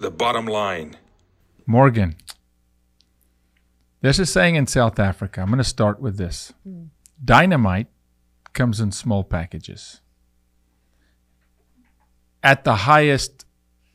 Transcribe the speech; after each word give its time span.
The 0.00 0.10
bottom 0.10 0.46
line. 0.46 0.96
Morgan. 1.66 2.16
There's 4.00 4.18
a 4.18 4.24
saying 4.24 4.54
in 4.54 4.66
South 4.66 4.98
Africa. 4.98 5.42
I'm 5.42 5.48
going 5.48 5.58
to 5.58 5.64
start 5.64 6.00
with 6.00 6.16
this. 6.16 6.54
Dynamite 7.22 7.88
comes 8.54 8.80
in 8.80 8.92
small 8.92 9.24
packages. 9.24 10.00
At 12.42 12.64
the 12.64 12.76
highest 12.76 13.44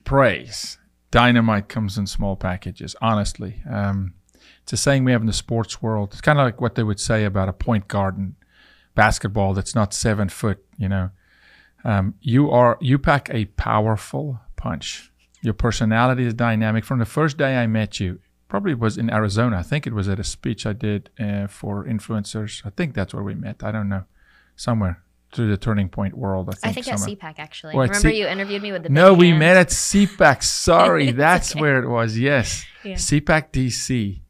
praise, 0.03 0.77
dynamite 1.09 1.69
comes 1.69 1.97
in 1.97 2.05
small 2.05 2.35
packages, 2.35 2.95
honestly. 3.01 3.63
Um, 3.67 4.13
it's 4.61 4.73
a 4.73 4.77
saying 4.77 5.05
we 5.05 5.11
have 5.11 5.21
in 5.21 5.27
the 5.27 5.33
sports 5.33 5.81
world. 5.81 6.09
It's 6.11 6.21
kind 6.21 6.37
of 6.37 6.45
like 6.45 6.61
what 6.61 6.75
they 6.75 6.83
would 6.83 6.99
say 6.99 7.25
about 7.25 7.49
a 7.49 7.53
point 7.53 7.87
guard 7.87 8.15
in 8.15 8.35
basketball 8.93 9.55
that's 9.55 9.73
not 9.73 9.91
seven 9.91 10.29
foot, 10.29 10.63
you 10.77 10.87
know. 10.87 11.09
Um, 11.83 12.13
you 12.21 12.51
are 12.51 12.77
you 12.79 12.99
pack 12.99 13.29
a 13.31 13.45
powerful 13.45 14.39
punch. 14.55 15.11
Your 15.45 15.53
personality 15.53 16.25
is 16.25 16.33
dynamic. 16.33 16.83
From 16.83 16.99
the 16.99 17.05
first 17.05 17.37
day 17.37 17.55
I 17.57 17.67
met 17.67 17.99
you, 17.99 18.19
probably 18.49 18.73
was 18.73 18.97
in 18.97 19.11
Arizona. 19.11 19.57
I 19.59 19.63
think 19.63 19.85
it 19.85 19.93
was 19.93 20.09
at 20.09 20.19
a 20.19 20.23
speech 20.23 20.65
I 20.65 20.73
did 20.73 21.09
uh, 21.19 21.45
for 21.47 21.85
influencers. 21.85 22.65
I 22.65 22.71
think 22.71 22.95
that's 22.95 23.13
where 23.13 23.23
we 23.23 23.35
met. 23.35 23.63
I 23.63 23.71
don't 23.71 23.87
know, 23.87 24.05
somewhere 24.55 25.01
through 25.33 25.49
the 25.49 25.57
Turning 25.57 25.89
Point 25.89 26.17
world. 26.17 26.49
I 26.49 26.53
think. 26.53 26.65
I 26.65 26.71
think 26.73 26.87
at. 26.87 26.99
CPAC 26.99 27.35
actually. 27.39 27.73
Or 27.75 27.83
at 27.83 27.89
Remember 27.89 28.09
C- 28.09 28.19
you 28.19 28.27
interviewed 28.27 28.63
me 28.63 28.71
with 28.71 28.83
the 28.83 28.89
No, 28.89 29.13
we 29.13 29.27
hand? 29.29 29.39
met 29.39 29.57
at 29.57 29.67
CPAC. 29.69 30.41
Sorry, 30.67 31.11
that's 31.11 31.51
okay. 31.51 31.61
where 31.61 31.83
it 31.83 31.87
was. 31.87 32.17
Yes, 32.17 32.65
Yeah. 32.83 32.95
CPAC 32.95 33.51
DC. 33.51 34.21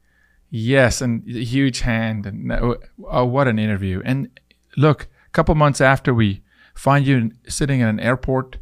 Yes, 0.50 1.02
and 1.02 1.24
a 1.28 1.44
huge 1.44 1.82
hand. 1.82 2.26
And 2.26 2.52
oh, 2.52 2.78
oh, 3.10 3.26
what 3.26 3.48
an 3.48 3.58
interview! 3.60 4.02
And 4.06 4.30
look, 4.78 5.04
a 5.28 5.30
couple 5.32 5.56
months 5.56 5.80
after 5.82 6.14
we 6.14 6.42
find 6.74 7.06
you 7.08 7.32
sitting 7.48 7.80
in 7.82 7.88
an 7.88 8.00
airport, 8.00 8.58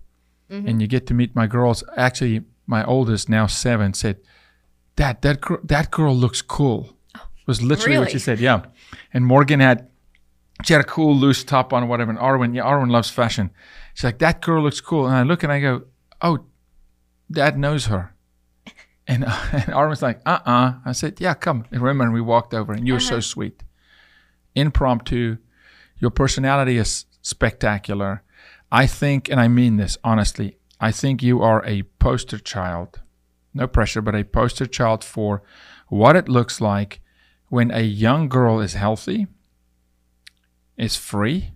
Mm-hmm. 0.53 0.67
and 0.67 0.81
you 0.81 0.87
get 0.87 1.07
to 1.07 1.13
meet 1.13 1.35
my 1.35 1.47
girls. 1.47 1.83
Actually, 1.97 2.43
my 2.67 2.85
oldest, 2.85 3.27
now 3.27 3.47
seven, 3.47 3.93
said, 3.93 4.17
"Dad, 4.95 5.21
that 5.23 5.41
girl, 5.41 5.59
that 5.63 5.89
girl 5.89 6.15
looks 6.15 6.41
cool." 6.41 6.95
Was 7.47 7.61
literally 7.61 7.97
what 7.97 8.11
she 8.11 8.19
said. 8.19 8.39
Yeah, 8.39 8.65
and 9.13 9.25
Morgan 9.25 9.59
had 9.59 9.89
she 10.63 10.73
had 10.73 10.81
a 10.81 10.85
cool 10.85 11.15
loose 11.15 11.43
top 11.43 11.73
on, 11.73 11.87
whatever. 11.87 12.11
And 12.11 12.19
Arwen, 12.19 12.55
yeah, 12.55 12.63
Arwen 12.63 12.89
loves 12.89 13.09
fashion. 13.09 13.51
She's 13.93 14.03
like, 14.03 14.19
that 14.19 14.41
girl 14.41 14.63
looks 14.63 14.79
cool. 14.81 15.05
And 15.05 15.15
I 15.15 15.23
look 15.23 15.43
and 15.43 15.51
I 15.51 15.59
go, 15.59 15.83
oh, 16.21 16.45
dad 17.31 17.57
knows 17.57 17.85
her. 17.87 18.13
And, 19.05 19.25
uh, 19.25 19.37
and 19.51 19.63
Arwen's 19.63 20.01
like, 20.01 20.21
uh 20.25 20.39
uh 20.45 20.75
I 20.85 20.93
said, 20.93 21.19
yeah, 21.19 21.33
come. 21.33 21.65
And 21.71 21.81
remember, 21.81 22.05
and 22.05 22.13
we 22.13 22.21
walked 22.21 22.53
over, 22.53 22.71
and 22.71 22.87
you 22.87 22.93
were 22.93 23.01
so 23.01 23.19
sweet. 23.19 23.61
Impromptu. 24.55 25.39
Your 25.97 26.09
personality 26.09 26.77
is 26.77 27.03
spectacular. 27.21 28.23
I 28.73 28.87
think, 28.87 29.29
and 29.29 29.39
I 29.39 29.47
mean 29.47 29.77
this 29.77 29.99
honestly, 30.03 30.57
I 30.79 30.91
think 30.91 31.21
you 31.21 31.43
are 31.43 31.63
a 31.63 31.83
poster 31.99 32.39
child, 32.39 33.01
no 33.53 33.67
pressure, 33.67 34.01
but 34.01 34.15
a 34.15 34.23
poster 34.23 34.65
child 34.65 35.03
for 35.03 35.43
what 35.89 36.15
it 36.15 36.27
looks 36.27 36.59
like 36.59 36.99
when 37.49 37.69
a 37.69 37.83
young 37.83 38.27
girl 38.27 38.59
is 38.59 38.73
healthy, 38.73 39.27
is 40.75 40.95
free, 40.95 41.51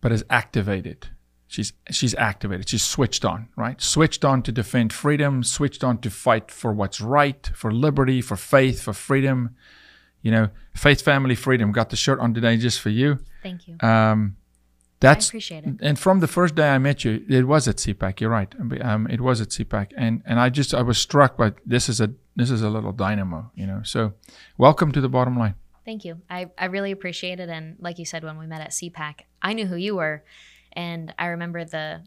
but 0.00 0.10
is 0.10 0.24
activated. 0.30 1.08
She's 1.48 1.74
she's 1.90 2.14
activated. 2.14 2.70
She's 2.70 2.82
switched 2.82 3.24
on, 3.26 3.50
right? 3.54 3.80
Switched 3.80 4.24
on 4.24 4.42
to 4.44 4.52
defend 4.52 4.94
freedom, 4.94 5.44
switched 5.44 5.84
on 5.84 5.98
to 5.98 6.08
fight 6.08 6.50
for 6.50 6.72
what's 6.72 6.98
right, 6.98 7.50
for 7.54 7.70
liberty, 7.70 8.22
for 8.22 8.36
faith, 8.36 8.80
for 8.80 8.94
freedom. 8.94 9.54
You 10.22 10.30
know, 10.30 10.48
faith, 10.74 11.02
family, 11.02 11.34
freedom. 11.34 11.72
Got 11.72 11.90
the 11.90 11.96
shirt 11.96 12.20
on 12.20 12.32
today 12.32 12.56
just 12.56 12.80
for 12.80 12.88
you. 12.88 13.18
Thank 13.42 13.68
you. 13.68 13.76
Um, 13.80 14.36
I 15.02 15.12
that's 15.12 15.28
appreciate 15.28 15.64
it. 15.64 15.74
and 15.80 15.98
from 15.98 16.20
the 16.20 16.26
first 16.26 16.54
day 16.54 16.70
I 16.70 16.78
met 16.78 17.04
you, 17.04 17.24
it 17.28 17.46
was 17.46 17.68
at 17.68 17.76
CPAC. 17.76 18.20
You're 18.20 18.30
right. 18.30 18.52
Um, 18.80 19.06
it 19.08 19.20
was 19.20 19.40
at 19.40 19.48
CPAC, 19.48 19.92
and 19.96 20.22
and 20.24 20.40
I 20.40 20.48
just 20.48 20.72
I 20.74 20.82
was 20.82 20.98
struck 20.98 21.36
by 21.36 21.52
this 21.66 21.88
is 21.88 22.00
a 22.00 22.12
this 22.34 22.50
is 22.50 22.62
a 22.62 22.70
little 22.70 22.92
dynamo, 22.92 23.50
you 23.54 23.66
know. 23.66 23.82
So, 23.84 24.14
welcome 24.56 24.92
to 24.92 25.00
the 25.00 25.08
bottom 25.08 25.38
line. 25.38 25.54
Thank 25.84 26.04
you. 26.04 26.20
I, 26.28 26.50
I 26.58 26.64
really 26.66 26.90
appreciate 26.90 27.38
it. 27.40 27.48
And 27.48 27.76
like 27.78 27.98
you 27.98 28.04
said, 28.04 28.24
when 28.24 28.38
we 28.38 28.46
met 28.46 28.60
at 28.60 28.70
CPAC, 28.70 29.20
I 29.40 29.52
knew 29.52 29.66
who 29.66 29.76
you 29.76 29.96
were. 29.96 30.24
And 30.72 31.14
I 31.18 31.26
remember 31.26 31.64
the 31.64 32.02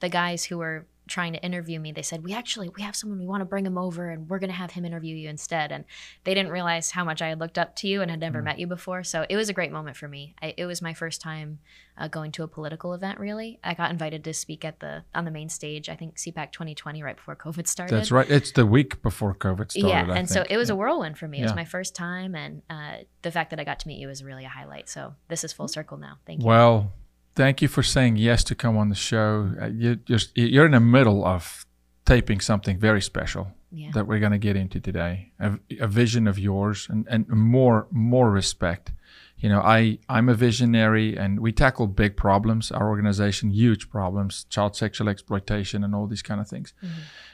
the 0.00 0.08
guys 0.08 0.44
who 0.44 0.58
were 0.58 0.86
trying 1.12 1.34
to 1.34 1.42
interview 1.44 1.78
me, 1.78 1.92
they 1.92 2.02
said, 2.02 2.24
We 2.24 2.32
actually 2.32 2.70
we 2.70 2.82
have 2.82 2.96
someone, 2.96 3.18
we 3.18 3.26
want 3.26 3.42
to 3.42 3.44
bring 3.44 3.66
him 3.66 3.76
over 3.76 4.10
and 4.10 4.28
we're 4.28 4.38
gonna 4.38 4.52
have 4.52 4.70
him 4.72 4.84
interview 4.84 5.14
you 5.14 5.28
instead. 5.28 5.70
And 5.70 5.84
they 6.24 6.34
didn't 6.34 6.50
realize 6.50 6.90
how 6.90 7.04
much 7.04 7.20
I 7.20 7.28
had 7.28 7.38
looked 7.38 7.58
up 7.58 7.76
to 7.76 7.86
you 7.88 8.00
and 8.02 8.10
had 8.10 8.18
never 8.20 8.40
met 8.42 8.58
you 8.58 8.66
before. 8.66 9.04
So 9.04 9.26
it 9.28 9.36
was 9.36 9.48
a 9.48 9.52
great 9.52 9.70
moment 9.70 9.96
for 9.96 10.08
me. 10.08 10.34
I, 10.42 10.54
it 10.56 10.64
was 10.66 10.80
my 10.80 10.94
first 10.94 11.20
time 11.20 11.58
uh, 11.98 12.08
going 12.08 12.32
to 12.32 12.42
a 12.42 12.48
political 12.48 12.94
event 12.94 13.20
really. 13.20 13.60
I 13.62 13.74
got 13.74 13.90
invited 13.90 14.24
to 14.24 14.32
speak 14.32 14.64
at 14.64 14.80
the 14.80 15.04
on 15.14 15.24
the 15.26 15.30
main 15.30 15.50
stage, 15.50 15.88
I 15.90 15.94
think 15.96 16.16
CPAC 16.16 16.50
2020 16.50 17.02
right 17.02 17.16
before 17.16 17.36
COVID 17.36 17.66
started. 17.68 17.94
That's 17.94 18.10
right. 18.10 18.28
It's 18.30 18.52
the 18.52 18.64
week 18.64 19.02
before 19.02 19.34
COVID 19.34 19.70
started. 19.70 19.88
Yeah, 19.88 20.14
and 20.14 20.28
so 20.28 20.44
it 20.48 20.56
was 20.56 20.70
a 20.70 20.74
whirlwind 20.74 21.18
for 21.18 21.28
me. 21.28 21.40
It 21.40 21.42
was 21.42 21.50
Yeah. 21.52 21.56
my 21.56 21.64
first 21.66 21.94
time, 21.94 22.34
and 22.34 22.62
uh, 22.70 23.04
the 23.20 23.30
fact 23.30 23.50
that 23.50 23.60
I 23.60 23.64
got 23.64 23.80
to 23.80 23.88
meet 23.88 23.98
you 23.98 24.08
was 24.08 24.24
really 24.24 24.44
a 24.46 24.48
highlight. 24.48 24.88
So 24.88 25.14
this 25.28 25.44
is 25.44 25.52
full 25.52 25.68
circle 25.68 25.98
now. 25.98 26.18
Thank 26.26 26.40
you. 26.40 26.46
Well, 26.46 26.92
thank 27.34 27.62
you 27.62 27.68
for 27.68 27.82
saying 27.82 28.16
yes 28.16 28.44
to 28.44 28.54
come 28.54 28.76
on 28.76 28.88
the 28.88 28.94
show. 28.94 29.52
Uh, 29.60 29.66
you, 29.66 29.98
you're, 30.06 30.20
you're 30.34 30.66
in 30.66 30.72
the 30.72 30.80
middle 30.80 31.24
of 31.24 31.66
taping 32.04 32.40
something 32.40 32.78
very 32.78 33.00
special 33.00 33.52
Yeah. 33.70 33.90
that 33.94 34.06
we're 34.06 34.18
going 34.20 34.32
to 34.32 34.38
get 34.38 34.56
into 34.56 34.80
today. 34.80 35.32
A, 35.38 35.58
a 35.80 35.86
vision 35.86 36.26
of 36.28 36.38
yours 36.38 36.88
and, 36.90 37.06
and 37.08 37.28
more 37.28 37.86
more 37.90 38.30
respect. 38.30 38.92
You 39.38 39.48
know, 39.48 39.60
I 39.60 39.98
I'm 40.08 40.28
a 40.28 40.34
visionary, 40.34 41.16
and 41.18 41.40
we 41.40 41.50
tackle 41.52 41.88
big 41.88 42.16
problems. 42.16 42.70
Our 42.70 42.88
organization, 42.88 43.50
huge 43.50 43.88
problems, 43.90 44.44
child 44.48 44.76
sexual 44.76 45.08
exploitation, 45.08 45.82
and 45.84 45.94
all 45.96 46.06
these 46.06 46.22
kind 46.22 46.40
of 46.40 46.46
things. 46.48 46.74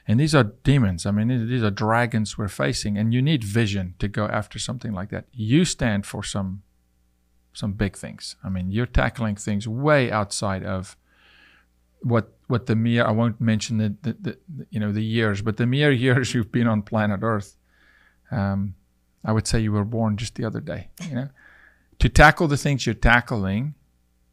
And 0.06 0.18
these 0.18 0.34
are 0.34 0.44
demons. 0.64 1.04
I 1.04 1.10
mean, 1.10 1.28
these 1.48 1.62
are 1.62 1.70
dragons 1.70 2.38
we're 2.38 2.48
facing, 2.48 2.96
and 2.98 3.12
you 3.12 3.20
need 3.20 3.44
vision 3.44 3.94
to 3.98 4.08
go 4.08 4.24
after 4.26 4.58
something 4.58 4.94
like 4.94 5.10
that. 5.10 5.26
You 5.32 5.66
stand 5.66 6.06
for 6.06 6.22
some 6.24 6.62
some 7.52 7.72
big 7.72 7.96
things. 7.96 8.36
I 8.44 8.48
mean, 8.48 8.70
you're 8.70 8.86
tackling 8.86 9.36
things 9.36 9.66
way 9.66 10.10
outside 10.10 10.64
of 10.64 10.96
what 12.00 12.32
what 12.46 12.66
the 12.66 12.76
mere 12.76 13.04
I 13.04 13.10
won't 13.10 13.40
mention 13.40 13.78
the, 13.78 13.96
the, 14.02 14.16
the 14.20 14.38
you 14.70 14.80
know 14.80 14.92
the 14.92 15.04
years, 15.04 15.42
but 15.42 15.56
the 15.56 15.66
mere 15.66 15.90
years 16.06 16.34
you've 16.34 16.52
been 16.52 16.68
on 16.68 16.82
planet 16.82 17.20
Earth. 17.22 17.56
Um, 18.30 18.74
I 19.24 19.32
would 19.32 19.46
say 19.46 19.60
you 19.60 19.72
were 19.72 19.84
born 19.84 20.16
just 20.16 20.36
the 20.36 20.44
other 20.44 20.60
day. 20.60 20.88
You 21.08 21.14
know, 21.14 21.28
to 21.98 22.08
tackle 22.08 22.48
the 22.48 22.56
things 22.56 22.86
you're 22.86 22.94
tackling, 22.94 23.74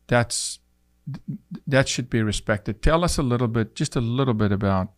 that's 0.07 0.59
that 1.67 1.87
should 1.87 2.09
be 2.09 2.21
respected. 2.21 2.81
Tell 2.81 3.03
us 3.03 3.17
a 3.17 3.23
little 3.23 3.47
bit, 3.47 3.75
just 3.75 3.95
a 3.95 4.01
little 4.01 4.33
bit 4.33 4.51
about 4.51 4.91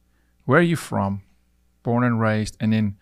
where 0.45 0.59
are 0.59 0.63
you 0.63 0.75
from, 0.75 1.23
born 1.83 2.03
and 2.03 2.19
raised, 2.19 2.57
and 2.59 2.72
then 2.72 2.97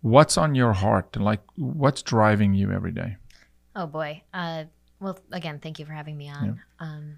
what's 0.00 0.36
on 0.36 0.54
your 0.54 0.72
heart, 0.72 1.10
and 1.14 1.24
like 1.24 1.42
what's 1.56 2.02
driving 2.02 2.54
you 2.54 2.70
every 2.70 2.92
day. 2.92 3.16
Oh 3.78 3.86
boy. 3.86 4.22
Uh, 4.34 4.64
well, 5.00 5.18
again, 5.30 5.60
thank 5.60 5.78
you 5.78 5.86
for 5.86 5.92
having 5.92 6.16
me 6.16 6.28
on. 6.28 6.60
Um, 6.80 7.16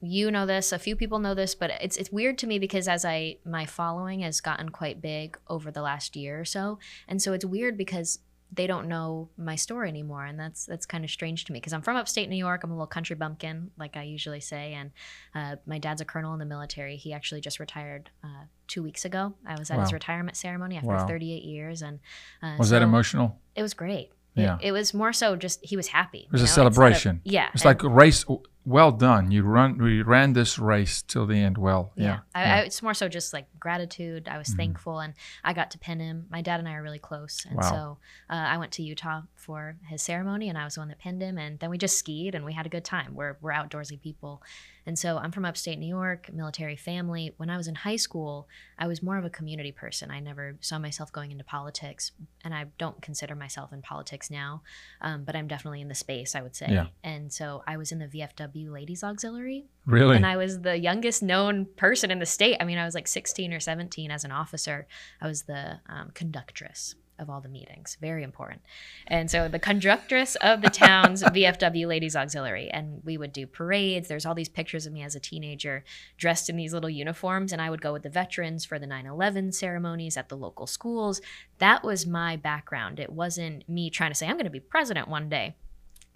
you 0.00 0.30
know 0.30 0.46
this. 0.46 0.72
A 0.72 0.78
few 0.78 0.96
people 0.96 1.18
know 1.18 1.34
this, 1.34 1.54
but 1.54 1.70
it's 1.82 1.96
it's 1.98 2.10
weird 2.10 2.38
to 2.38 2.46
me 2.46 2.58
because 2.58 2.88
as 2.88 3.04
I 3.04 3.36
my 3.44 3.66
following 3.66 4.20
has 4.20 4.40
gotten 4.40 4.70
quite 4.70 5.02
big 5.02 5.38
over 5.48 5.70
the 5.70 5.82
last 5.82 6.16
year 6.16 6.40
or 6.40 6.44
so, 6.46 6.78
and 7.08 7.20
so 7.20 7.32
it's 7.34 7.44
weird 7.44 7.76
because 7.76 8.20
they 8.50 8.66
don't 8.66 8.88
know 8.88 9.28
my 9.36 9.56
story 9.56 9.88
anymore, 9.90 10.24
and 10.24 10.40
that's 10.40 10.64
that's 10.64 10.86
kind 10.86 11.04
of 11.04 11.10
strange 11.10 11.44
to 11.46 11.52
me 11.52 11.58
because 11.58 11.74
I'm 11.74 11.82
from 11.82 11.96
upstate 11.96 12.28
New 12.30 12.36
York. 12.36 12.62
I'm 12.64 12.70
a 12.70 12.74
little 12.74 12.86
country 12.86 13.16
bumpkin, 13.16 13.72
like 13.76 13.96
I 13.96 14.04
usually 14.04 14.40
say, 14.40 14.72
and 14.72 14.92
uh, 15.34 15.56
my 15.66 15.78
dad's 15.78 16.00
a 16.00 16.06
colonel 16.06 16.32
in 16.32 16.38
the 16.38 16.46
military. 16.46 16.96
He 16.96 17.12
actually 17.12 17.42
just 17.42 17.58
retired 17.60 18.08
uh, 18.24 18.44
two 18.68 18.82
weeks 18.82 19.04
ago. 19.04 19.34
I 19.46 19.58
was 19.58 19.70
at 19.70 19.80
his 19.80 19.92
retirement 19.92 20.36
ceremony 20.36 20.76
after 20.76 20.88
Wow. 20.88 21.06
38 21.06 21.42
years, 21.42 21.82
and 21.82 21.98
uh, 22.42 22.54
Was 22.58 22.70
that 22.70 22.80
emotional? 22.82 23.36
It 23.54 23.62
was 23.62 23.74
great. 23.74 24.12
Yeah. 24.38 24.58
It, 24.60 24.68
it 24.68 24.72
was 24.72 24.94
more 24.94 25.12
so 25.12 25.36
just 25.36 25.58
he 25.64 25.76
was 25.76 25.88
happy. 25.88 26.20
It 26.26 26.32
was 26.32 26.42
a 26.42 26.46
celebration. 26.46 27.20
yeah. 27.24 27.48
It's 27.54 27.64
like 27.64 27.82
a 27.82 27.88
race. 27.88 28.24
Well 28.64 28.92
done. 28.92 29.30
You 29.30 29.44
run. 29.44 29.78
We 29.78 30.02
ran 30.02 30.34
this 30.34 30.58
race 30.58 31.00
till 31.00 31.24
the 31.26 31.36
end. 31.38 31.56
Well. 31.56 31.92
yeah, 31.96 32.04
Yeah. 32.04 32.18
I, 32.34 32.42
yeah. 32.44 32.54
I, 32.56 32.58
it's 32.60 32.82
more 32.82 32.92
so 32.92 33.08
just 33.08 33.32
like 33.32 33.46
gratitude. 33.58 34.28
I 34.28 34.36
was 34.36 34.48
Mhm. 34.48 34.56
thankful, 34.58 34.98
and 35.00 35.14
I 35.42 35.54
got 35.54 35.70
to 35.70 35.78
pin 35.78 36.00
him. 36.00 36.26
My 36.30 36.42
dad 36.42 36.60
and 36.60 36.68
I 36.68 36.74
are 36.74 36.82
really 36.82 36.98
close, 36.98 37.46
and 37.48 37.56
Wow. 37.56 37.70
so 37.70 37.98
uh, 38.28 38.34
I 38.54 38.58
went 38.58 38.72
to 38.72 38.82
Utah 38.82 39.22
for 39.36 39.76
his 39.88 40.02
ceremony, 40.02 40.50
and 40.50 40.58
I 40.58 40.64
was 40.64 40.74
the 40.74 40.80
one 40.82 40.88
that 40.88 40.98
pinned 40.98 41.22
him. 41.22 41.38
And 41.38 41.58
then 41.60 41.70
we 41.70 41.78
just 41.78 41.96
skied, 41.98 42.34
and 42.34 42.44
we 42.44 42.52
had 42.52 42.66
a 42.66 42.68
good 42.68 42.84
time. 42.84 43.14
We're 43.14 43.36
we're 43.40 43.52
outdoorsy 43.52 43.98
people, 44.02 44.42
and 44.88 44.98
so 44.98 45.18
I'm 45.18 45.32
from 45.32 45.44
upstate 45.44 45.78
New 45.78 45.86
York, 45.86 46.32
military 46.32 46.74
family. 46.76 47.34
When 47.36 47.50
I 47.50 47.58
was 47.58 47.68
in 47.68 47.74
high 47.74 47.96
school, 47.96 48.48
I 48.78 48.86
was 48.86 49.02
more 49.02 49.18
of 49.18 49.24
a 49.26 49.28
community 49.30 49.70
person. 49.70 50.10
I 50.10 50.18
never 50.20 50.56
saw 50.60 50.78
myself 50.78 51.12
going 51.12 51.30
into 51.30 51.44
politics, 51.44 52.12
and 52.42 52.54
I 52.54 52.64
don't 52.78 53.02
consider 53.02 53.34
myself 53.34 53.70
in 53.70 53.82
politics 53.82 54.30
now, 54.30 54.62
um, 55.02 55.24
but 55.24 55.36
I'm 55.36 55.46
definitely 55.46 55.82
in 55.82 55.88
the 55.88 55.94
space. 55.94 56.34
I 56.34 56.40
would 56.40 56.56
say, 56.56 56.68
Yeah. 56.70 56.86
and 57.04 57.30
so 57.30 57.62
I 57.66 57.76
was 57.76 57.92
in 57.92 57.98
the 57.98 58.06
VFW 58.08 58.72
Ladies 58.72 59.04
Auxiliary. 59.04 59.66
really. 59.84 60.16
And 60.16 60.24
I 60.26 60.36
was 60.38 60.60
the 60.62 60.78
youngest 60.78 61.22
known 61.22 61.66
person 61.76 62.10
in 62.10 62.18
the 62.18 62.26
state. 62.26 62.56
I 62.60 62.64
mean, 62.64 62.78
I 62.78 62.84
was 62.86 62.94
like 62.94 63.08
16 63.08 63.52
or 63.52 63.60
17 63.60 64.10
as 64.10 64.24
an 64.24 64.32
officer. 64.32 64.86
I 65.20 65.26
was 65.26 65.42
the 65.42 65.80
um, 65.86 66.10
conductress. 66.14 66.94
Of 67.18 67.28
all 67.30 67.40
the 67.40 67.48
meetings. 67.48 67.96
Very 68.00 68.22
important. 68.22 68.62
And 69.06 69.30
so 69.30 69.48
the 69.48 69.58
conductress 69.58 70.36
of 70.36 70.62
the 70.62 70.70
town's 70.70 71.22
VFW 71.24 71.86
Ladies 71.86 72.16
Auxiliary. 72.16 72.70
And 72.70 73.02
we 73.04 73.16
would 73.16 73.32
do 73.32 73.46
parades. 73.46 74.08
There's 74.08 74.26
all 74.26 74.34
these 74.34 74.48
pictures 74.48 74.86
of 74.86 74.92
me 74.92 75.02
as 75.02 75.14
a 75.14 75.20
teenager 75.20 75.84
dressed 76.16 76.48
in 76.48 76.56
these 76.56 76.72
little 76.72 76.90
uniforms. 76.90 77.52
And 77.52 77.60
I 77.60 77.70
would 77.70 77.82
go 77.82 77.92
with 77.92 78.02
the 78.02 78.10
veterans 78.10 78.64
for 78.64 78.78
the 78.78 78.86
9 78.86 79.06
11 79.06 79.52
ceremonies 79.52 80.16
at 80.16 80.28
the 80.28 80.36
local 80.36 80.66
schools. 80.66 81.20
That 81.58 81.84
was 81.84 82.06
my 82.06 82.36
background. 82.36 83.00
It 83.00 83.10
wasn't 83.10 83.68
me 83.68 83.90
trying 83.90 84.10
to 84.10 84.14
say, 84.14 84.26
I'm 84.26 84.34
going 84.34 84.44
to 84.44 84.50
be 84.50 84.60
president 84.60 85.08
one 85.08 85.28
day 85.28 85.54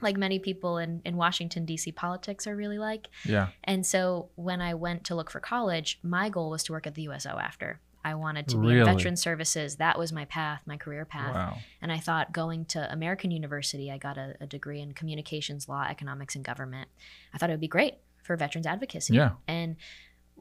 like 0.03 0.17
many 0.17 0.39
people 0.39 0.79
in, 0.79 1.01
in 1.05 1.17
Washington, 1.17 1.65
D.C. 1.65 1.93
politics 1.93 2.47
are 2.47 2.57
really 2.57 2.79
like. 2.79 3.09
Yeah. 3.25 3.49
And 3.65 3.87
so 3.87 4.31
when 4.35 4.61
I 4.61 4.75
went 4.75 5.05
to 5.05 5.15
look 5.15 5.31
for 5.31 5.41
college, 5.41 5.99
my 6.03 6.29
goal 6.29 6.51
was 6.51 6.65
to 6.65 6.73
work 6.73 6.87
at 6.87 6.95
the 6.95 7.03
USO 7.03 7.39
after. 7.41 7.81
I 8.05 8.15
wanted 8.15 8.49
to 8.49 8.57
be 8.57 8.69
Really? 8.69 8.81
in 8.81 8.85
veteran 8.97 9.17
services. 9.17 9.77
That 9.77 9.99
was 9.99 10.13
my 10.13 10.25
path, 10.25 10.63
my 10.67 10.77
career 10.77 11.05
path. 11.05 11.35
Wow. 11.35 11.59
And 11.81 11.93
I 11.93 11.99
thought 11.99 12.33
going 12.33 12.65
to 12.67 12.93
American 12.93 13.31
University, 13.31 13.91
I 13.91 13.99
got 13.99 14.19
a, 14.19 14.35
a 14.41 14.47
degree 14.47 14.81
in 14.81 14.93
communications 14.93 15.69
law, 15.69 15.85
economics, 15.89 16.35
and 16.35 16.45
government. 16.45 16.89
I 17.33 17.39
thought 17.39 17.51
it 17.51 17.53
would 17.55 17.61
be 17.61 17.69
great 17.69 17.95
for 18.23 18.37
veterans 18.37 18.67
advocacy. 18.67 19.15
Yeah. 19.15 19.33
And 19.47 19.77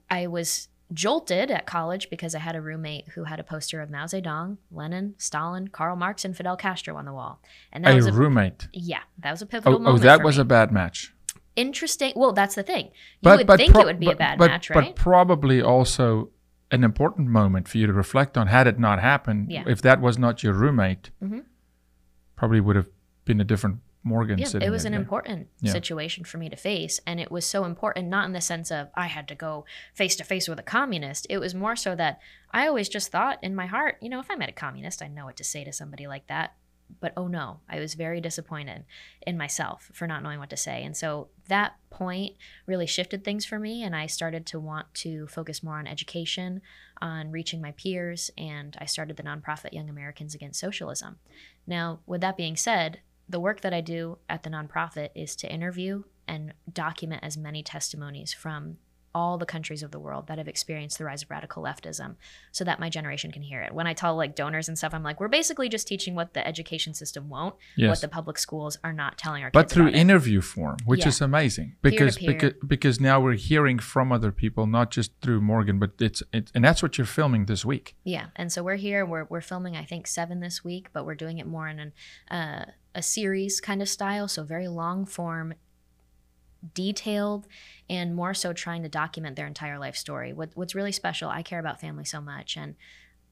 I 0.10 0.28
was 0.28 0.68
jolted 0.94 1.50
at 1.52 1.66
college 1.66 2.10
because 2.10 2.36
I 2.36 2.40
had 2.40 2.56
a 2.56 2.62
roommate 2.62 3.08
who 3.10 3.24
had 3.24 3.40
a 3.40 3.44
poster 3.44 3.80
of 3.80 3.90
Mao 3.90 4.06
Zedong, 4.06 4.57
Lenin, 4.72 5.16
Stalin, 5.18 5.69
Karl 5.69 5.96
Marx, 5.96 6.25
and 6.25 6.36
Fidel 6.36 6.57
Castro 6.57 6.96
on 6.98 7.06
the 7.06 7.14
wall. 7.14 7.42
And 7.72 7.86
that 7.86 7.94
A 7.94 7.96
was 7.96 8.07
a 8.07 8.12
roommate. 8.12 8.68
yeah, 8.74 9.00
that 9.19 9.31
was 9.31 9.42
a 9.42 9.46
oh, 9.46 9.48
pivotal 9.48 9.88
Oh, 9.88 9.92
oh, 9.92 9.98
that 10.00 10.22
was 10.24 10.38
me. 10.38 10.42
a 10.42 10.46
bad 10.46 10.72
match. 10.72 11.14
interesting. 11.56 12.14
Well, 12.16 12.34
that's 12.34 12.56
the 12.56 12.64
thing. 12.64 12.92
You 13.22 13.31
would 13.31 13.48
think 13.48 13.72
pro- 13.72 13.81
it 13.81 13.86
would 13.86 14.00
be 14.00 14.07
but- 14.07 14.16
a 14.16 14.18
bad 14.18 14.38
but- 14.40 14.50
match, 14.52 14.69
right? 14.69 14.94
But 14.94 14.96
probably 14.96 15.62
also 15.62 16.30
an 16.71 16.83
important 16.83 17.27
moment 17.27 17.68
for 17.68 17.77
you 17.77 17.85
to 17.88 17.94
reflect 17.94 18.38
on. 18.38 18.47
Had 18.47 18.65
it 18.68 18.79
not 18.79 19.00
happened, 19.00 19.51
Yeah. 19.51 19.63
if 19.68 19.81
that 19.81 20.00
was 20.01 20.18
not 20.18 20.41
your 20.44 20.53
roommate, 20.53 21.12
Mhm. 21.21 21.44
probably 22.35 22.62
would 22.62 22.75
have 22.75 22.88
been 23.25 23.39
a 23.41 23.44
different 23.44 23.79
Morgan 24.03 24.39
yeah, 24.39 24.47
it 24.59 24.71
was 24.71 24.83
an 24.83 24.95
important 24.95 25.47
Yeah. 25.59 25.71
situation 25.71 26.23
for 26.23 26.39
me 26.39 26.50
to 26.50 26.56
face, 26.56 27.00
and 27.06 27.19
it 27.19 27.29
was 27.29 27.45
so 27.45 27.65
important 27.65 28.07
not 28.07 28.25
in 28.25 28.33
the 28.33 28.41
sense 28.41 28.71
of 28.71 28.89
I 28.95 29.06
had 29.06 29.27
to 29.27 29.35
go 29.35 29.63
face 29.94 30.15
to 30.15 30.23
face 30.23 30.47
with 30.47 30.57
a 30.57 30.63
communist. 30.63 31.27
It 31.29 31.38
was 31.38 31.53
more 31.53 31.75
so 31.75 31.94
that 31.95 32.19
I 32.50 32.65
always 32.68 32.89
just 32.89 33.12
thought 33.12 33.38
in 33.44 33.53
my 33.53 33.68
heart, 33.68 33.97
you 34.01 34.09
know, 34.09 34.19
if 34.19 34.31
I 34.31 34.35
met 34.35 34.50
a 34.50 34.53
communist, 34.53 35.03
I 35.03 35.07
know 35.07 35.25
what 35.25 35.38
to 35.38 35.44
say 35.44 35.63
to 35.63 35.71
somebody 35.71 36.07
like 36.07 36.25
that. 36.27 36.56
But 37.00 37.14
oh 37.16 37.28
no, 37.28 37.62
I 37.70 37.80
was 37.80 37.94
very 37.94 38.22
disappointed 38.22 38.86
in 39.26 39.38
myself 39.38 39.90
for 39.94 40.08
not 40.08 40.24
knowing 40.24 40.40
what 40.40 40.50
to 40.50 40.58
say. 40.58 40.84
And 40.84 40.96
so 40.96 41.30
that 41.48 41.76
point 41.90 42.36
really 42.66 42.88
shifted 42.88 43.24
things 43.24 43.46
for 43.46 43.60
me. 43.60 43.84
And 43.84 43.96
I 43.96 44.08
started 44.08 44.46
to 44.48 44.60
want 44.60 44.94
to 44.96 45.28
focus 45.28 45.64
more 45.64 45.78
on 45.78 45.88
education, 45.88 46.62
on 47.02 47.32
reaching 47.32 47.62
my 47.62 47.72
peers. 47.72 48.30
And 48.38 48.76
I 48.80 48.86
started 48.86 49.18
the 49.18 49.24
nonprofit 49.24 49.74
Young 49.74 49.90
Americans 49.90 50.36
Against 50.36 50.60
Socialism. 50.60 51.18
Now, 51.66 52.00
with 52.06 52.22
that 52.22 52.38
being 52.38 52.56
said, 52.56 53.02
the 53.30 53.40
work 53.40 53.62
that 53.62 53.74
I 53.74 53.82
do 53.82 54.18
at 54.28 54.44
the 54.44 54.50
nonprofit 54.50 55.10
is 55.16 55.36
to 55.38 55.52
interview 55.52 56.04
and 56.28 56.54
document 56.72 57.24
as 57.24 57.38
many 57.38 57.64
testimonies 57.64 58.34
from 58.34 58.78
all 59.13 59.38
the 59.38 59.46
countries 59.46 59.84
of 59.84 59.92
the 59.92 60.00
world 60.00 60.28
that 60.28 60.38
have 60.38 60.48
experienced 60.48 60.98
the 60.98 61.06
rise 61.06 61.22
of 61.24 61.30
radical 61.30 61.63
leftism 61.63 62.16
so 62.52 62.63
that 62.63 62.80
my 62.80 62.90
generation 62.90 63.31
can 63.31 63.42
hear 63.42 63.62
it. 63.62 63.74
When 63.74 63.88
I 63.88 63.94
tell 63.94 64.16
like 64.16 64.36
donors 64.36 64.68
and 64.68 64.78
stuff, 64.78 64.94
I'm 64.94 65.04
like, 65.04 65.19
we're 65.19 65.28
basically 65.28 65.69
just 65.69 65.88
teaching 65.88 66.16
what 66.16 66.34
the 66.34 66.46
education 66.48 66.94
system 66.94 67.30
won't, 67.30 67.56
what 67.78 68.02
the 68.02 68.08
public 68.08 68.38
schools 68.38 68.78
are 68.84 68.94
not 68.94 69.18
telling 69.18 69.44
our 69.44 69.52
but 69.52 69.63
kids 69.63 69.72
But 69.72 69.75
through 69.75 69.84
about 69.88 69.96
it. 69.96 70.00
interview 70.02 70.42
form, 70.42 70.78
which 70.86 71.02
Yeah. 71.02 71.08
is 71.10 71.22
amazing 71.22 71.75
because 71.81 72.18
because 72.18 72.54
because 72.66 73.00
now 73.00 73.19
we're 73.19 73.34
hearing 73.34 73.80
from 73.80 74.12
other 74.12 74.31
people, 74.31 74.66
not 74.68 74.92
just 74.92 75.12
through 75.22 75.42
Morgan, 75.42 75.78
but 75.80 75.92
it's 76.00 76.24
it, 76.34 76.52
and 76.56 76.64
that's 76.64 76.81
what 76.81 76.98
you're 76.98 77.06
filming 77.06 77.46
this 77.46 77.66
week. 77.66 77.96
Yeah, 78.04 78.28
and 78.36 78.52
so 78.52 78.64
we're 78.64 78.75
here. 78.78 79.06
We're 79.06 79.25
we're 79.25 79.42
filming, 79.42 79.75
I 79.75 79.84
think, 79.84 80.07
seven 80.07 80.40
this 80.40 80.64
week, 80.64 80.88
but 80.94 81.06
we're 81.06 81.16
doing 81.16 81.38
it 81.40 81.48
more 81.48 81.68
in 81.68 81.80
an, 81.80 81.94
uh, 82.30 82.66
a 82.96 83.02
series 83.02 83.60
kind 83.62 83.81
of 83.81 83.90
style, 83.90 84.28
so 84.28 84.44
very 84.44 84.68
long 84.68 85.06
form, 85.06 85.54
detailed, 86.74 87.48
and 87.90 88.16
more 88.16 88.34
so 88.34 88.54
trying 88.54 88.84
to 88.84 88.90
document 88.90 89.36
their 89.36 89.48
entire 89.48 89.80
life 89.80 89.96
story. 89.96 90.34
What 90.34 90.52
what's 90.56 90.75
really 90.75 90.92
special? 90.92 91.30
I 91.30 91.44
care 91.44 91.60
about 91.60 91.81
family 91.81 92.06
so 92.06 92.22
much, 92.22 92.58
and 92.58 92.75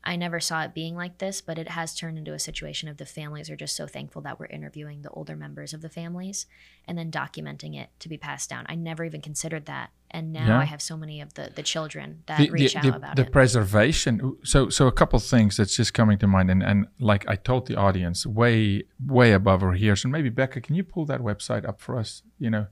I 0.02 0.16
never 0.16 0.40
saw 0.40 0.64
it 0.64 0.74
being 0.74 0.96
like 0.96 1.18
this, 1.18 1.42
but 1.42 1.58
it 1.60 1.68
has 1.68 1.94
turned 1.94 2.18
into 2.18 2.34
a 2.34 2.40
situation 2.40 2.88
of 2.88 2.96
the 2.96 3.06
families 3.06 3.50
are 3.50 3.58
just 3.58 3.76
so 3.76 3.86
thankful 3.86 4.22
that 4.22 4.40
we're 4.40 4.46
interviewing 4.46 5.02
the 5.02 5.10
older 5.10 5.36
members 5.36 5.74
of 5.74 5.82
the 5.82 5.90
families 5.90 6.46
and 6.88 6.98
then 6.98 7.12
documenting 7.12 7.78
it 7.78 7.90
to 8.00 8.08
be 8.08 8.18
passed 8.18 8.50
down. 8.50 8.66
I 8.70 8.76
never 8.76 9.04
even 9.04 9.22
considered 9.22 9.66
that, 9.66 9.90
and 10.10 10.32
now 10.32 10.48
Yeah. 10.48 10.60
I 10.60 10.64
have 10.64 10.82
so 10.82 10.96
many 10.96 11.20
of 11.20 11.34
the 11.34 11.52
the 11.54 11.64
children 11.64 12.24
that 12.28 12.38
the, 12.38 12.50
reach 12.50 12.74
the, 12.74 12.80
out 12.80 12.84
the, 12.84 12.96
about 12.96 13.16
the 13.18 13.24
it. 13.24 13.26
The 13.26 13.32
preservation 13.32 14.38
so 14.44 14.70
so 14.70 14.88
a 14.88 14.92
couple 14.92 15.20
things 15.20 15.58
that's 15.58 15.76
just 15.76 15.94
coming 15.94 16.18
to 16.20 16.28
mind 16.28 16.50
and, 16.50 16.64
and 16.64 16.88
like 17.00 17.28
i 17.28 17.36
told 17.36 17.68
the 17.68 17.76
audience 17.76 18.26
way 18.26 18.84
way 19.06 19.34
above 19.34 19.62
our 19.64 19.76
ears 19.76 20.04
and 20.04 20.12
maybe 20.12 20.30
becca 20.30 20.62
can 20.62 20.76
you 20.76 20.84
pull 20.84 21.06
that 21.06 21.22
website 21.22 21.68
up 21.68 21.80
for 21.82 21.98
us 21.98 22.24
you 22.40 22.50
know 22.50 22.68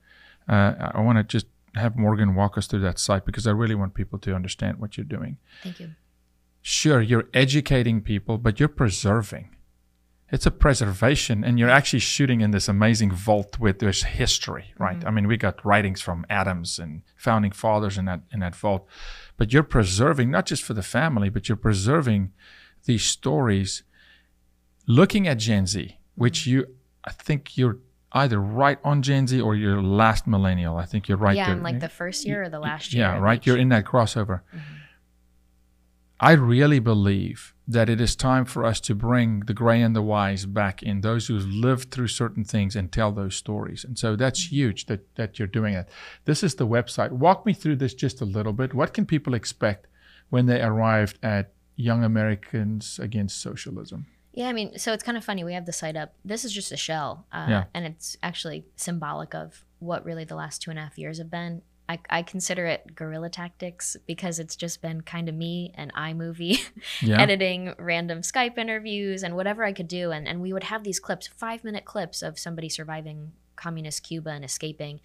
uh, 0.47 0.91
i 0.93 1.01
want 1.01 1.17
to 1.17 1.23
just 1.23 1.47
have 1.75 1.95
morgan 1.95 2.33
walk 2.35 2.57
us 2.57 2.67
through 2.67 2.79
that 2.79 2.97
site 2.99 3.25
because 3.25 3.45
i 3.45 3.51
really 3.51 3.75
want 3.75 3.93
people 3.93 4.17
to 4.19 4.33
understand 4.33 4.77
what 4.79 4.97
you're 4.97 5.05
doing. 5.17 5.37
Thank 5.63 5.79
you. 5.79 5.91
sure 6.61 7.01
you're 7.01 7.29
educating 7.33 8.01
people 8.01 8.37
but 8.37 8.59
you're 8.59 8.69
preserving. 8.69 9.49
It's 10.29 10.45
a 10.45 10.51
preservation 10.51 11.45
and 11.45 11.57
you're 11.57 11.69
actually 11.69 11.99
shooting 11.99 12.41
in 12.41 12.51
this 12.51 12.67
amazing 12.67 13.11
vault 13.13 13.59
with 13.59 13.79
this 13.79 14.03
history 14.03 14.73
right? 14.77 15.01
I 15.05 15.09
mean 15.11 15.27
we 15.27 15.37
got 15.37 15.63
writings 15.65 16.01
from 16.01 16.25
adams 16.29 16.79
and 16.79 17.01
founding 17.15 17.51
fathers 17.51 17.97
in 17.97 18.05
that 18.05 18.21
in 18.33 18.39
that 18.41 18.55
vault. 18.55 18.85
But 19.37 19.53
you're 19.53 19.63
preserving 19.63 20.29
not 20.31 20.45
just 20.45 20.63
for 20.63 20.73
the 20.73 20.83
family 20.83 21.29
but 21.29 21.47
you're 21.47 21.55
preserving 21.55 22.33
these 22.85 23.03
stories. 23.03 23.83
Looking 24.87 25.27
at 25.27 25.37
gen 25.37 25.65
z 25.67 25.97
which 26.15 26.47
you 26.47 26.65
i 27.05 27.11
think 27.11 27.57
you're 27.57 27.77
either 28.17 28.39
right 28.39 28.79
on 28.83 29.01
gen 29.01 29.27
z 29.27 29.39
or 29.39 29.55
you're 29.55 29.81
last 29.81 30.27
millennial 30.27 30.77
i 30.77 30.85
think 30.85 31.07
you're 31.07 31.17
right 31.17 31.35
yeah, 31.35 31.47
there 31.47 31.55
I'm 31.55 31.63
like 31.63 31.79
the 31.79 31.89
first 31.89 32.25
year 32.25 32.43
or 32.43 32.49
the 32.49 32.59
last 32.59 32.93
year. 32.93 33.05
yeah, 33.05 33.17
right. 33.17 33.39
each. 33.39 33.47
You're 33.47 33.57
in 33.57 33.69
that 33.69 33.85
crossover. 33.85 34.41
Mm-hmm. 34.53 34.59
I 36.19 36.31
really 36.31 36.79
believe 36.79 37.53
that 37.67 37.89
it 37.89 38.01
is 38.01 38.15
time 38.15 38.45
for 38.45 38.65
us 38.65 38.79
to 38.81 38.95
bring 38.95 39.41
the 39.41 39.53
gray 39.53 39.81
and 39.81 39.95
the 39.95 40.01
wise 40.01 40.45
back 40.47 40.81
in, 40.81 41.01
those 41.01 41.27
who've 41.27 41.45
lived 41.45 41.91
through 41.91 42.07
certain 42.07 42.43
things 42.43 42.75
and 42.75 42.91
tell 42.91 43.11
those 43.11 43.35
stories. 43.35 43.83
And 43.83 43.99
so 43.99 44.15
that's 44.15 44.45
mm-hmm. 44.45 44.55
huge 44.55 44.85
that, 44.87 45.15
that 45.15 45.37
you're 45.37 45.47
doing 45.47 45.75
it. 45.75 45.89
This 46.25 46.43
is 46.43 46.55
the 46.55 46.65
website. 46.65 47.11
Walk 47.11 47.45
me 47.45 47.53
through 47.53 47.75
this 47.75 47.93
just 47.93 48.21
a 48.21 48.25
little 48.25 48.53
bit. 48.53 48.73
What 48.73 48.93
can 48.93 49.05
people 49.05 49.35
expect 49.35 49.87
when 50.29 50.47
they 50.47 50.61
arrived 50.61 51.19
at 51.21 51.53
Young 51.75 52.03
Americans 52.03 52.99
Against 52.99 53.39
Socialism? 53.39 54.07
Yeah, 54.37 54.49
I 54.49 54.53
mean, 54.53 54.77
so 54.77 54.93
it's 54.93 55.01
kind 55.01 55.17
of 55.17 55.25
funny. 55.25 55.43
We 55.43 55.53
have 55.55 55.65
the 55.65 55.73
site 55.73 55.95
up. 55.95 56.13
This 56.23 56.45
is 56.45 56.53
just 56.53 56.71
a 56.71 56.77
shell, 56.77 57.25
uh, 57.31 57.47
Yeah. 57.49 57.63
and 57.73 57.87
it's 57.87 58.15
actually 58.21 58.65
symbolic 58.75 59.33
of 59.33 59.65
what 59.79 60.05
really 60.05 60.25
the 60.25 60.35
last 60.35 60.61
two 60.61 60.69
and 60.69 60.77
a 60.77 60.83
half 60.83 60.99
years 60.99 61.17
have 61.17 61.31
been. 61.31 61.63
I, 61.89 61.97
I 62.09 62.21
consider 62.21 62.67
it 62.67 62.93
guerrilla 62.95 63.29
tactics 63.31 63.97
because 64.05 64.37
it's 64.37 64.55
just 64.55 64.79
been 64.79 65.01
kind 65.01 65.27
of 65.27 65.33
me 65.33 65.71
and 65.73 65.91
iMovie 65.95 66.59
Yeah. 67.01 67.19
editing 67.19 67.73
random 67.79 68.21
Skype 68.21 68.59
interviews 68.59 69.23
and 69.23 69.35
whatever 69.35 69.63
I 69.63 69.73
could 69.73 69.87
do. 69.87 70.11
And, 70.11 70.27
and 70.27 70.39
we 70.39 70.53
would 70.53 70.65
have 70.65 70.83
these 70.83 70.99
clips, 70.99 71.25
five 71.25 71.63
minute 71.63 71.85
clips 71.85 72.21
of 72.21 72.37
somebody 72.37 72.69
surviving 72.69 73.31
communist 73.57 74.03
Cuba 74.03 74.29
and 74.29 74.45
escaping. 74.45 75.01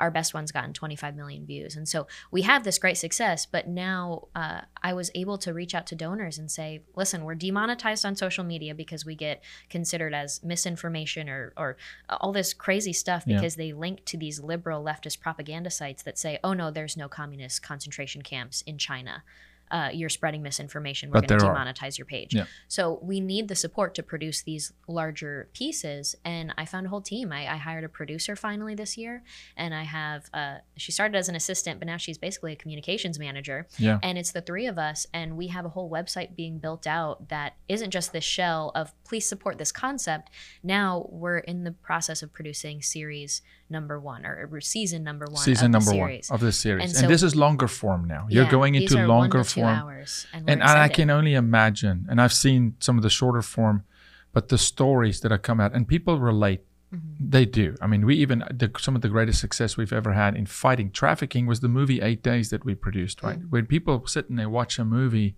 Our 0.00 0.10
best 0.10 0.34
one's 0.34 0.52
gotten 0.52 0.72
25 0.72 1.16
million 1.16 1.46
views. 1.46 1.76
And 1.76 1.88
so 1.88 2.06
we 2.30 2.42
have 2.42 2.64
this 2.64 2.78
great 2.78 2.98
success. 2.98 3.46
But 3.46 3.66
now 3.68 4.28
uh, 4.34 4.62
I 4.82 4.92
was 4.92 5.10
able 5.14 5.38
to 5.38 5.54
reach 5.54 5.74
out 5.74 5.86
to 5.88 5.94
donors 5.94 6.38
and 6.38 6.50
say, 6.50 6.82
listen, 6.96 7.24
we're 7.24 7.34
demonetized 7.34 8.04
on 8.04 8.16
social 8.16 8.44
media 8.44 8.74
because 8.74 9.06
we 9.06 9.14
get 9.14 9.42
considered 9.70 10.14
as 10.14 10.42
misinformation 10.44 11.28
or, 11.28 11.52
or 11.56 11.76
all 12.20 12.32
this 12.32 12.52
crazy 12.52 12.92
stuff 12.92 13.24
Yeah. 13.26 13.36
because 13.36 13.56
they 13.56 13.72
link 13.72 14.04
to 14.06 14.16
these 14.16 14.40
liberal 14.40 14.84
leftist 14.84 15.20
propaganda 15.20 15.70
sites 15.70 16.02
that 16.02 16.18
say, 16.18 16.38
oh 16.44 16.52
no, 16.52 16.70
there's 16.70 16.96
no 16.96 17.08
communist 17.08 17.62
concentration 17.62 18.22
camps 18.22 18.62
in 18.62 18.78
China. 18.78 19.22
Uh, 19.70 19.90
you're 19.92 20.08
spreading 20.08 20.42
misinformation. 20.42 21.10
We're 21.10 21.20
going 21.20 21.28
to 21.28 21.36
there 21.38 21.46
are. 21.50 21.56
demonetize 21.56 21.98
your 21.98 22.04
page. 22.06 22.34
Yeah. 22.34 22.44
So 22.68 22.98
we 23.02 23.20
need 23.20 23.48
the 23.48 23.54
support 23.56 23.94
to 23.96 24.02
produce 24.02 24.42
these 24.42 24.72
larger 24.86 25.48
pieces. 25.52 26.14
And 26.24 26.54
I 26.56 26.64
found 26.64 26.86
a 26.86 26.88
whole 26.88 27.00
team. 27.02 27.32
I, 27.32 27.52
I 27.52 27.56
hired 27.56 27.84
a 27.84 27.88
producer 27.88 28.36
finally 28.36 28.74
this 28.74 28.96
year, 28.96 29.22
and 29.56 29.74
I 29.74 29.82
have. 29.84 30.30
Uh, 30.32 30.56
she 30.76 30.92
started 30.92 31.16
as 31.16 31.28
an 31.28 31.34
assistant, 31.34 31.78
but 31.78 31.86
now 31.86 31.96
she's 31.96 32.18
basically 32.18 32.52
a 32.52 32.56
communications 32.56 33.18
manager 33.18 33.66
Yeah. 33.78 33.98
and 34.02 34.18
it's 34.18 34.32
the 34.32 34.40
three 34.40 34.66
of 34.66 34.78
us 34.78 35.06
and 35.12 35.36
we 35.36 35.48
have 35.48 35.64
a 35.64 35.68
whole 35.70 35.90
website 35.90 36.36
being 36.36 36.58
built 36.58 36.86
out 36.86 37.28
that 37.28 37.54
isn't 37.68 37.90
just 37.90 38.12
this 38.12 38.24
shell 38.24 38.72
of 38.74 38.92
please 39.04 39.26
support 39.26 39.58
this 39.58 39.72
concept 39.72 40.30
now 40.62 41.06
we're 41.10 41.38
in 41.38 41.64
the 41.64 41.72
process 41.72 42.22
of 42.22 42.32
producing 42.32 42.82
series 42.82 43.42
number 43.70 44.00
one 44.00 44.24
or, 44.24 44.60
season 44.60 45.02
number 45.04 45.26
one 45.26 45.36
Season 45.42 45.66
of 45.74 45.84
the 45.84 45.90
number 45.90 46.00
one 46.00 46.08
series. 46.10 46.30
of 46.30 46.40
this 46.40 46.56
series. 46.58 46.84
And 46.84 46.90
And, 46.90 47.00
so- 47.00 47.06
this 47.06 47.22
is 47.22 47.34
longer 47.36 47.68
form 47.68 48.06
now. 48.06 48.26
You're 48.30 48.44
Yeah, 48.44 48.50
going 48.50 48.74
into 48.74 49.06
longer 49.06 49.44
form. 49.44 49.66
hours 49.68 50.26
and, 50.32 50.48
and, 50.48 50.62
and 50.62 50.70
I 50.78 50.88
can 50.88 51.10
only 51.10 51.34
imagine, 51.34 52.06
and 52.08 52.20
I've 52.20 52.32
seen 52.32 52.74
some 52.80 52.96
of 52.96 53.02
the 53.02 53.10
shorter 53.10 53.42
form, 53.42 53.84
but 54.32 54.48
the 54.48 54.58
stories 54.58 55.20
that 55.20 55.30
have 55.30 55.42
come 55.42 55.60
out, 55.60 55.74
and 55.74 55.86
people 55.86 56.18
relate. 56.18 56.60
Mm-hmm. 56.94 57.28
They 57.30 57.44
do. 57.44 57.76
I 57.82 57.86
mean, 57.86 58.06
we 58.06 58.14
even 58.16 58.38
the, 58.50 58.70
some 58.78 58.96
of 58.96 59.02
the 59.02 59.10
greatest 59.10 59.40
success 59.40 59.76
we've 59.76 59.92
ever 59.92 60.14
had 60.14 60.34
in 60.34 60.46
fighting 60.46 60.90
trafficking 60.90 61.44
was 61.46 61.60
the 61.60 61.68
movie 61.68 62.00
Eight 62.00 62.22
Days 62.22 62.48
that 62.48 62.64
we 62.64 62.74
produced. 62.74 63.22
Right, 63.22 63.38
Mm. 63.38 63.50
when 63.50 63.66
people 63.66 64.06
sit 64.06 64.30
and 64.30 64.38
they 64.38 64.46
watch 64.46 64.78
a 64.78 64.86
movie, 64.86 65.36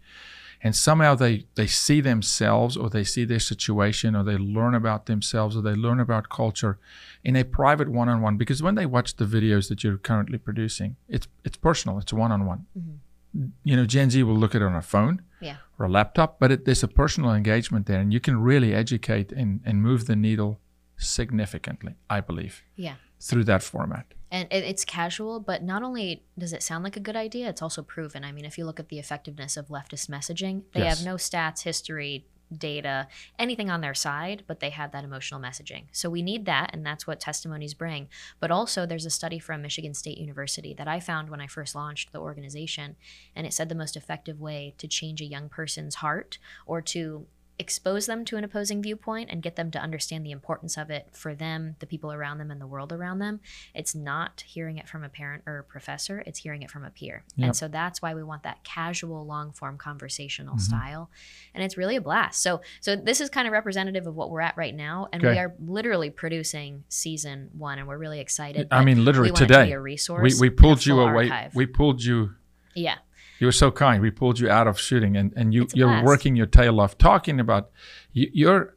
and 0.62 0.76
somehow 0.76 1.14
they 1.14 1.46
they 1.54 1.66
see 1.66 2.00
themselves 2.00 2.76
or 2.76 2.90
they 2.90 3.04
see 3.04 3.24
their 3.24 3.38
situation 3.40 4.14
or 4.14 4.22
they 4.24 4.36
learn 4.36 4.74
about 4.74 5.06
themselves 5.06 5.56
or 5.56 5.62
they 5.62 5.74
learn 5.74 6.00
about 6.00 6.28
culture 6.28 6.78
in 7.24 7.36
a 7.36 7.44
private 7.44 7.88
one-on-one 7.88 8.36
because 8.36 8.62
when 8.62 8.74
they 8.74 8.86
watch 8.86 9.16
the 9.16 9.24
videos 9.24 9.68
that 9.68 9.82
you're 9.82 9.98
currently 9.98 10.38
producing 10.38 10.96
it's 11.08 11.26
it's 11.44 11.56
personal 11.56 11.98
it's 11.98 12.12
one-on-one 12.12 12.66
mm-hmm. 12.78 13.46
you 13.64 13.76
know 13.76 13.86
gen 13.86 14.10
z 14.10 14.22
will 14.22 14.36
look 14.36 14.54
at 14.54 14.62
it 14.62 14.66
on 14.66 14.74
a 14.74 14.82
phone 14.82 15.22
Yeah. 15.40 15.56
or 15.78 15.86
a 15.86 15.88
laptop 15.88 16.38
but 16.40 16.50
it, 16.52 16.64
there's 16.66 16.82
a 16.82 16.88
personal 17.02 17.32
engagement 17.32 17.86
there 17.86 18.00
and 18.00 18.12
you 18.12 18.20
can 18.20 18.36
really 18.50 18.74
educate 18.74 19.32
and, 19.32 19.60
and 19.64 19.82
move 19.82 20.06
the 20.06 20.16
needle 20.16 20.60
significantly 20.96 21.94
i 22.16 22.20
believe 22.20 22.62
Yeah. 22.76 22.96
through 23.18 23.44
that 23.44 23.62
format 23.62 24.06
And 24.30 24.46
it, 24.52 24.64
it's 24.64 24.84
casual, 24.84 25.40
but 25.40 25.62
not 25.62 25.82
only 25.82 26.22
does 26.38 26.52
it 26.52 26.62
sound 26.62 26.84
like 26.84 26.96
a 26.96 27.00
good 27.00 27.16
idea, 27.16 27.48
it's 27.48 27.62
also 27.62 27.82
proven. 27.82 28.24
I 28.24 28.32
mean, 28.32 28.44
if 28.44 28.56
you 28.56 28.64
look 28.64 28.78
at 28.80 28.88
the 28.88 28.98
effectiveness 28.98 29.56
of 29.56 29.68
leftist 29.68 30.08
messaging, 30.08 30.62
they 30.72 30.80
Yes. 30.80 30.98
have 30.98 31.06
no 31.06 31.16
stats, 31.16 31.62
history, 31.62 32.26
data, 32.56 33.06
anything 33.38 33.70
on 33.70 33.80
their 33.80 33.94
side, 33.94 34.42
but 34.46 34.58
they 34.58 34.70
had 34.70 34.90
that 34.92 35.04
emotional 35.04 35.40
messaging. 35.40 35.84
So 35.92 36.10
we 36.10 36.20
need 36.20 36.46
that, 36.46 36.70
and 36.72 36.84
that's 36.84 37.06
what 37.06 37.20
testimonies 37.20 37.74
bring. 37.74 38.08
But 38.40 38.50
also, 38.50 38.86
there's 38.86 39.06
a 39.06 39.10
study 39.10 39.38
from 39.38 39.62
Michigan 39.62 39.94
State 39.94 40.18
University 40.18 40.74
that 40.74 40.88
I 40.88 40.98
found 40.98 41.30
when 41.30 41.40
I 41.40 41.46
first 41.46 41.74
launched 41.76 42.10
the 42.12 42.18
organization, 42.18 42.96
and 43.36 43.46
it 43.46 43.52
said 43.52 43.68
the 43.68 43.76
most 43.76 43.96
effective 43.96 44.40
way 44.40 44.74
to 44.78 44.88
change 44.88 45.20
a 45.20 45.26
young 45.26 45.48
person's 45.48 45.96
heart 45.96 46.38
or 46.66 46.82
to 46.82 47.26
expose 47.60 48.06
them 48.06 48.24
to 48.24 48.36
an 48.36 48.42
opposing 48.44 48.82
viewpoint 48.82 49.28
and 49.30 49.42
get 49.42 49.54
them 49.56 49.70
to 49.70 49.78
understand 49.78 50.24
the 50.26 50.30
importance 50.32 50.76
of 50.78 50.90
it 50.90 51.08
for 51.12 51.34
them, 51.34 51.76
the 51.78 51.86
people 51.86 52.12
around 52.12 52.38
them, 52.38 52.50
and 52.50 52.60
the 52.60 52.66
world 52.66 52.92
around 52.92 53.18
them. 53.20 53.38
It's 53.74 53.94
not 53.94 54.42
hearing 54.46 54.78
it 54.78 54.88
from 54.88 55.04
a 55.04 55.08
parent 55.08 55.44
or 55.46 55.58
a 55.58 55.64
professor, 55.64 56.22
it's 56.26 56.40
hearing 56.40 56.62
it 56.62 56.70
from 56.70 56.84
a 56.84 56.90
peer. 56.90 57.22
Yep. 57.36 57.46
And 57.46 57.56
so 57.56 57.68
that's 57.68 58.00
why 58.02 58.14
we 58.14 58.22
want 58.22 58.42
that 58.44 58.64
casual, 58.64 59.24
long 59.26 59.52
form 59.52 59.76
conversational 59.78 60.56
Mhm. 60.56 60.60
style. 60.60 61.10
And 61.54 61.62
it's 61.62 61.76
really 61.76 61.96
a 61.96 62.00
blast. 62.00 62.42
So 62.42 62.62
so 62.80 62.96
this 62.96 63.20
is 63.20 63.30
kind 63.30 63.46
of 63.46 63.52
representative 63.52 64.06
of 64.06 64.16
what 64.16 64.30
we're 64.30 64.40
at 64.40 64.56
right 64.56 64.74
now. 64.74 65.08
And 65.12 65.22
we 65.22 65.38
are 65.38 65.54
literally 65.60 66.10
producing 66.10 66.84
season 66.88 67.50
one 67.56 67.78
and 67.78 67.86
we're 67.86 67.98
really 67.98 68.20
excited. 68.20 68.68
i 68.70 68.82
mean 68.84 69.04
literally 69.04 69.28
it 69.30 69.36
to 69.36 69.46
today 69.46 69.72
a 69.72 69.76
we, 69.76 69.92
resource. 69.92 70.40
we 70.40 70.48
a 70.48 70.50
pulled 70.50 70.84
you 70.86 70.98
away 71.00 71.28
archive. 71.30 71.54
we 71.54 71.66
pulled 71.66 72.02
you 72.02 72.34
yeah. 72.74 72.96
You 73.40 73.46
were 73.46 73.52
so 73.64 73.70
kind. 73.70 74.00
We 74.02 74.10
pulled 74.10 74.38
you 74.38 74.48
out 74.50 74.66
of 74.68 74.78
shooting 74.78 75.16
and, 75.16 75.32
and 75.34 75.52
you 75.54 75.66
you're 75.74 76.04
working 76.04 76.36
your 76.36 76.46
tail 76.46 76.78
off 76.80 76.96
talking 76.98 77.40
about 77.40 77.70
you, 78.12 78.30
you're 78.32 78.74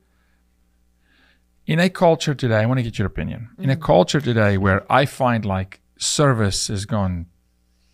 in 1.67 1.79
a 1.79 1.89
culture 1.89 2.33
today 2.35 2.57
i 2.57 2.65
want 2.65 2.77
to 2.79 2.83
get 2.83 2.97
your 2.99 3.07
opinion. 3.07 3.49
In 3.57 3.69
a 3.69 3.75
Mhm. 3.75 3.81
culture 3.81 4.19
today 4.21 4.57
where 4.57 4.81
i 4.91 5.05
find 5.05 5.45
like 5.45 5.81
service 5.97 6.67
has 6.67 6.85
gone 6.85 7.27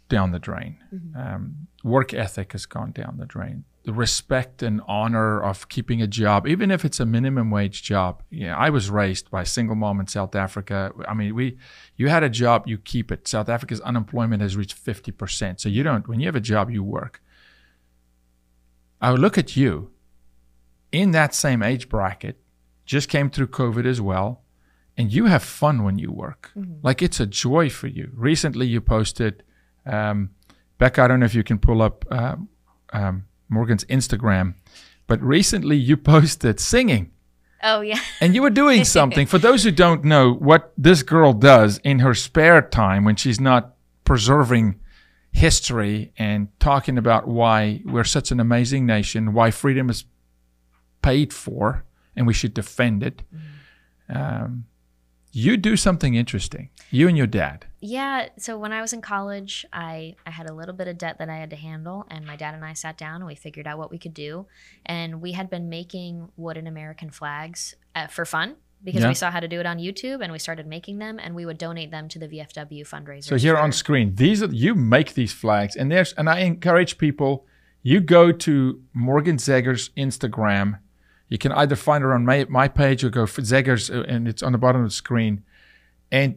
down 0.10 0.32
the 0.32 0.40
drain. 0.40 0.78
Mhm. 0.94 1.16
um, 1.36 1.68
work 1.84 2.14
ethic 2.14 2.52
has 2.54 2.66
gone 2.66 2.92
down 2.92 3.18
the 3.18 3.26
drain 3.26 3.64
the 3.84 3.94
respect 3.94 4.62
and 4.62 4.82
honor 4.88 5.42
of 5.42 5.70
keeping 5.70 6.02
a 6.02 6.08
job 6.08 6.46
even 6.46 6.70
if 6.70 6.84
it's 6.84 7.00
a 7.00 7.06
minimum 7.06 7.50
wage 7.50 7.82
job. 7.82 8.22
Yeah 8.30 8.56
i 8.58 8.70
was 8.70 8.90
raised 8.90 9.32
by 9.32 9.42
a 9.44 9.46
single 9.46 9.76
mom 9.76 10.00
in 10.00 10.08
south 10.08 10.36
africa. 10.36 10.92
I 11.08 11.14
mean 11.14 11.34
we 11.34 11.58
you 11.96 12.10
had 12.10 12.24
a 12.24 12.30
job 12.30 12.68
you 12.68 12.78
keep 12.78 13.12
it. 13.12 13.28
South 13.28 13.50
africa's 13.50 13.80
unemployment 13.82 14.42
has 14.42 14.56
reached 14.58 14.78
50% 14.84 15.60
so 15.62 15.70
you 15.70 15.82
don't 15.84 16.08
when 16.08 16.20
you 16.20 16.28
have 16.28 16.36
a 16.36 16.42
job 16.54 16.70
you 16.70 16.84
work. 16.84 17.22
I 19.02 19.12
would 19.12 19.20
look 19.22 19.38
at 19.38 19.56
you. 19.56 19.92
In 20.92 21.12
that 21.12 21.34
same 21.34 21.62
age 21.64 21.88
bracket 21.88 22.38
just 22.86 23.08
came 23.10 23.30
through 23.30 23.48
covid 23.48 23.86
as 23.86 24.02
well 24.02 24.42
and 24.98 25.14
you 25.14 25.26
have 25.26 25.44
fun 25.44 25.84
when 25.84 25.98
you 25.98 26.12
work. 26.12 26.52
Mhm. 26.58 26.80
like 26.84 27.02
it's 27.02 27.20
a 27.22 27.26
joy 27.26 27.70
for 27.70 27.88
you. 27.88 28.12
Recently 28.14 28.68
you 28.68 28.82
posted 28.82 29.44
um, 29.86 30.32
becca 30.78 31.02
i 31.04 31.08
don't 31.08 31.20
know 31.22 31.26
if 31.26 31.34
you 31.34 31.44
can 31.44 31.58
pull 31.58 31.82
up 31.82 32.06
um, 32.12 32.50
um, 32.94 33.24
morgan's 33.50 33.84
instagram 33.86 34.54
but 35.08 35.22
recently 35.22 35.76
you 35.76 35.98
posted 36.14 36.60
singing 36.60 37.12
Oh 37.62 37.82
yeah. 37.82 38.00
and 38.22 38.34
you 38.34 38.42
were 38.42 38.50
doing 38.50 38.86
something. 38.98 39.28
For 39.28 39.38
those 39.38 39.66
who 39.66 39.72
don't 39.72 40.06
know 40.06 40.34
what 40.34 40.72
this 40.78 41.04
girl 41.04 41.34
does 41.34 41.78
in 41.80 42.00
her 42.00 42.14
spare 42.16 42.62
time 42.62 43.04
when 43.04 43.18
she's 43.18 43.38
not 43.40 43.76
preserving 44.06 44.80
history 45.32 46.14
and 46.18 46.48
talking 46.60 46.98
about 46.98 47.28
why 47.28 47.82
we're 47.86 48.06
such 48.06 48.32
an 48.32 48.40
amazing 48.40 48.86
nation, 48.86 49.34
why 49.34 49.52
freedom 49.52 49.90
is 49.90 50.06
paid 51.02 51.34
for, 51.34 51.84
and 52.16 52.26
we 52.26 52.34
should 52.34 52.54
defend 52.54 53.04
it. 53.04 53.24
Um, 54.08 54.66
you 55.32 55.58
do 55.58 55.76
something 55.76 56.16
interesting. 56.16 56.70
You 56.90 57.08
and 57.08 57.18
your 57.18 57.28
dad. 57.28 57.66
Yeah, 57.82 58.28
so 58.38 58.58
when 58.58 58.74
I 58.74 58.82
was 58.82 58.92
in 58.92 59.02
college, 59.02 59.66
I, 59.72 60.16
I 60.26 60.32
had 60.32 60.50
a 60.50 60.54
little 60.54 60.76
bit 60.76 60.88
of 60.90 60.98
debt 60.98 61.18
that 61.20 61.30
I 61.30 61.38
had 61.38 61.50
to 61.52 61.56
handle, 61.56 62.06
and 62.10 62.26
my 62.26 62.36
dad 62.36 62.54
and 62.54 62.66
I 62.66 62.74
sat 62.74 62.98
down 62.98 63.16
and 63.18 63.26
we 63.26 63.36
figured 63.36 63.68
out 63.68 63.78
what 63.78 63.90
we 63.90 63.98
could 63.98 64.14
do. 64.14 64.48
And 64.86 65.22
we 65.22 65.32
had 65.32 65.50
been 65.50 65.70
making 65.70 66.30
wooden 66.36 66.68
American 66.68 67.10
flags 67.10 67.76
uh, 67.96 68.08
for 68.08 68.26
fun 68.26 68.56
because 68.84 69.02
Yeah. 69.04 69.08
we 69.10 69.14
saw 69.14 69.32
how 69.32 69.40
to 69.40 69.48
do 69.48 69.60
it 69.60 69.66
on 69.66 69.78
YouTube, 69.78 70.22
and 70.22 70.32
we 70.32 70.40
started 70.40 70.68
making 70.68 71.00
them, 71.00 71.20
and 71.22 71.36
we 71.36 71.46
would 71.46 71.58
donate 71.58 71.90
them 71.92 72.08
to 72.10 72.20
the 72.20 72.28
VFW 72.28 72.82
fundraiser. 72.88 73.24
So 73.26 73.38
here 73.38 73.58
on 73.58 73.72
screen, 73.72 74.16
these 74.16 74.44
are 74.44 74.48
you 74.48 74.76
make 74.76 75.14
these 75.14 75.32
flags, 75.34 75.76
and 75.76 75.92
there's 75.92 76.12
and 76.14 76.30
I 76.30 76.40
encourage 76.40 76.98
people. 76.98 77.46
You 77.82 78.02
go 78.02 78.34
to 78.34 78.82
Morgan 78.94 79.38
Zegers 79.38 79.90
Instagram. 79.96 80.80
You 81.30 81.38
can 81.38 81.54
either 81.54 81.76
find 81.78 82.04
her 82.04 82.14
on 82.14 82.26
my, 82.26 82.46
my 82.50 82.68
page 82.68 83.04
or 83.06 83.10
go 83.10 83.26
for 83.26 83.42
Zegers, 83.42 83.94
uh, 83.94 84.02
and 84.04 84.28
it's 84.28 84.44
on 84.44 84.52
the 84.52 84.58
bottom 84.58 84.82
of 84.82 84.88
the 84.88 84.94
screen, 84.94 85.44
and 86.12 86.36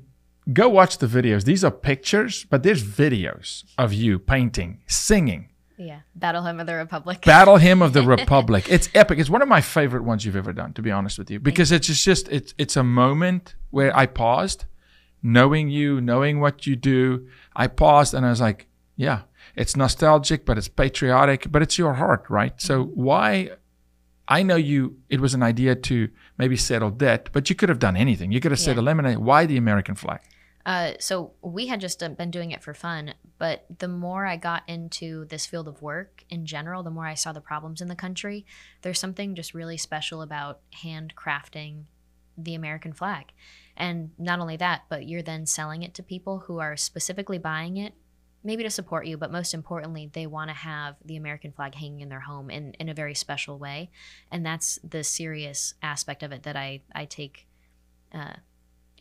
go 0.52 0.68
watch 0.68 0.98
the 0.98 1.06
videos. 1.06 1.44
These 1.44 1.64
are 1.64 1.70
pictures, 1.70 2.44
but 2.48 2.62
there's 2.62 2.82
videos 2.82 3.64
of 3.78 3.92
you 3.92 4.18
painting, 4.18 4.80
singing, 4.86 5.48
Yeah, 5.76 6.00
Battle 6.14 6.44
Hymn 6.44 6.60
of 6.60 6.66
the 6.66 6.74
Republic. 6.74 7.24
Battle 7.24 7.56
Hymn 7.56 7.82
of 7.82 7.92
the 7.92 8.02
Republic. 8.16 8.66
It's 8.68 8.88
epic. 8.94 9.18
It's 9.18 9.30
one 9.30 9.42
of 9.42 9.48
my 9.48 9.60
favorite 9.60 10.04
ones 10.04 10.24
you've 10.24 10.36
ever 10.36 10.52
done, 10.52 10.72
to 10.74 10.82
be 10.82 10.90
honest 10.90 11.18
with 11.18 11.30
you, 11.30 11.38
because 11.40 11.72
it's 11.72 11.86
just, 11.86 12.04
just 12.04 12.28
it's 12.28 12.54
it's 12.58 12.76
a 12.76 12.84
moment 12.84 13.54
where 13.70 13.96
I 13.96 14.06
paused, 14.06 14.64
knowing 15.22 15.70
you, 15.70 16.00
knowing 16.00 16.40
what 16.40 16.66
you 16.66 16.76
do. 16.76 17.28
I 17.54 17.66
paused 17.66 18.14
and 18.14 18.24
I 18.26 18.30
was 18.30 18.40
like, 18.40 18.66
yeah, 18.96 19.22
it's 19.56 19.76
nostalgic, 19.76 20.44
but 20.44 20.58
it's 20.58 20.68
patriotic, 20.68 21.50
but 21.50 21.62
it's 21.62 21.78
your 21.78 21.94
heart, 21.94 22.24
right? 22.28 22.60
So 22.60 22.84
mm-hmm. 22.84 23.02
why? 23.02 23.50
I 24.28 24.42
know 24.42 24.56
you. 24.56 24.96
It 25.08 25.20
was 25.20 25.34
an 25.34 25.42
idea 25.42 25.74
to 25.74 26.08
maybe 26.38 26.56
settle 26.56 26.90
debt, 26.90 27.28
but 27.32 27.50
you 27.50 27.56
could 27.56 27.68
have 27.68 27.78
done 27.80 27.96
anything. 27.96 28.32
You 28.32 28.40
could 28.40 28.52
have 28.52 28.60
said 28.60 28.76
Yeah. 28.76 28.82
eliminate. 28.82 29.18
Why 29.18 29.46
the 29.46 29.56
American 29.56 29.94
flag? 29.94 30.20
Uh, 30.64 30.92
so 31.00 31.32
we 31.42 31.66
had 31.66 31.80
just 31.80 32.02
uh, 32.02 32.08
been 32.08 32.30
doing 32.30 32.52
it 32.52 32.62
for 32.62 32.74
fun, 32.74 33.14
but 33.38 33.66
the 33.78 33.88
more 33.88 34.26
I 34.26 34.36
got 34.36 34.62
into 34.68 35.24
this 35.24 35.46
field 35.46 35.66
of 35.66 35.82
work 35.82 36.24
in 36.30 36.46
general, 36.46 36.82
the 36.82 36.90
more 36.90 37.06
I 37.06 37.14
saw 37.14 37.32
the 37.32 37.40
problems 37.40 37.80
in 37.80 37.88
the 37.88 37.96
country. 37.96 38.46
There's 38.82 39.00
something 39.00 39.34
just 39.34 39.54
really 39.54 39.76
special 39.76 40.22
about 40.22 40.60
handcrafting 40.82 41.84
the 42.38 42.54
American 42.54 42.92
flag. 42.92 43.32
And 43.76 44.10
not 44.18 44.38
only 44.38 44.56
that, 44.58 44.82
but 44.88 45.08
you're 45.08 45.22
then 45.22 45.46
selling 45.46 45.82
it 45.82 45.94
to 45.94 46.02
people 46.02 46.40
who 46.46 46.58
are 46.58 46.76
specifically 46.76 47.38
buying 47.38 47.76
it, 47.76 47.94
maybe 48.44 48.62
to 48.62 48.70
support 48.70 49.06
you, 49.06 49.16
but 49.16 49.32
most 49.32 49.54
importantly, 49.54 50.10
they 50.12 50.26
want 50.26 50.50
to 50.50 50.54
have 50.54 50.96
the 51.04 51.16
American 51.16 51.52
flag 51.52 51.74
hanging 51.74 52.00
in 52.00 52.08
their 52.08 52.20
home 52.20 52.50
in, 52.50 52.72
in 52.74 52.88
a 52.88 52.94
very 52.94 53.14
special 53.14 53.58
way. 53.58 53.90
And 54.30 54.44
that's 54.46 54.78
the 54.88 55.02
serious 55.02 55.74
aspect 55.82 56.22
of 56.22 56.32
it 56.32 56.44
that 56.44 56.56
I, 56.56 56.82
I 56.94 57.04
take. 57.04 57.46
Uh, 58.14 58.34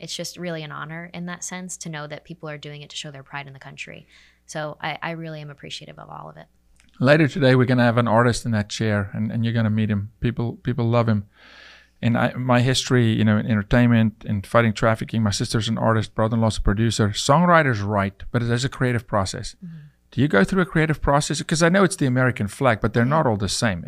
it's 0.02 0.16
just 0.16 0.38
really 0.38 0.64
an 0.64 0.72
honor 0.72 1.10
in 1.14 1.28
that 1.28 1.44
sense 1.44 1.78
to 1.78 1.90
know 1.90 2.08
that 2.08 2.26
people 2.26 2.50
are 2.50 2.58
doing 2.58 2.82
it 2.82 2.90
to 2.90 2.96
show 2.96 3.12
their 3.12 3.24
pride 3.24 3.48
in 3.48 3.54
the 3.54 3.60
country. 3.60 4.08
So 4.48 4.78
I, 4.82 4.98
I 5.02 5.12
really 5.12 5.42
am 5.42 5.50
appreciative 5.50 5.98
of 6.00 6.10
all 6.10 6.30
of 6.30 6.38
it. 6.38 6.48
Later 7.00 7.28
today, 7.28 7.56
we're 7.56 7.66
gonna 7.66 7.84
have 7.84 7.98
an 7.98 8.08
artist 8.08 8.46
in 8.46 8.52
that 8.52 8.70
chair, 8.70 9.10
and, 9.14 9.32
and 9.32 9.46
you're 9.46 9.54
gonna 9.54 9.70
meet 9.70 9.90
him. 9.90 10.12
People 10.20 10.54
people 10.64 10.86
love 10.86 11.08
him. 11.08 11.26
And 12.02 12.18
I, 12.18 12.34
my 12.34 12.62
history, 12.62 13.14
you 13.14 13.24
know, 13.24 13.38
in 13.38 13.46
entertainment 13.46 14.26
and 14.28 14.46
fighting 14.46 14.74
trafficking. 14.74 15.22
My 15.22 15.30
sister's 15.30 15.70
an 15.70 15.78
artist, 15.78 16.16
brother-in-law's 16.16 16.58
a 16.58 16.62
producer. 16.62 17.10
Songwriters 17.10 17.86
write, 17.86 18.24
but 18.32 18.48
there's 18.48 18.66
a 18.66 18.70
creative 18.70 19.06
process. 19.06 19.56
Mm-hmm. 19.64 19.78
Do 20.10 20.22
you 20.22 20.28
go 20.28 20.44
through 20.44 20.64
a 20.64 20.66
creative 20.66 21.02
process? 21.02 21.38
Because 21.40 21.64
I 21.64 21.70
know 21.70 21.84
it's 21.84 21.96
the 21.96 22.08
American 22.08 22.48
flag, 22.48 22.82
but 22.82 22.94
they're 22.94 23.06
not 23.06 23.26
all 23.28 23.38
the 23.38 23.48
same. 23.48 23.86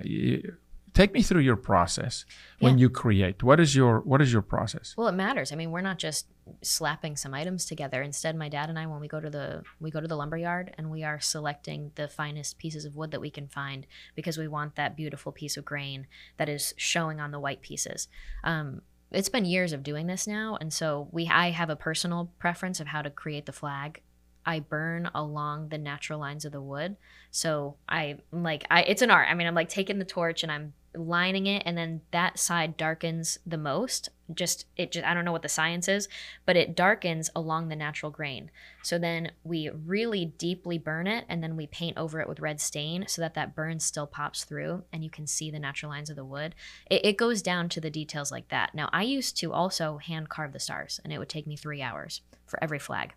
Take 0.94 1.12
me 1.14 1.24
through 1.24 1.42
your 1.42 1.56
process 1.56 2.24
when 2.60 2.78
Yeah. 2.78 2.84
you 2.84 2.90
create. 2.90 3.42
What 3.42 3.60
is 3.60 3.76
your 3.76 4.02
What 4.02 4.22
is 4.22 4.32
your 4.32 4.44
process? 4.44 4.94
Well, 4.96 5.08
it 5.08 5.14
matters. 5.14 5.52
I 5.52 5.56
mean, 5.56 5.72
we're 5.72 5.82
not 5.82 5.98
just 5.98 6.28
slapping 6.62 7.16
some 7.16 7.34
items 7.34 7.66
together. 7.66 8.02
Instead, 8.04 8.36
my 8.36 8.48
dad 8.50 8.70
and 8.70 8.78
I, 8.78 8.86
when 8.86 9.00
we 9.00 9.08
go 9.08 9.20
to 9.20 9.30
the 9.30 9.64
we 9.80 9.90
go 9.90 10.00
to 10.02 10.08
the 10.08 10.16
lumber 10.16 10.38
yard 10.38 10.74
and 10.78 10.92
we 10.92 11.04
are 11.04 11.20
selecting 11.20 11.92
the 11.96 12.08
finest 12.08 12.58
pieces 12.60 12.86
of 12.86 12.96
wood 12.96 13.12
that 13.12 13.22
we 13.22 13.32
can 13.32 13.48
find 13.48 13.88
because 14.16 14.38
we 14.38 14.48
want 14.48 14.76
that 14.76 14.96
beautiful 14.96 15.32
piece 15.32 15.58
of 15.58 15.66
grain 15.66 16.06
that 16.38 16.50
is 16.50 16.74
showing 16.78 17.20
on 17.20 17.32
the 17.32 17.40
white 17.40 17.62
pieces. 17.62 18.08
Um, 18.44 18.82
it's 19.10 19.30
been 19.30 19.46
years 19.46 19.74
of 19.74 19.84
doing 19.84 20.08
this 20.08 20.28
now, 20.28 20.58
and 20.62 20.72
so 20.72 21.08
we 21.12 21.28
I 21.28 21.52
have 21.52 21.70
a 21.72 21.76
personal 21.76 22.32
preference 22.40 22.80
of 22.80 22.88
how 22.88 23.02
to 23.02 23.10
create 23.10 23.46
the 23.48 23.52
flag. 23.52 24.02
I 24.46 24.60
burn 24.60 25.10
along 25.16 25.70
the 25.70 25.78
natural 25.78 26.20
lines 26.20 26.44
of 26.46 26.52
the 26.52 26.62
wood. 26.62 26.98
So 27.32 27.78
I 27.90 28.18
like 28.32 28.66
I 28.70 28.82
it's 28.84 29.02
an 29.02 29.10
art. 29.10 29.28
I 29.30 29.34
mean, 29.34 29.48
I'm 29.48 29.56
like 29.56 29.70
taking 29.70 29.98
the 30.00 30.06
torch 30.06 30.44
and 30.44 30.52
I'm 30.52 30.74
lining 30.96 31.48
it 31.48 31.64
and 31.66 31.78
then 31.78 32.02
that 32.12 32.38
side 32.38 32.78
darkens 32.78 33.38
the 33.46 33.58
most 33.58 34.10
just 34.34 34.66
it 34.78 34.92
just 34.92 35.06
I 35.06 35.14
don't 35.14 35.26
know 35.26 35.32
what 35.32 35.42
the 35.42 35.50
science 35.50 35.88
is, 35.88 36.08
but 36.46 36.56
it 36.56 36.76
darkens 36.76 37.30
along 37.36 37.68
the 37.68 37.76
natural 37.76 38.12
grain. 38.12 38.52
So 38.82 38.98
then 38.98 39.32
we 39.44 39.70
really 39.70 40.26
deeply 40.26 40.78
burn 40.78 41.08
it 41.08 41.26
and 41.28 41.44
then 41.44 41.56
we 41.56 41.68
paint 41.68 41.98
over 41.98 42.20
it 42.20 42.28
with 42.28 42.40
red 42.40 42.62
stain 42.62 43.06
so 43.08 43.22
that 43.22 43.34
that 43.34 43.56
burn 43.56 43.80
still 43.80 44.08
pops 44.08 44.44
through 44.44 44.84
and 44.94 45.04
you 45.04 45.10
can 45.10 45.28
see 45.28 45.52
the 45.52 45.60
natural 45.60 45.92
lines 45.92 46.10
of 46.10 46.16
the 46.16 46.26
wood. 46.26 46.56
It, 46.90 47.06
it 47.06 47.18
goes 47.18 47.42
down 47.42 47.70
to 47.70 47.82
the 47.82 47.90
details 47.90 48.32
like 48.32 48.50
that. 48.50 48.74
Now 48.74 48.90
I 48.94 49.04
used 49.04 49.38
to 49.38 49.52
also 49.52 49.98
hand 49.98 50.30
carve 50.30 50.54
the 50.54 50.60
stars 50.60 51.00
and 51.04 51.12
it 51.12 51.18
would 51.18 51.30
take 51.30 51.48
me 51.48 51.58
three 51.58 51.82
hours 51.82 52.22
for 52.46 52.64
every 52.64 52.80
flag. 52.80 53.14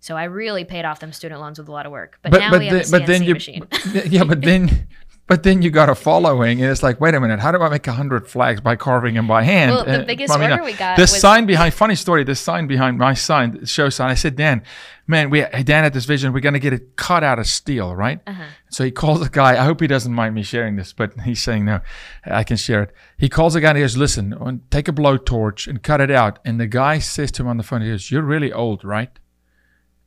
So 0.00 0.16
I 0.16 0.24
really 0.24 0.64
paid 0.64 0.84
off 0.84 0.98
them 0.98 1.12
student 1.12 1.40
loans 1.40 1.60
with 1.60 1.68
a 1.68 1.72
lot 1.72 1.86
of 1.86 1.92
work. 1.92 2.18
But, 2.22 2.32
now 2.32 2.58
we 2.58 2.66
have 2.66 2.76
a 2.76 2.80
CNC 2.80 3.32
machine. 3.32 3.68
yeah, 4.10 4.24
but 4.24 4.42
then 4.42 4.88
but 5.32 5.44
then 5.44 5.62
you 5.62 5.70
got 5.70 5.88
a 5.88 5.94
following, 5.94 6.60
and 6.60 6.70
it's 6.70 6.82
like, 6.82 7.00
wait 7.00 7.14
a 7.14 7.20
minute, 7.20 7.40
how 7.40 7.50
do 7.52 7.58
I 7.62 7.70
make 7.70 7.86
a 7.86 7.92
hundred 7.92 8.28
flags 8.28 8.60
by 8.60 8.76
carving 8.76 9.14
them 9.14 9.26
by 9.26 9.42
hand? 9.44 9.70
Well, 9.70 9.84
the 9.86 10.02
Uh, 10.02 10.04
biggest 10.04 10.38
mean, 10.38 10.50
order 10.50 10.62
uh, 10.62 10.66
we 10.66 10.74
got 10.74 10.96
The 10.96 11.04
was- 11.04 11.18
sign 11.18 11.46
behind, 11.46 11.72
funny 11.72 11.94
story, 11.94 12.22
the 12.22 12.34
sign 12.34 12.66
behind 12.66 12.98
my 12.98 13.14
sign, 13.14 13.64
show 13.64 13.88
sign. 13.88 14.10
I 14.10 14.14
said, 14.14 14.36
Dan, 14.36 14.62
man, 15.06 15.30
we 15.30 15.40
Dan 15.64 15.84
had 15.84 15.94
this 15.94 16.04
vision. 16.04 16.34
We're 16.34 16.40
gonna 16.40 16.58
get 16.58 16.74
it 16.74 16.96
cut 16.96 17.24
out 17.24 17.38
of 17.38 17.46
steel, 17.46 17.96
right? 17.96 18.20
Uh-huh. 18.26 18.42
So 18.68 18.84
he 18.84 18.90
calls 18.90 19.26
a 19.26 19.30
guy. 19.30 19.52
I 19.52 19.64
hope 19.64 19.80
he 19.80 19.86
doesn't 19.86 20.12
mind 20.12 20.34
me 20.34 20.42
sharing 20.42 20.76
this, 20.76 20.92
but 20.92 21.18
he's 21.20 21.42
saying 21.42 21.64
no, 21.64 21.80
I 22.26 22.44
can 22.44 22.58
share 22.58 22.82
it. 22.82 22.90
He 23.16 23.30
calls 23.30 23.54
a 23.54 23.60
guy 23.62 23.70
and 23.70 23.78
he 23.78 23.84
goes, 23.84 23.96
"Listen, 23.96 24.34
uh, 24.34 24.52
take 24.70 24.86
a 24.86 24.92
blowtorch 24.92 25.66
and 25.66 25.82
cut 25.82 26.02
it 26.02 26.10
out." 26.10 26.40
And 26.44 26.60
the 26.60 26.66
guy 26.66 26.98
says 26.98 27.32
to 27.32 27.42
him 27.42 27.48
on 27.48 27.56
the 27.56 27.62
phone, 27.62 27.80
"He 27.80 27.88
goes, 27.88 28.10
you're 28.10 28.20
really 28.34 28.52
old, 28.52 28.84
right?" 28.84 29.18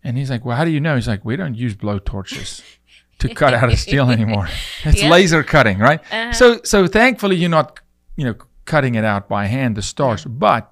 And 0.04 0.20
he's 0.20 0.30
like, 0.30 0.46
"Well, 0.46 0.56
how 0.56 0.66
do 0.66 0.72
you 0.72 0.80
know?" 0.80 0.94
He's 0.94 1.08
like, 1.08 1.26
"We 1.26 1.36
don't 1.36 1.56
use 1.56 1.76
blowtorches." 1.76 2.62
To 3.28 3.36
cut 3.36 3.54
out 3.54 3.72
of 3.72 3.80
steel 3.80 4.10
anymore, 4.18 4.48
it's 4.84 5.02
Yeah. 5.02 5.10
laser 5.10 5.44
cutting, 5.44 5.80
right? 5.80 6.00
Uh-huh. 6.12 6.32
So, 6.34 6.60
so 6.64 6.88
thankfully, 6.88 7.36
you're 7.36 7.50
not, 7.50 7.80
you 8.16 8.26
know, 8.26 8.36
cutting 8.66 8.96
it 8.96 9.04
out 9.06 9.28
by 9.30 9.46
hand, 9.46 9.76
the 9.76 9.82
stars. 9.82 10.26
But 10.26 10.72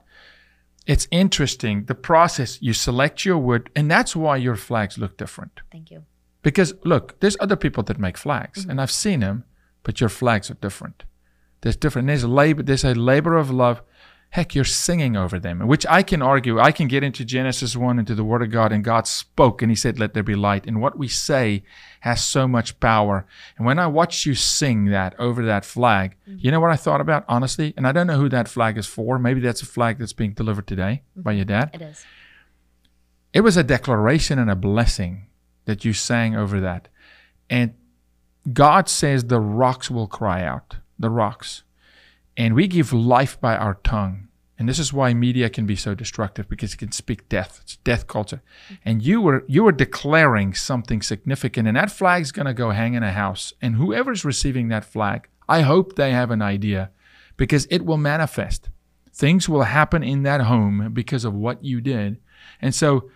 it's 0.86 1.08
interesting 1.12 1.86
the 1.86 1.96
process. 1.96 2.58
You 2.62 2.74
select 2.74 3.26
your 3.26 3.38
wood, 3.38 3.70
and 3.76 3.90
that's 3.90 4.16
why 4.16 4.38
your 4.38 4.56
flags 4.56 4.98
look 4.98 5.18
different. 5.18 5.62
Thank 5.72 5.92
you. 5.92 6.04
Because 6.42 6.74
look, 6.84 7.20
there's 7.20 7.38
other 7.40 7.56
people 7.56 7.84
that 7.84 7.98
make 8.00 8.18
flags, 8.18 8.66
and 8.66 8.82
I've 8.82 8.92
seen 8.92 9.22
them, 9.22 9.44
but 9.84 10.00
your 10.02 10.10
flags 10.10 10.50
are 10.52 10.56
different. 10.62 11.04
There's 11.62 11.78
different. 11.78 12.08
There's 12.08 12.26
labor. 12.26 12.64
There's 12.64 12.84
a 12.84 12.94
labor 12.94 13.38
of 13.38 13.50
love. 13.50 13.82
Heck, 14.34 14.56
you're 14.56 14.66
singing 14.66 15.16
over 15.16 15.38
them, 15.38 15.60
which 15.68 15.86
I 15.88 16.02
can 16.02 16.24
argue. 16.24 16.60
I 16.60 16.72
can 16.72 16.88
get 16.88 17.04
into 17.04 17.24
Genesis 17.24 17.76
one, 17.76 18.00
into 18.00 18.16
the 18.16 18.24
Word 18.24 18.42
of 18.42 18.50
God, 18.50 18.72
and 18.72 18.84
God 18.84 19.06
spoke, 19.06 19.62
and 19.62 19.70
He 19.70 19.76
said, 19.76 20.00
"Let 20.00 20.16
there 20.16 20.24
be 20.24 20.34
light." 20.34 20.66
And 20.66 20.82
what 20.82 20.98
we 20.98 21.08
say 21.08 21.64
has 22.00 22.26
so 22.26 22.48
much 22.48 22.80
power. 22.80 23.28
And 23.58 23.66
when 23.68 23.78
I 23.78 23.86
watch 23.86 24.26
you 24.26 24.34
sing 24.34 24.86
that 24.86 25.14
over 25.20 25.46
that 25.46 25.66
flag, 25.66 26.16
you 26.26 26.50
know 26.50 26.60
what 26.60 26.72
I 26.72 26.76
thought 26.76 27.00
about 27.00 27.26
honestly, 27.28 27.76
and 27.78 27.86
I 27.86 27.92
don't 27.92 28.08
know 28.08 28.18
who 28.18 28.30
that 28.30 28.48
flag 28.48 28.76
is 28.78 28.88
for. 28.88 29.20
Maybe 29.20 29.40
that's 29.40 29.62
a 29.62 29.68
flag 29.68 30.00
that's 30.00 30.14
being 30.14 30.34
delivered 30.34 30.66
today 30.66 31.04
by 31.16 31.34
your 31.34 31.46
dad 31.46 31.70
It 31.72 31.82
is. 31.84 32.04
it 33.34 33.42
was 33.42 33.56
a 33.56 33.64
declaration 33.64 34.40
and 34.40 34.50
a 34.50 34.56
blessing 34.56 35.28
that 35.66 35.86
you 35.86 35.94
sang 35.94 36.36
over 36.36 36.60
that. 36.60 36.88
And 37.52 37.76
God 38.52 38.90
says 38.90 39.26
the 39.26 39.40
rocks 39.40 39.92
will 39.92 40.08
cry 40.08 40.44
out, 40.44 40.78
the 40.98 41.12
rocks. 41.12 41.64
And 42.36 42.56
we 42.56 42.68
give 42.68 42.94
life 42.94 43.40
by 43.40 43.56
our 43.56 43.76
tongue. 43.84 44.28
And 44.58 44.70
this 44.70 44.80
is 44.80 44.94
why 44.94 45.14
media 45.14 45.50
can 45.50 45.66
be 45.66 45.76
so 45.76 45.94
destructive 45.94 46.48
because 46.48 46.74
it 46.74 46.78
can 46.78 46.92
speak 46.92 47.28
death. 47.28 47.60
It's 47.64 47.78
death 47.78 48.08
culture. 48.08 48.42
And 48.86 49.02
you 49.02 49.20
were 49.20 49.44
you 49.48 49.64
were 49.64 49.72
declaring 49.72 50.54
something 50.54 51.02
significant 51.02 51.68
and 51.68 51.76
that 51.76 51.92
flag's 51.92 52.32
going 52.32 52.46
to 52.46 52.54
go 52.54 52.70
hang 52.70 52.94
in 52.94 53.04
a 53.04 53.12
house. 53.12 53.54
And 53.62 53.76
whoever's 53.76 54.24
receiving 54.24 54.70
that 54.70 54.86
flag, 54.86 55.28
I 55.50 55.62
hope 55.62 55.96
they 55.96 56.12
have 56.12 56.32
an 56.32 56.42
idea 56.42 56.92
because 57.36 57.68
it 57.70 57.86
will 57.86 57.98
manifest. 57.98 58.70
Things 59.12 59.50
will 59.50 59.64
happen 59.64 60.04
in 60.04 60.24
that 60.24 60.42
home 60.42 60.92
because 60.94 61.26
of 61.26 61.34
what 61.34 61.64
you 61.64 61.82
did. 61.82 62.20
And 62.62 62.74
so 62.74 63.10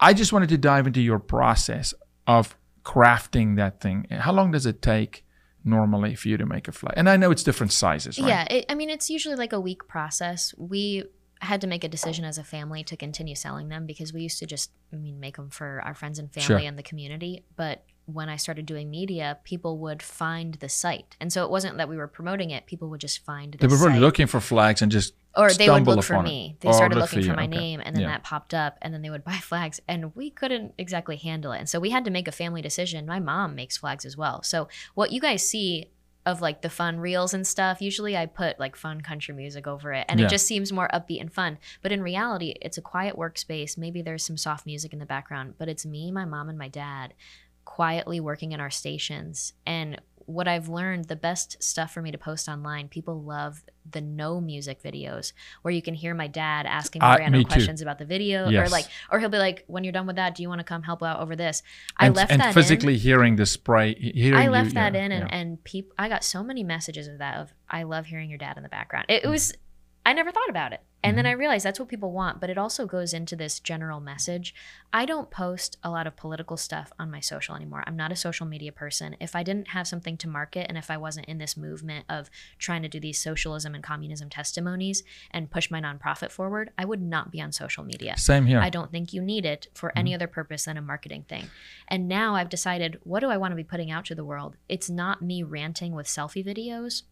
I 0.00 0.14
just 0.14 0.32
wanted 0.32 0.48
to 0.50 0.58
dive 0.58 0.86
into 0.86 1.00
your 1.00 1.18
process 1.18 1.94
of 2.26 2.56
crafting 2.84 3.56
that 3.56 3.80
thing. 3.80 4.06
How 4.10 4.32
long 4.32 4.52
does 4.52 4.66
it 4.66 4.82
take 4.82 5.24
normally 5.64 6.14
for 6.14 6.28
you 6.28 6.36
to 6.36 6.46
make 6.46 6.68
a 6.68 6.72
flag? 6.72 6.94
And 6.96 7.08
I 7.08 7.16
know 7.16 7.30
it's 7.30 7.42
different 7.42 7.72
sizes, 7.72 8.18
right? 8.18 8.28
Yeah, 8.28 8.42
it, 8.50 8.66
I 8.68 8.74
mean, 8.74 8.90
it's 8.90 9.08
usually 9.10 9.36
like 9.36 9.52
a 9.52 9.60
week 9.60 9.86
process. 9.88 10.54
We 10.58 11.04
had 11.40 11.60
to 11.60 11.66
make 11.66 11.84
a 11.84 11.88
decision 11.88 12.24
as 12.24 12.38
a 12.38 12.44
family 12.44 12.84
to 12.84 12.96
continue 12.96 13.34
selling 13.34 13.68
them 13.68 13.86
because 13.86 14.12
we 14.12 14.22
used 14.22 14.38
to 14.38 14.46
just, 14.46 14.70
I 14.92 14.96
mean, 14.96 15.20
make 15.20 15.36
them 15.36 15.50
for 15.50 15.82
our 15.84 15.94
friends 15.94 16.18
and 16.18 16.32
family 16.32 16.46
Sure. 16.46 16.58
and 16.58 16.78
the 16.78 16.82
community. 16.82 17.44
But 17.56 17.84
when 18.06 18.28
I 18.28 18.36
started 18.36 18.66
doing 18.66 18.90
media, 18.90 19.38
people 19.44 19.78
would 19.78 20.02
find 20.02 20.54
the 20.54 20.68
site, 20.68 21.16
and 21.20 21.32
so 21.32 21.44
it 21.44 21.50
wasn't 21.50 21.78
that 21.78 21.88
we 21.88 21.96
were 21.96 22.08
promoting 22.08 22.50
it; 22.50 22.66
people 22.66 22.88
would 22.90 23.00
just 23.00 23.24
find 23.24 23.52
the 23.52 23.58
They 23.58 23.66
were 23.66 23.76
site. 23.78 24.00
looking 24.00 24.26
for 24.26 24.40
flags 24.40 24.82
and 24.82 24.92
just 24.92 25.14
or 25.36 25.52
they 25.52 25.68
would 25.68 25.86
look 25.86 26.04
for 26.04 26.22
me. 26.22 26.56
They 26.60 26.68
oh, 26.68 26.72
started 26.72 26.94
look 26.96 27.10
looking 27.10 27.22
for, 27.22 27.30
you, 27.30 27.36
my 27.36 27.44
okay. 27.44 27.58
name, 27.58 27.80
and 27.84 27.94
then 27.96 28.02
Yeah. 28.02 28.08
that 28.08 28.22
popped 28.22 28.54
up, 28.54 28.78
and 28.82 28.92
then 28.92 29.02
they 29.02 29.10
would 29.10 29.24
buy 29.24 29.32
flags, 29.42 29.80
and 29.88 30.14
we 30.14 30.30
couldn't 30.30 30.74
exactly 30.78 31.16
handle 31.16 31.52
it, 31.52 31.58
and 31.58 31.68
so 31.68 31.80
we 31.80 31.90
had 31.90 32.04
to 32.04 32.10
make 32.10 32.28
a 32.28 32.32
family 32.32 32.62
decision. 32.62 33.06
My 33.06 33.20
mom 33.20 33.54
makes 33.54 33.76
flags 33.78 34.04
as 34.04 34.16
well, 34.16 34.42
so 34.42 34.68
what 34.94 35.10
you 35.12 35.20
guys 35.20 35.48
see 35.48 35.86
of 36.26 36.40
like 36.40 36.62
the 36.62 36.70
fun 36.70 36.98
reels 36.98 37.34
and 37.34 37.46
stuff, 37.46 37.82
usually 37.82 38.16
I 38.16 38.24
put 38.24 38.58
like 38.58 38.76
fun 38.76 39.02
country 39.02 39.34
music 39.34 39.66
over 39.66 39.92
it, 39.92 40.06
and 40.08 40.18
Yeah. 40.18 40.24
it 40.26 40.30
just 40.30 40.46
seems 40.46 40.72
more 40.72 40.88
upbeat 40.88 41.20
and 41.20 41.30
fun. 41.30 41.58
But 41.82 41.92
in 41.92 42.02
reality, 42.02 42.54
it's 42.62 42.78
a 42.78 42.82
quiet 42.82 43.16
workspace. 43.16 43.76
Maybe 43.76 44.00
there's 44.00 44.24
some 44.24 44.38
soft 44.38 44.64
music 44.64 44.94
in 44.94 45.00
the 45.00 45.04
background, 45.06 45.54
but 45.58 45.68
it's 45.68 45.84
me, 45.84 46.10
my 46.10 46.24
mom, 46.24 46.48
and 46.48 46.56
my 46.58 46.68
dad 46.68 47.12
quietly 47.64 48.20
working 48.20 48.52
in 48.52 48.60
our 48.60 48.70
stations. 48.70 49.52
And 49.66 50.00
what 50.26 50.48
I've 50.48 50.68
learned, 50.70 51.04
the 51.06 51.16
best 51.16 51.62
stuff 51.62 51.92
for 51.92 52.00
me 52.00 52.10
to 52.10 52.16
post 52.16 52.48
online, 52.48 52.88
people 52.88 53.22
love 53.22 53.62
the 53.90 54.00
no 54.00 54.40
music 54.40 54.82
videos 54.82 55.34
where 55.60 55.72
you 55.74 55.82
can 55.82 55.92
hear 55.92 56.14
my 56.14 56.26
dad 56.26 56.64
asking 56.64 57.00
me 57.02 57.06
Uh, 57.06 57.18
random 57.18 57.40
me 57.40 57.44
questions 57.44 57.82
about 57.82 57.98
the 57.98 58.06
video 58.06 58.48
or 58.50 58.66
like 58.68 58.86
or 59.12 59.20
he'll 59.20 59.28
be 59.28 59.36
like 59.36 59.62
when 59.66 59.84
you're 59.84 59.92
done 59.92 60.06
with 60.06 60.16
that 60.16 60.34
do 60.34 60.42
you 60.42 60.48
want 60.48 60.58
to 60.58 60.64
come 60.64 60.82
help 60.82 61.02
out 61.02 61.20
over 61.20 61.36
this 61.36 61.62
i 61.98 62.06
and, 62.06 62.16
left 62.16 62.32
and 62.32 62.40
that 62.40 62.54
physically 62.54 62.94
in 62.94 63.00
hearing 63.00 63.36
the 63.36 63.44
spray, 63.44 63.94
hearing 63.94 64.40
i 64.40 64.44
you- 64.44 64.50
left 64.50 64.72
that 64.72 64.94
yeah, 64.94 65.04
in 65.04 65.12
and, 65.12 65.28
yeah. 65.28 65.36
and 65.36 65.62
people 65.64 65.92
i 65.98 66.08
got 66.08 66.24
so 66.24 66.42
many 66.42 66.64
messages 66.64 67.06
of 67.08 67.18
that 67.18 67.36
of 67.36 67.52
i 67.68 67.82
love 67.82 68.06
hearing 68.06 68.30
your 68.30 68.38
dad 68.38 68.56
in 68.56 68.62
the 68.62 68.70
background 68.70 69.04
it, 69.10 69.22
it 69.24 69.26
Mm. 69.26 69.30
was 69.32 69.52
i 70.04 70.12
never 70.12 70.30
thought 70.30 70.48
about 70.48 70.72
it 70.72 70.80
and 71.02 71.10
Mm-hmm. 71.10 71.16
then 71.16 71.26
i 71.26 71.32
realized 71.32 71.64
that's 71.66 71.78
what 71.78 71.88
people 71.88 72.12
want 72.12 72.40
but 72.40 72.48
it 72.50 72.56
also 72.56 72.86
goes 72.86 73.12
into 73.12 73.36
this 73.36 73.60
general 73.60 74.00
message 74.00 74.54
i 74.92 75.04
don't 75.04 75.30
post 75.30 75.76
a 75.82 75.90
lot 75.90 76.06
of 76.06 76.16
political 76.16 76.56
stuff 76.56 76.92
on 76.98 77.10
my 77.10 77.20
social 77.20 77.54
anymore 77.54 77.84
i'm 77.86 77.96
not 77.96 78.10
a 78.10 78.16
social 78.16 78.46
media 78.46 78.72
person 78.72 79.16
if 79.20 79.36
i 79.36 79.42
didn't 79.42 79.68
have 79.68 79.86
something 79.86 80.16
to 80.16 80.28
market 80.28 80.66
and 80.68 80.78
if 80.78 80.90
i 80.90 80.96
wasn't 80.96 81.26
in 81.26 81.38
this 81.38 81.56
movement 81.56 82.06
of 82.08 82.30
trying 82.58 82.80
to 82.82 82.88
do 82.88 82.98
these 82.98 83.18
socialism 83.18 83.74
and 83.74 83.84
communism 83.84 84.30
testimonies 84.30 85.02
and 85.30 85.50
push 85.50 85.70
my 85.70 85.80
nonprofit 85.80 86.30
forward 86.30 86.70
i 86.78 86.84
would 86.84 87.02
not 87.02 87.30
be 87.30 87.40
on 87.40 87.52
social 87.52 87.84
media 87.84 88.16
Same 88.16 88.46
here. 88.46 88.60
I 88.60 88.70
don't 88.70 88.90
think 88.90 89.12
you 89.12 89.20
need 89.20 89.44
it 89.44 89.66
for 89.74 89.92
any 89.96 90.14
other 90.14 90.26
purpose 90.26 90.64
than 90.64 90.76
a 90.76 90.82
marketing 90.82 91.24
thing. 91.28 91.50
And 91.88 92.08
now 92.08 92.34
I've 92.34 92.48
decided 92.48 92.98
what 93.04 93.20
do 93.20 93.28
I 93.28 93.36
want 93.36 93.52
to 93.52 93.56
be 93.56 93.64
putting 93.64 93.90
out 93.90 94.04
to 94.06 94.14
the 94.14 94.24
world? 94.24 94.56
It's 94.68 94.88
not 94.88 95.20
me 95.22 95.42
ranting 95.42 95.92
with 95.94 96.06
selfie 96.06 96.44
videos 96.44 97.02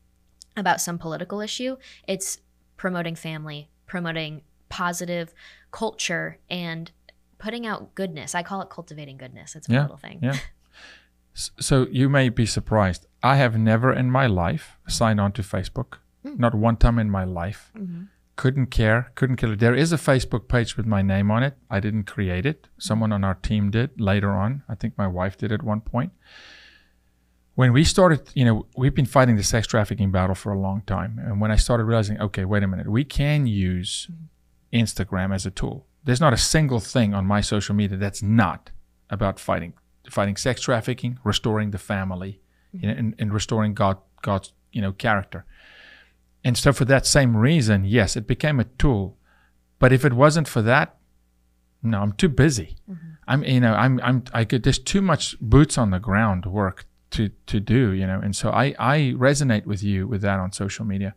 about 0.57 0.81
some 0.81 0.99
political 0.99 1.41
issue, 1.41 1.77
it's 2.07 2.39
promoting 2.83 3.15
family, 3.15 3.61
promoting 3.87 4.43
positive 4.69 5.33
culture, 5.71 6.39
and 6.51 6.91
putting 7.39 7.65
out 7.71 7.95
goodness. 7.95 8.35
I 8.35 8.43
call 8.43 8.61
it 8.61 8.71
cultivating 8.71 9.17
goodness. 9.19 9.55
It's 9.57 9.69
my 9.69 9.75
Yeah, 9.77 9.83
little 9.83 9.97
thing. 10.09 10.19
yeah. 10.21 10.37
So 11.69 11.87
you 11.91 12.09
may 12.11 12.29
be 12.29 12.45
surprised. 12.45 13.07
I 13.23 13.37
have 13.37 13.57
never 13.57 13.91
in 14.01 14.11
my 14.11 14.27
life 14.27 14.77
signed 14.87 15.19
on 15.21 15.33
to 15.33 15.43
Facebook. 15.43 15.91
Mm. 16.27 16.39
Not 16.39 16.55
one 16.55 16.77
time 16.77 16.99
in 16.99 17.09
my 17.19 17.25
life. 17.25 17.71
Mhm. 17.75 18.09
Couldn't 18.37 18.67
care. 18.67 19.01
Couldn't 19.15 19.37
care. 19.37 19.57
There 19.57 19.75
is 19.85 19.93
a 19.93 19.97
Facebook 20.11 20.45
page 20.49 20.77
with 20.77 20.87
my 20.87 21.01
name 21.03 21.31
on 21.31 21.43
it. 21.43 21.55
I 21.71 21.81
didn't 21.81 22.05
create 22.15 22.45
it. 22.53 22.69
Someone 22.79 23.13
on 23.13 23.25
our 23.25 23.35
team 23.49 23.71
did 23.71 23.91
later 24.01 24.31
on. 24.45 24.63
I 24.69 24.75
think 24.75 24.99
my 24.99 25.07
wife 25.07 25.37
did 25.39 25.53
at 25.53 25.63
one 25.63 25.81
point. 25.81 26.13
When 27.55 27.73
we 27.73 27.85
started, 27.85 28.31
you 28.35 28.45
know, 28.45 28.67
we've 28.77 28.95
been 28.95 29.07
fighting 29.07 29.37
the 29.37 29.43
sex 29.43 29.67
trafficking 29.67 30.11
battle 30.11 30.35
for 30.35 30.53
a 30.53 30.59
long 30.59 30.83
time. 30.87 31.21
And 31.23 31.41
when 31.41 31.51
I 31.51 31.57
started 31.57 31.85
realizing, 31.85 32.21
okay, 32.21 32.45
wait 32.45 32.63
a 32.63 32.67
minute, 32.67 32.91
we 32.91 33.05
can 33.05 33.47
use 33.47 34.09
Instagram 34.73 35.35
as 35.35 35.45
a 35.45 35.51
tool. 35.51 35.87
There's 36.05 36.21
not 36.21 36.33
a 36.33 36.39
single 36.39 36.81
thing 36.81 37.15
on 37.15 37.27
my 37.27 37.41
social 37.41 37.75
media 37.75 37.99
that's 37.99 38.23
not 38.23 38.71
about 39.11 39.39
fighting 39.39 39.75
fighting 40.11 40.37
sex 40.37 40.63
trafficking, 40.63 41.19
restoring 41.23 41.71
the 41.71 41.79
family, 41.79 42.41
you 42.73 42.89
know, 42.89 42.95
and, 42.95 43.15
and 43.19 43.33
restoring 43.33 43.75
God 43.75 43.99
God's 44.23 44.53
you 44.73 44.81
know 44.81 44.93
character. 44.93 45.45
And 46.45 46.59
so 46.59 46.73
for 46.73 46.85
that 46.87 47.07
same 47.07 47.37
reason, 47.37 47.85
yes, 47.85 48.17
it 48.17 48.27
became 48.27 48.59
a 48.59 48.65
tool. 48.65 49.17
But 49.79 49.93
if 49.93 50.05
it 50.05 50.13
wasn't 50.13 50.49
for 50.49 50.63
that, 50.63 50.97
no, 51.83 52.01
I'm 52.01 52.13
too 52.13 52.29
busy. 52.29 52.77
Mm-hmm. 52.91 53.09
I'm 53.29 53.45
you 53.45 53.61
know 53.61 53.75
I'm 53.75 54.01
I'm 54.03 54.25
I 54.33 54.45
could 54.45 54.63
there's 54.63 54.79
too 54.79 55.03
much 55.03 55.39
boots 55.41 55.79
on 55.79 55.91
the 55.91 56.01
ground 56.01 56.47
work 56.47 56.87
to 57.13 57.29
to 57.47 57.61
do 57.61 57.93
you 57.93 58.07
know, 58.07 58.21
and 58.23 58.35
so 58.35 58.51
I 58.51 58.75
I 58.79 59.15
resonate 59.17 59.65
with 59.67 59.83
you 59.83 60.07
with 60.07 60.23
that 60.23 60.39
on 60.41 60.53
social 60.53 60.85
media. 60.85 61.15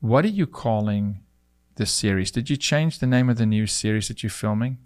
What 0.00 0.24
are 0.24 0.34
you 0.40 0.46
calling 0.46 1.20
this 1.76 1.90
series? 1.90 2.30
Did 2.30 2.50
you 2.50 2.56
change 2.56 2.98
the 2.98 3.06
name 3.06 3.30
of 3.30 3.36
the 3.38 3.46
new 3.46 3.66
series 3.66 4.08
that 4.08 4.22
you're 4.22 4.30
filming? 4.30 4.78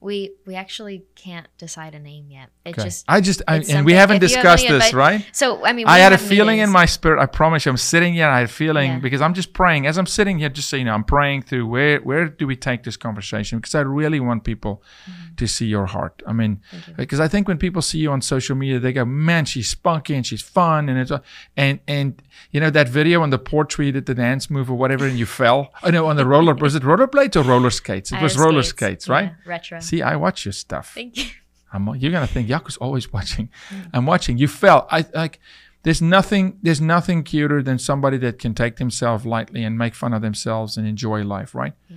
We 0.00 0.32
we 0.46 0.56
actually 0.56 1.04
can't 1.14 1.46
decide 1.58 1.94
a 1.94 2.00
name 2.00 2.26
yet. 2.28 2.48
It 2.64 2.70
Okay. 2.70 2.82
just 2.82 3.04
I 3.06 3.20
just, 3.20 3.40
I, 3.46 3.58
and 3.70 3.86
we 3.86 3.92
haven't 3.92 4.16
you 4.16 4.28
have 4.28 4.30
discussed 4.30 4.66
this, 4.66 4.86
advice- 4.88 4.94
right? 4.94 5.26
so. 5.32 5.64
I 5.64 5.72
mean, 5.72 5.86
I 5.86 5.98
had 5.98 6.12
a 6.12 6.18
feeling 6.18 6.58
in 6.58 6.70
my 6.70 6.86
spirit. 6.86 7.22
I 7.22 7.26
promise 7.26 7.64
you, 7.64 7.70
I'm 7.70 7.76
sitting 7.76 8.14
here. 8.14 8.26
I 8.26 8.38
had 8.40 8.46
a 8.46 8.52
feeling 8.52 8.90
Yeah. 8.90 8.98
because 8.98 9.20
I'm 9.20 9.32
just 9.34 9.52
praying. 9.52 9.86
As 9.86 9.98
I'm 9.98 10.06
sitting 10.06 10.40
here, 10.40 10.48
just 10.48 10.68
so 10.68 10.76
you 10.76 10.84
know, 10.84 10.94
I'm 10.94 11.04
praying 11.04 11.42
through 11.42 11.68
where 11.68 12.00
where 12.00 12.26
do 12.28 12.48
we 12.48 12.56
take 12.56 12.82
this 12.82 12.96
conversation? 12.96 13.58
Because 13.58 13.76
I 13.76 13.82
really 13.82 14.18
want 14.18 14.42
people 14.42 14.82
mm-hmm. 15.08 15.31
To 15.36 15.46
see 15.46 15.66
your 15.66 15.86
heart. 15.86 16.22
I 16.26 16.32
mean, 16.32 16.60
because 16.96 17.20
I 17.20 17.28
think 17.28 17.48
when 17.48 17.58
people 17.58 17.82
see 17.82 17.98
you 17.98 18.10
on 18.10 18.20
social 18.20 18.56
media, 18.56 18.78
they 18.78 18.92
go, 18.92 19.04
"Man, 19.04 19.44
she's 19.44 19.68
spunky 19.68 20.14
and 20.14 20.26
she's 20.26 20.42
fun," 20.42 20.88
and 20.88 20.98
it's 20.98 21.12
and 21.56 21.80
and 21.86 22.22
you 22.50 22.60
know 22.60 22.70
that 22.70 22.88
video 22.88 23.22
on 23.22 23.30
the 23.30 23.38
porch 23.38 23.78
where 23.78 23.86
you 23.86 23.92
did 23.92 24.06
the 24.06 24.14
dance 24.14 24.50
move 24.50 24.70
or 24.70 24.74
whatever, 24.74 25.06
and 25.06 25.18
you 25.18 25.26
fell. 25.40 25.72
Oh 25.82 25.90
know 25.90 26.06
on 26.06 26.16
the 26.16 26.26
roller 26.26 26.54
was 26.54 26.74
it 26.74 26.82
rollerblades 26.82 27.36
or 27.36 27.42
roller 27.42 27.70
skates? 27.70 28.12
It 28.12 28.18
I 28.18 28.22
was 28.22 28.38
roller 28.38 28.62
skates, 28.62 29.08
right? 29.08 29.30
Yeah, 29.30 29.34
retro. 29.44 29.80
See, 29.80 30.02
I 30.02 30.16
watch 30.16 30.44
your 30.44 30.52
stuff. 30.52 30.92
Thank 30.94 31.16
you. 31.16 31.26
I'm, 31.72 31.86
you're 31.96 32.12
gonna 32.12 32.26
think 32.26 32.48
Jaco's 32.48 32.76
always 32.76 33.12
watching. 33.12 33.48
Mm. 33.70 33.90
I'm 33.94 34.06
watching. 34.06 34.38
You 34.38 34.48
fell. 34.48 34.86
I 34.90 35.06
like. 35.14 35.40
There's 35.84 36.02
nothing. 36.02 36.58
There's 36.62 36.80
nothing 36.80 37.24
cuter 37.24 37.62
than 37.62 37.78
somebody 37.78 38.16
that 38.18 38.38
can 38.38 38.54
take 38.54 38.76
themselves 38.76 39.26
lightly 39.26 39.64
and 39.64 39.76
make 39.76 39.94
fun 39.94 40.12
of 40.12 40.22
themselves 40.22 40.76
and 40.76 40.86
enjoy 40.86 41.24
life, 41.24 41.54
right? 41.54 41.72
Yeah. 41.88 41.96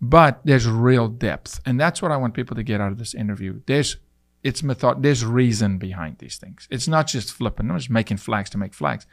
But 0.00 0.40
there's 0.44 0.68
real 0.68 1.08
depth, 1.08 1.60
and 1.64 1.80
that's 1.80 2.02
what 2.02 2.12
I 2.12 2.16
want 2.16 2.34
people 2.34 2.54
to 2.56 2.62
get 2.62 2.80
out 2.80 2.92
of 2.92 2.98
this 2.98 3.14
interview. 3.14 3.60
There's, 3.66 3.96
it's 4.42 4.62
method. 4.62 5.02
There's 5.02 5.24
reason 5.24 5.78
behind 5.78 6.18
these 6.18 6.36
things. 6.36 6.68
It's 6.70 6.86
not 6.86 7.06
just 7.06 7.32
flipping. 7.32 7.70
I'm 7.70 7.78
just 7.78 7.90
making 7.90 8.18
flags 8.18 8.50
to 8.50 8.58
make 8.58 8.74
flags. 8.74 9.06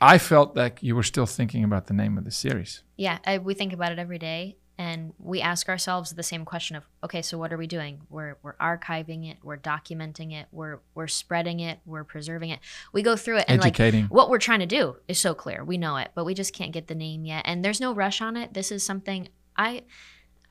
I 0.00 0.18
felt 0.18 0.56
like 0.56 0.82
you 0.82 0.96
were 0.96 1.04
still 1.04 1.26
thinking 1.26 1.62
about 1.62 1.86
the 1.86 1.94
name 1.94 2.18
of 2.18 2.24
the 2.24 2.30
series. 2.30 2.82
Yeah, 2.96 3.18
I, 3.24 3.38
we 3.38 3.54
think 3.54 3.72
about 3.72 3.92
it 3.92 3.98
every 4.00 4.18
day, 4.18 4.56
and 4.76 5.12
we 5.18 5.40
ask 5.40 5.68
ourselves 5.68 6.12
the 6.12 6.24
same 6.24 6.44
question 6.44 6.74
of, 6.74 6.88
okay, 7.04 7.22
so 7.22 7.38
what 7.38 7.52
are 7.52 7.56
we 7.56 7.68
doing? 7.68 8.00
We're 8.10 8.36
we're 8.42 8.56
archiving 8.56 9.30
it, 9.30 9.36
we're 9.44 9.58
documenting 9.58 10.32
it, 10.32 10.46
we're 10.50 10.80
we're 10.94 11.06
spreading 11.06 11.60
it, 11.60 11.78
we're 11.84 12.02
preserving 12.02 12.50
it. 12.50 12.58
We 12.92 13.02
go 13.02 13.14
through 13.14 13.38
it, 13.38 13.44
and 13.46 13.60
like 13.60 13.78
Educating. 13.78 14.06
what 14.06 14.28
we're 14.28 14.38
trying 14.38 14.60
to 14.60 14.66
do 14.66 14.96
is 15.06 15.18
so 15.18 15.34
clear. 15.34 15.62
We 15.62 15.76
know 15.76 15.98
it, 15.98 16.10
but 16.14 16.24
we 16.24 16.34
just 16.34 16.52
can't 16.52 16.72
get 16.72 16.88
the 16.88 16.96
name 16.96 17.24
yet, 17.24 17.42
and 17.44 17.64
there's 17.64 17.80
no 17.80 17.94
rush 17.94 18.20
on 18.20 18.36
it. 18.36 18.54
This 18.54 18.72
is 18.72 18.82
something 18.82 19.28
I. 19.62 19.82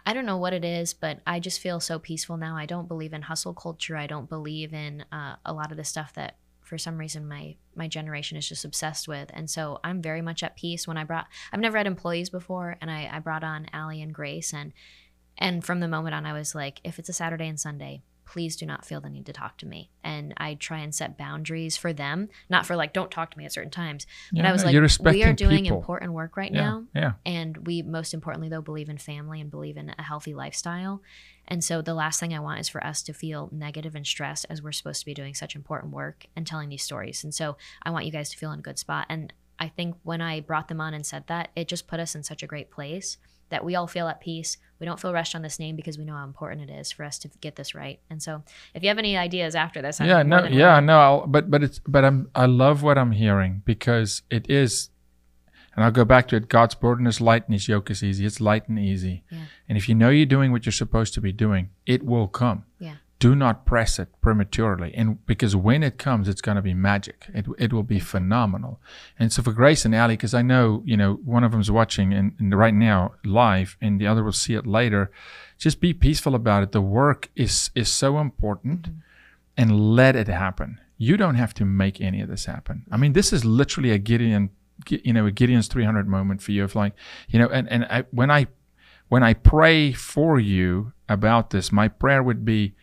I 0.03 0.13
don't 0.13 0.25
know 0.25 0.37
what 0.37 0.53
it 0.53 0.65
is, 0.65 0.95
but 0.95 1.19
I 1.27 1.39
just 1.39 1.59
feel 1.59 1.79
so 1.79 1.99
peaceful 1.99 2.35
now. 2.35 2.57
I 2.57 2.65
don't 2.65 2.87
believe 2.87 3.13
in 3.13 3.21
hustle 3.21 3.53
culture. 3.53 3.95
I 3.95 4.07
don't 4.07 4.27
believe 4.27 4.73
in 4.73 5.05
uh, 5.11 5.35
a 5.45 5.53
lot 5.53 5.69
of 5.69 5.77
the 5.77 5.83
stuff 5.83 6.13
that, 6.15 6.37
for 6.61 6.79
some 6.79 6.97
reason, 6.97 7.27
my 7.27 7.55
my 7.75 7.87
generation 7.87 8.35
is 8.35 8.49
just 8.49 8.65
obsessed 8.65 9.07
with. 9.07 9.29
And 9.31 9.47
so 9.47 9.79
I'm 9.83 10.01
very 10.01 10.23
much 10.23 10.41
at 10.41 10.55
peace. 10.55 10.87
When 10.87 10.97
I 10.97 11.03
brought, 11.03 11.27
I've 11.53 11.59
never 11.59 11.77
had 11.77 11.85
employees 11.85 12.31
before, 12.31 12.77
and 12.81 12.89
I, 12.89 13.11
I 13.13 13.19
brought 13.19 13.43
on 13.43 13.67
Allie 13.73 14.01
and 14.01 14.11
Grace, 14.13 14.53
and 14.53 14.73
and 15.37 15.63
from 15.63 15.81
the 15.81 15.87
moment 15.87 16.15
on, 16.15 16.25
I 16.25 16.33
was 16.33 16.55
like, 16.55 16.81
if 16.83 16.97
it's 16.97 17.09
a 17.09 17.13
Saturday 17.13 17.47
and 17.47 17.59
Sunday, 17.59 18.01
please 18.31 18.55
do 18.55 18.65
not 18.65 18.85
feel 18.85 19.01
the 19.01 19.09
need 19.09 19.25
to 19.25 19.33
talk 19.33 19.57
to 19.57 19.65
me. 19.65 19.89
And 20.05 20.33
I 20.37 20.53
try 20.53 20.79
and 20.79 20.95
set 20.95 21.17
boundaries 21.17 21.75
for 21.75 21.91
them, 21.91 22.29
not 22.49 22.65
for 22.65 22.77
like, 22.77 22.93
don't 22.93 23.11
talk 23.11 23.29
to 23.31 23.37
me 23.37 23.43
at 23.43 23.51
certain 23.51 23.69
times. 23.71 24.07
But 24.31 24.39
Yeah, 24.43 24.49
I 24.49 24.53
was 24.53 24.61
no, 24.63 24.67
like, 24.71 25.13
we 25.13 25.23
are 25.25 25.33
doing 25.33 25.63
people. 25.65 25.79
important 25.79 26.13
work 26.13 26.37
right 26.37 26.49
Yeah, 26.49 26.61
now. 26.61 26.83
yeah. 26.95 27.11
And 27.25 27.67
we, 27.67 27.81
most 27.81 28.13
importantly, 28.13 28.47
though, 28.47 28.61
believe 28.61 28.87
in 28.87 28.97
family 28.97 29.41
and 29.41 29.51
believe 29.51 29.75
in 29.75 29.93
a 29.99 30.01
healthy 30.01 30.33
lifestyle. 30.33 31.01
And 31.45 31.61
so 31.61 31.81
the 31.81 31.93
last 31.93 32.21
thing 32.21 32.33
I 32.33 32.39
want 32.39 32.61
is 32.61 32.69
for 32.69 32.81
us 32.81 33.01
to 33.03 33.13
feel 33.13 33.49
negative 33.51 33.95
and 33.95 34.07
stressed 34.07 34.45
as 34.49 34.61
we're 34.61 34.71
supposed 34.71 35.01
to 35.01 35.05
be 35.05 35.13
doing 35.13 35.33
such 35.33 35.53
important 35.53 35.91
work 35.91 36.25
and 36.33 36.47
telling 36.47 36.69
these 36.69 36.83
stories. 36.83 37.25
And 37.25 37.35
so 37.35 37.57
I 37.83 37.89
want 37.89 38.05
you 38.05 38.13
guys 38.13 38.29
to 38.29 38.37
feel 38.37 38.53
in 38.53 38.59
a 38.59 38.61
good 38.61 38.79
spot. 38.79 39.07
And 39.09 39.33
I 39.59 39.67
think 39.67 39.97
when 40.03 40.21
I 40.21 40.39
brought 40.39 40.69
them 40.69 40.79
on 40.79 40.93
and 40.93 41.05
said 41.05 41.25
that, 41.27 41.49
it 41.53 41.67
just 41.67 41.85
put 41.85 41.99
us 41.99 42.15
in 42.15 42.23
such 42.23 42.43
a 42.43 42.47
great 42.47 42.71
place 42.71 43.17
that 43.51 43.63
we 43.63 43.75
all 43.75 43.87
feel 43.87 44.07
at 44.07 44.19
peace. 44.19 44.57
We 44.79 44.85
don't 44.87 44.99
feel 44.99 45.13
rushed 45.13 45.35
on 45.35 45.43
this 45.43 45.59
name 45.59 45.75
because 45.75 45.99
we 45.99 46.05
know 46.05 46.15
how 46.15 46.23
important 46.25 46.67
it 46.67 46.73
is 46.73 46.91
for 46.91 47.03
us 47.03 47.19
to 47.19 47.29
get 47.39 47.55
this 47.55 47.75
right. 47.75 47.99
And 48.09 48.21
so 48.23 48.43
if 48.73 48.81
you 48.81 48.89
have 48.89 48.97
any 48.97 49.15
ideas 49.15 49.53
after 49.55 49.79
this, 49.81 50.01
I'm 50.01 50.07
yeah 50.07 50.23
no 50.23 50.45
yeah 50.45 50.79
no 50.79 50.99
I'll, 50.99 51.27
but 51.27 51.51
but 51.51 51.61
it's 51.63 51.79
but 51.87 52.03
i'm 52.03 52.29
i 52.33 52.45
love 52.47 52.81
what 52.81 52.97
i'm 52.97 53.11
hearing 53.11 53.61
because 53.65 54.23
it 54.31 54.49
is 54.49 54.89
and 55.75 55.85
i'll 55.85 55.91
go 55.91 56.03
back 56.03 56.27
to 56.29 56.35
it 56.35 56.49
god's 56.49 56.73
burden 56.75 57.05
is 57.07 57.21
light 57.21 57.45
and 57.45 57.53
his 57.53 57.67
yoke 57.67 57.91
is 57.91 58.01
easy 58.03 58.25
it's 58.25 58.41
light 58.41 58.67
and 58.67 58.79
easy 58.79 59.23
Yeah. 59.29 59.39
and 59.69 59.77
if 59.77 59.87
you 59.87 59.95
know 59.95 60.09
you're 60.09 60.25
doing 60.25 60.51
what 60.51 60.65
you're 60.65 60.73
supposed 60.73 61.13
to 61.13 61.21
be 61.21 61.31
doing 61.31 61.69
it 61.85 62.03
will 62.03 62.27
come 62.27 62.65
Yeah. 62.79 62.95
Do 63.21 63.35
not 63.35 63.65
press 63.65 63.99
it 63.99 64.09
prematurely. 64.19 64.91
And 64.95 65.23
because 65.27 65.55
when 65.55 65.83
it 65.83 65.99
comes 65.99 66.27
it's 66.27 66.41
going 66.41 66.55
to 66.55 66.61
be 66.61 66.73
magic. 66.73 67.27
It, 67.33 67.45
it 67.59 67.71
will 67.71 67.83
be 67.83 67.99
phenomenal. 67.99 68.81
And 69.19 69.31
so 69.31 69.43
for 69.43 69.53
grace 69.53 69.85
and 69.85 69.93
ali 69.93 70.15
because 70.15 70.33
i 70.33 70.41
know 70.41 70.81
you 70.85 70.97
know 70.97 71.13
one 71.23 71.43
of 71.43 71.51
them's 71.51 71.69
watching 71.69 72.13
and, 72.13 72.33
and 72.39 72.57
right 72.57 72.73
now 72.73 73.13
live 73.23 73.77
and 73.79 74.01
the 74.01 74.07
other 74.07 74.23
will 74.23 74.31
see 74.45 74.55
it 74.55 74.65
later 74.65 75.11
just 75.61 75.79
be 75.79 75.93
peaceful 75.93 76.33
about 76.33 76.63
it. 76.63 76.71
The 76.71 76.81
work 76.81 77.29
is 77.35 77.69
is 77.75 77.87
so 77.87 78.17
important 78.17 78.81
mm-hmm. 78.81 78.99
and 79.55 79.95
let 79.95 80.15
it 80.15 80.27
happen. 80.27 80.81
You 80.97 81.17
don't 81.17 81.35
have 81.35 81.53
to 81.55 81.65
make 81.65 82.01
any 82.01 82.19
of 82.21 82.29
this 82.29 82.45
happen. 82.45 82.85
I 82.91 82.97
mean, 82.97 83.13
this 83.13 83.31
is 83.31 83.45
literally 83.45 83.91
a 83.91 83.99
Gideon, 83.99 84.49
you 84.89 85.13
know, 85.13 85.27
a 85.27 85.31
Gideon's 85.31 85.67
300 85.67 86.07
moment 86.07 86.41
for 86.41 86.51
you 86.51 86.63
of 86.63 86.75
like, 86.75 86.93
you 87.29 87.39
know, 87.39 87.47
and, 87.47 87.69
and 87.69 87.85
I, 87.85 88.05
when 88.11 88.31
I, 88.31 88.47
when 89.09 89.23
I 89.23 89.33
pray 89.33 89.93
for 89.93 90.39
you 90.39 90.93
about 91.09 91.51
this, 91.51 91.71
my 91.71 91.87
prayer 91.87 92.23
would 92.23 92.45
be, 92.45 92.75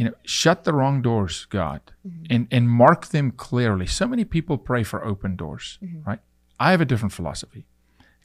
you 0.00 0.06
know, 0.06 0.14
shut 0.24 0.64
the 0.64 0.72
wrong 0.72 1.02
doors, 1.02 1.46
God, 1.50 1.82
mm-hmm. 2.08 2.24
and, 2.30 2.48
and 2.50 2.70
mark 2.70 3.08
them 3.08 3.32
clearly. 3.32 3.84
So 3.84 4.06
many 4.06 4.24
people 4.24 4.56
pray 4.56 4.82
for 4.82 5.04
open 5.04 5.36
doors, 5.36 5.78
mm-hmm. 5.84 6.08
right? 6.08 6.20
I 6.58 6.70
have 6.70 6.80
a 6.80 6.86
different 6.86 7.12
philosophy. 7.12 7.66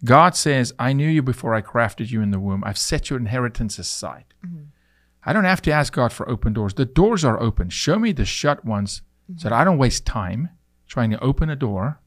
God 0.05 0.37
says, 0.37 0.73
I 0.79 0.93
knew 0.93 1.09
you 1.09 1.21
before 1.21 1.53
I 1.53 1.61
crafted 1.61 2.11
you 2.11 2.21
in 2.21 2.31
the 2.31 2.39
womb. 2.39 2.63
I've 2.63 2.77
set 2.77 3.09
your 3.09 3.19
inheritance 3.19 3.77
aside. 3.77 4.23
Mm-hmm. 4.45 4.67
I 5.25 5.33
don't 5.33 5.43
have 5.43 5.61
to 5.63 5.71
ask 5.73 5.91
God 5.91 6.13
for 6.13 6.29
open 6.29 6.53
doors. 6.53 6.75
The 6.75 6.85
doors 6.85 7.25
are 7.25 7.41
open. 7.41 7.69
Show 7.69 7.99
me 7.99 8.13
the 8.13 8.23
shut 8.23 8.63
ones 8.63 9.01
so 9.35 9.49
that 9.49 9.53
I 9.53 9.65
don't 9.65 9.77
waste 9.77 10.05
time 10.05 10.51
trying 10.87 11.09
to 11.09 11.19
open 11.19 11.49
a 11.49 11.57
door 11.57 11.99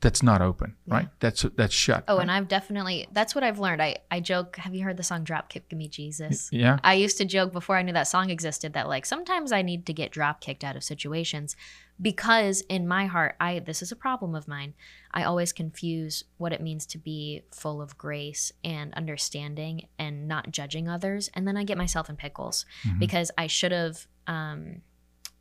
that's 0.00 0.22
not 0.22 0.42
open, 0.42 0.76
right? 0.86 1.08
That's 1.20 1.42
that's 1.56 1.72
shut. 1.74 2.04
Oh, 2.06 2.16
right? 2.16 2.22
and 2.22 2.30
I've 2.30 2.48
definitely 2.48 3.06
that's 3.12 3.34
what 3.34 3.42
I've 3.42 3.58
learned. 3.58 3.80
I 3.82 3.96
I 4.10 4.20
joke. 4.20 4.56
Have 4.56 4.74
you 4.74 4.84
heard 4.84 4.96
the 4.98 5.02
song 5.02 5.24
"Drop 5.24 5.48
Kick 5.48 5.72
Me 5.72 5.88
Jesus"? 5.88 6.48
yeah. 6.52 6.78
I 6.84 6.94
used 6.94 7.16
to 7.18 7.24
joke 7.24 7.52
before 7.52 7.76
I 7.76 7.82
knew 7.82 7.92
that 7.94 8.08
song 8.08 8.28
existed 8.30 8.74
that 8.74 8.88
like 8.88 9.06
sometimes 9.06 9.52
I 9.52 9.62
need 9.62 9.86
to 9.86 9.92
get 9.92 10.12
drop 10.12 10.40
kicked 10.40 10.64
out 10.64 10.76
of 10.76 10.84
situations 10.84 11.56
because 12.00 12.60
in 12.68 12.86
my 12.86 13.06
heart, 13.06 13.36
I 13.40 13.58
this 13.60 13.80
is 13.82 13.90
a 13.90 13.96
problem 13.96 14.34
of 14.34 14.46
mine. 14.46 14.74
I 15.12 15.22
always 15.24 15.52
confuse 15.52 16.24
what 16.36 16.52
it 16.52 16.60
means 16.60 16.84
to 16.86 16.98
be 16.98 17.42
full 17.50 17.80
of 17.80 17.96
grace 17.96 18.52
and 18.62 18.92
understanding 18.94 19.86
and 19.98 20.28
not 20.28 20.50
judging 20.50 20.88
others, 20.88 21.30
and 21.34 21.48
then 21.48 21.56
I 21.56 21.64
get 21.64 21.78
myself 21.78 22.10
in 22.10 22.16
pickles 22.16 22.66
Mhm. 22.84 22.98
because 22.98 23.30
I 23.38 23.46
should 23.46 23.72
have. 23.72 24.06
Um, 24.26 24.82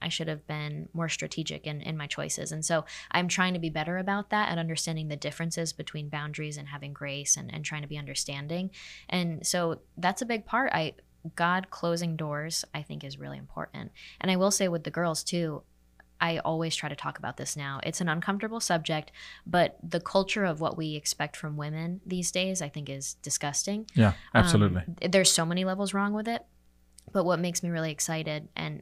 I 0.02 0.10
should 0.10 0.28
have 0.28 0.46
been 0.48 0.90
more 0.94 1.10
strategic 1.10 1.66
in, 1.66 1.82
in 1.82 1.98
my 1.98 2.08
choices. 2.08 2.52
And 2.52 2.64
so 2.64 2.86
I'm 3.12 3.28
trying 3.28 3.54
to 3.54 3.60
be 3.60 3.70
better 3.70 3.98
about 3.98 4.30
that 4.30 4.50
and 4.50 4.60
understanding 4.60 5.08
the 5.08 5.16
differences 5.16 5.74
between 5.74 6.10
boundaries 6.10 6.58
and 6.58 6.68
having 6.68 6.94
grace 6.94 7.38
and, 7.38 7.54
and 7.54 7.66
trying 7.66 7.82
to 7.82 7.88
be 7.88 7.98
understanding. 7.98 8.72
And 9.10 9.46
so 9.46 9.82
that's 9.98 10.22
a 10.22 10.26
big 10.26 10.46
part. 10.46 10.72
I 10.74 10.94
God 11.36 11.72
closing 11.72 12.16
doors, 12.16 12.64
I 12.74 12.84
think, 12.84 13.04
is 13.04 13.18
really 13.18 13.40
important. 13.40 13.92
And 14.22 14.30
I 14.30 14.36
will 14.36 14.52
say 14.52 14.68
with 14.68 14.84
the 14.84 14.92
girls 14.92 15.24
too, 15.24 15.64
I 16.22 16.38
always 16.40 16.76
try 16.76 16.88
to 16.88 16.96
talk 16.96 17.18
about 17.18 17.38
this 17.38 17.58
now. 17.58 17.80
It's 17.84 18.00
an 18.00 18.08
uncomfortable 18.08 18.60
subject, 18.60 19.12
but 19.46 19.78
the 19.84 20.00
culture 20.00 20.46
of 20.46 20.62
what 20.62 20.78
we 20.78 20.96
expect 20.96 21.36
from 21.36 21.58
women 21.58 22.00
these 22.06 22.32
days, 22.32 22.62
I 22.62 22.70
think, 22.70 22.90
is 22.90 23.16
disgusting. 23.16 23.88
Yeah, 23.96 24.14
absolutely. 24.34 24.84
Um, 24.88 25.12
there's 25.12 25.32
so 25.32 25.46
many 25.46 25.66
levels 25.66 25.94
wrong 25.94 26.14
with 26.14 26.28
it. 26.28 26.46
But 27.12 27.26
what 27.26 27.40
makes 27.40 27.62
me 27.64 27.70
really 27.70 27.92
excited, 27.92 28.50
and 28.56 28.82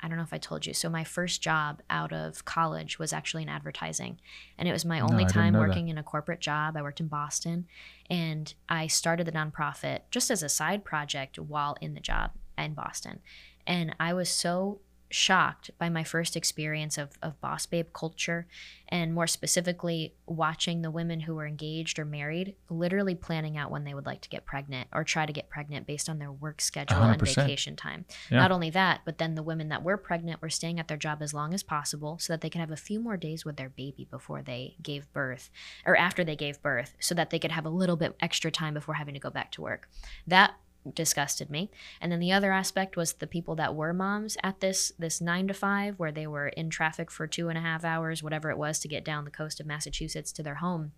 I, 0.00 0.08
don't 0.08 0.16
know 0.16 0.22
if 0.22 0.32
I 0.32 0.38
told 0.38 0.66
you, 0.66 0.74
so 0.74 0.88
my 0.88 1.04
first 1.04 1.42
job 1.42 1.82
out 1.90 2.12
of 2.12 2.44
college 2.44 2.98
was 2.98 3.12
actually 3.12 3.42
in 3.42 3.48
advertising. 3.48 4.20
And 4.58 4.68
it 4.68 4.72
was 4.72 4.84
my 4.84 5.00
only 5.00 5.24
didn't 5.24 5.34
time 5.34 5.52
know 5.52 5.60
that. 5.60 5.68
working 5.68 5.88
in 5.88 5.98
a 5.98 6.02
corporate 6.02 6.40
job. 6.40 6.76
I 6.76 6.82
worked 6.82 7.00
in 7.00 7.08
Boston 7.08 7.66
and 8.08 8.52
I 8.68 8.86
started 8.86 9.26
the 9.26 9.32
nonprofit 9.32 10.00
just 10.10 10.30
as 10.30 10.42
a 10.42 10.48
side 10.48 10.84
project 10.84 11.38
while 11.38 11.76
in 11.80 11.94
the 11.94 12.00
job 12.00 12.32
in 12.56 12.74
Boston. 12.74 13.20
And 13.66 13.94
I 13.98 14.12
was 14.12 14.28
so 14.28 14.80
shocked 15.16 15.70
by 15.78 15.88
my 15.88 16.04
first 16.04 16.36
experience 16.36 16.98
of, 16.98 17.08
of 17.22 17.40
boss 17.40 17.64
babe 17.64 17.86
culture 17.94 18.46
and 18.88 19.14
more 19.14 19.26
specifically 19.26 20.14
watching 20.26 20.82
the 20.82 20.90
women 20.90 21.20
who 21.20 21.34
were 21.34 21.46
engaged 21.46 21.98
or 21.98 22.04
married 22.04 22.54
literally 22.68 23.14
planning 23.14 23.56
out 23.56 23.70
when 23.70 23.84
they 23.84 23.94
would 23.94 24.04
like 24.04 24.20
to 24.20 24.28
get 24.28 24.44
pregnant 24.44 24.86
or 24.92 25.02
try 25.02 25.24
to 25.24 25.32
get 25.32 25.48
pregnant 25.48 25.86
based 25.86 26.10
on 26.10 26.18
their 26.18 26.30
work 26.30 26.60
schedule 26.60 26.98
and 26.98 27.18
100%. 27.18 27.34
vacation 27.34 27.76
time 27.76 28.04
Yeah. 28.30 28.40
not 28.40 28.52
only 28.52 28.68
that 28.70 29.00
but 29.06 29.16
then 29.16 29.34
the 29.36 29.42
women 29.42 29.70
that 29.70 29.82
were 29.82 29.96
pregnant 29.96 30.42
were 30.42 30.50
staying 30.50 30.78
at 30.78 30.86
their 30.86 30.98
job 30.98 31.22
as 31.22 31.32
long 31.32 31.54
as 31.54 31.62
possible 31.62 32.18
so 32.20 32.34
that 32.34 32.42
they 32.42 32.50
could 32.50 32.60
have 32.60 32.70
a 32.70 32.76
few 32.76 33.00
more 33.00 33.16
days 33.16 33.44
with 33.46 33.56
their 33.56 33.70
baby 33.70 34.06
before 34.10 34.42
they 34.42 34.76
gave 34.82 35.10
birth 35.14 35.48
or 35.86 35.96
after 35.96 36.24
they 36.24 36.36
gave 36.36 36.60
birth 36.60 36.94
so 37.00 37.14
that 37.14 37.30
they 37.30 37.38
could 37.38 37.52
have 37.52 37.64
a 37.64 37.70
little 37.70 37.96
bit 37.96 38.14
extra 38.20 38.50
time 38.50 38.74
before 38.74 38.94
having 38.96 39.14
to 39.14 39.20
go 39.20 39.30
back 39.30 39.50
to 39.52 39.62
work 39.62 39.88
that 40.26 40.54
disgusted 40.94 41.50
me 41.50 41.70
and 42.00 42.10
then 42.10 42.20
the 42.20 42.32
other 42.32 42.52
aspect 42.52 42.96
was 42.96 43.14
the 43.14 43.26
people 43.26 43.54
that 43.54 43.74
were 43.74 43.92
moms 43.92 44.36
at 44.42 44.60
this 44.60 44.92
this 44.98 45.20
nine 45.20 45.48
to 45.48 45.54
five 45.54 45.98
where 45.98 46.12
they 46.12 46.26
were 46.26 46.48
in 46.48 46.70
traffic 46.70 47.10
for 47.10 47.26
two 47.26 47.48
and 47.48 47.58
a 47.58 47.62
half 47.62 47.84
hours 47.84 48.22
whatever 48.22 48.50
it 48.50 48.58
was 48.58 48.78
to 48.78 48.88
get 48.88 49.04
down 49.04 49.24
the 49.24 49.30
coast 49.30 49.60
of 49.60 49.66
massachusetts 49.66 50.32
to 50.32 50.42
their 50.42 50.56
home 50.56 50.92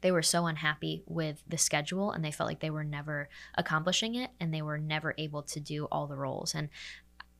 they 0.00 0.12
were 0.12 0.22
so 0.22 0.46
unhappy 0.46 1.02
with 1.06 1.42
the 1.46 1.58
schedule 1.58 2.12
and 2.12 2.24
they 2.24 2.30
felt 2.30 2.48
like 2.48 2.60
they 2.60 2.70
were 2.70 2.84
never 2.84 3.28
accomplishing 3.56 4.14
it 4.14 4.30
and 4.38 4.52
they 4.52 4.62
were 4.62 4.78
never 4.78 5.14
able 5.18 5.42
to 5.42 5.60
do 5.60 5.86
all 5.86 6.06
the 6.06 6.16
roles. 6.16 6.54
And 6.54 6.68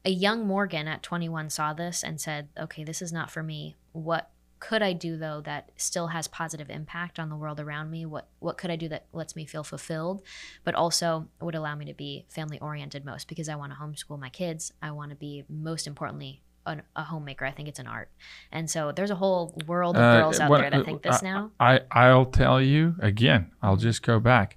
a 0.05 0.11
young 0.11 0.47
Morgan 0.47 0.88
at 0.88 1.03
21 1.03 1.51
saw 1.51 1.73
this 1.73 2.03
and 2.03 2.21
said, 2.21 2.49
okay, 2.59 2.85
this 2.85 3.03
is 3.03 3.12
not 3.12 3.31
for 3.31 3.42
me. 3.42 3.77
What 3.92 4.31
could 4.61 4.83
I 4.83 4.92
do 4.92 5.16
though 5.16 5.40
that 5.42 5.71
still 5.77 6.09
has 6.09 6.27
positive 6.29 6.68
impact 6.71 7.18
on 7.18 7.29
the 7.29 7.37
world 7.37 7.61
around 7.61 7.90
me? 7.90 8.05
What 8.07 8.29
what 8.40 8.59
could 8.59 8.71
I 8.71 8.77
do 8.77 8.88
that 8.88 9.07
lets 9.12 9.37
me 9.37 9.44
feel 9.47 9.62
fulfilled, 9.64 10.23
but 10.64 10.75
also 10.75 11.29
would 11.40 11.55
allow 11.55 11.75
me 11.77 11.85
to 11.87 11.94
be 11.94 12.25
family 12.29 12.59
oriented 12.61 13.05
most 13.05 13.29
because 13.29 13.49
I 13.49 13.57
want 13.57 13.73
to 13.73 13.79
homeschool 13.79 14.18
my 14.18 14.29
kids. 14.31 14.73
I 14.83 14.90
want 14.90 15.11
to 15.11 15.16
be 15.16 15.44
most 15.49 15.87
importantly 15.87 16.42
an, 16.66 16.83
a 16.97 17.05
homemaker. 17.05 17.44
I 17.47 17.51
think 17.53 17.68
it's 17.68 17.79
an 17.79 17.87
art, 17.87 18.11
and 18.53 18.68
so 18.68 18.92
there's 18.92 19.11
a 19.11 19.14
whole 19.14 19.55
world 19.66 19.97
of 19.97 20.03
Uh, 20.03 20.21
girls 20.21 20.40
out 20.40 20.51
what- 20.51 20.61
there 20.61 20.71
that 20.71 20.85
think 20.85 21.03
this 21.03 21.23
I- 21.23 21.27
now. 21.27 21.51
I 21.61 21.81
I'll 21.90 22.27
tell 22.27 22.61
you 22.61 22.97
again. 23.01 23.53
I'll 23.62 23.77
just 23.77 24.03
go 24.03 24.18
back. 24.21 24.57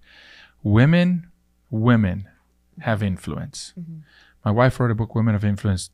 Women, 0.63 1.31
women 1.69 2.27
have 2.79 3.01
influence. 3.03 3.73
Mhm. 3.79 4.01
My 4.43 4.51
wife 4.51 4.79
wrote 4.79 4.91
a 4.91 4.95
book, 4.95 5.13
Women 5.15 5.35
of 5.35 5.43
Influence, 5.45 5.89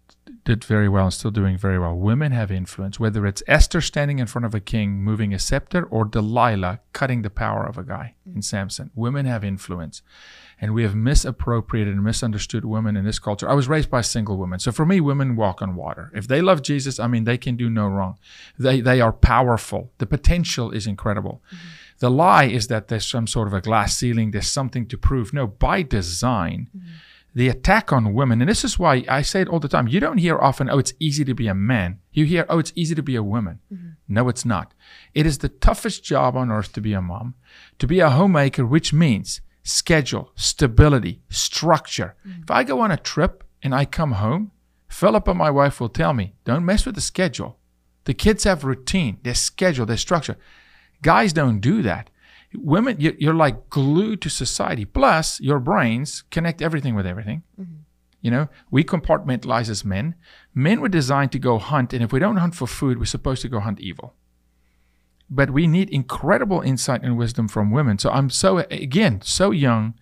did 0.47 0.63
very 0.63 0.88
well 0.88 1.03
and 1.03 1.13
still 1.13 1.29
doing 1.29 1.57
very 1.57 1.77
well. 1.77 1.93
Women 1.93 2.31
have 2.31 2.49
influence, 2.51 2.97
whether 2.97 3.27
it's 3.27 3.43
Esther 3.47 3.81
standing 3.81 4.19
in 4.19 4.27
front 4.27 4.45
of 4.45 4.55
a 4.55 4.62
king 4.62 5.03
moving 5.03 5.33
a 5.33 5.39
scepter 5.39 5.83
or 5.83 6.05
Delilah 6.05 6.79
cutting 6.93 7.21
the 7.21 7.29
power 7.29 7.65
of 7.65 7.77
a 7.77 7.83
guy 7.83 8.15
in 8.33 8.41
Samson. 8.41 8.89
Women 8.95 9.25
have 9.25 9.43
influence. 9.43 10.01
And 10.62 10.73
we 10.73 10.83
have 10.83 10.95
misappropriated 10.95 11.93
and 11.93 12.03
misunderstood 12.03 12.63
women 12.63 12.95
in 12.95 13.03
this 13.03 13.19
culture. 13.19 13.49
I 13.49 13.53
was 13.55 13.67
raised 13.67 13.91
by 13.91 13.99
single 13.99 14.38
woman. 14.38 14.60
So 14.60 14.71
for 14.71 14.86
me, 14.86 15.01
women 15.01 15.36
walk 15.36 15.62
on 15.62 15.75
water. 15.75 16.12
If 16.15 16.29
they 16.29 16.41
love 16.41 16.63
Jesus, 16.63 16.97
I 16.97 17.07
mean, 17.07 17.25
they 17.25 17.38
can 17.38 17.57
do 17.57 17.69
no 17.69 17.88
wrong. 17.88 18.17
They, 18.57 18.79
they 18.79 19.01
are 19.01 19.12
powerful. 19.12 19.91
The 19.97 20.07
potential 20.07 20.71
is 20.71 20.88
incredible. 20.88 21.43
The 21.99 22.10
lie 22.10 22.45
is 22.45 22.67
that 22.67 22.88
there's 22.88 23.05
some 23.05 23.27
sort 23.27 23.49
of 23.49 23.53
a 23.53 23.62
glass 23.62 23.97
ceiling, 23.97 24.31
there's 24.31 24.47
something 24.47 24.88
to 24.88 24.97
prove. 24.97 25.33
No, 25.33 25.45
by 25.45 25.81
design, 25.81 26.69
mm-hmm. 26.75 26.88
The 27.38 27.50
attack 27.50 27.93
on 27.93 28.15
women, 28.15 28.41
and 28.41 28.50
this 28.50 28.63
is 28.63 28.80
why 28.80 29.06
I 29.08 29.21
say 29.21 29.41
it 29.41 29.47
all 29.47 29.60
the 29.60 29.67
time. 29.67 29.88
You 29.88 30.00
don't 30.00 30.17
hear 30.17 30.39
often, 30.39 30.71
oh, 30.71 30.80
it's 30.80 30.95
easy 31.00 31.23
to 31.23 31.36
be 31.36 31.47
a 31.47 31.54
man. 31.54 32.00
You 32.12 32.26
hear, 32.26 32.47
oh, 32.50 32.58
it's 32.58 32.73
easy 32.73 32.95
to 32.95 33.04
be 33.04 33.15
a 33.15 33.21
woman. 33.21 33.60
Mm-hmm. 33.71 33.89
No, 34.08 34.28
it's 34.28 34.43
not. 34.43 34.73
It 35.13 35.28
is 35.28 35.38
the 35.38 35.50
toughest 35.50 36.04
job 36.04 36.36
on 36.36 36.52
earth 36.52 36.73
to 36.73 36.82
be 36.82 36.93
a 36.93 37.02
mom, 37.02 37.36
to 37.78 37.86
be 37.86 38.00
a 38.00 38.10
homemaker, 38.10 38.65
which 38.65 38.91
means 38.91 39.41
schedule, 39.62 40.32
stability, 40.34 41.21
structure. 41.30 42.15
Mm-hmm. 42.28 42.41
If 42.41 42.50
I 42.50 42.63
go 42.63 42.80
on 42.80 42.89
a 42.89 42.97
trip 42.97 43.43
and 43.62 43.76
I 43.76 43.86
come 43.86 44.13
home, 44.13 44.50
Philip 44.88 45.28
and 45.28 45.38
my 45.38 45.52
wife 45.52 45.80
will 45.80 45.89
tell 45.89 46.13
me, 46.13 46.34
don't 46.43 46.65
mess 46.65 46.88
with 46.88 46.95
the 46.95 47.02
schedule. 47.02 47.60
The 48.06 48.15
kids 48.15 48.45
have 48.45 48.63
routine, 48.63 49.19
their 49.21 49.36
schedule, 49.36 49.86
their 49.86 49.97
structure. 49.97 50.38
Guys 51.04 51.34
don't 51.34 51.60
do 51.60 51.84
that. 51.84 52.10
Women, 52.55 52.95
you- 52.99 53.15
you're 53.19 53.33
like 53.45 53.69
glued 53.69 54.21
to 54.21 54.29
society. 54.29 54.86
Plus, 54.86 55.39
your 55.41 55.60
brains 55.60 56.23
connect 56.31 56.62
everything 56.62 56.95
with 56.95 57.05
everything. 57.05 57.43
You 58.21 58.31
know, 58.31 58.47
we 58.71 58.83
compartmentalize 58.83 59.69
as 59.69 59.86
men. 59.86 60.15
Men 60.53 60.81
were 60.81 60.89
designed 60.89 61.31
to 61.33 61.39
go 61.39 61.60
hunt, 61.60 61.93
and 61.93 62.03
if 62.03 62.12
we 62.12 62.19
don't 62.19 62.38
hunt 62.38 62.55
for 62.55 62.67
food, 62.67 62.97
we're 62.97 63.05
supposed 63.05 63.41
to 63.43 63.49
go 63.49 63.60
hunt 63.60 63.79
evil. 63.79 64.15
But 65.29 65.51
we 65.51 65.67
need 65.67 65.89
incredible 65.89 66.62
insight 66.62 67.03
and 67.03 67.17
wisdom 67.17 67.47
from 67.47 67.69
women. 67.71 67.99
So 67.99 68.10
I'm 68.10 68.29
so 68.29 68.60
again 68.71 69.21
so 69.21 69.51
young. 69.51 69.93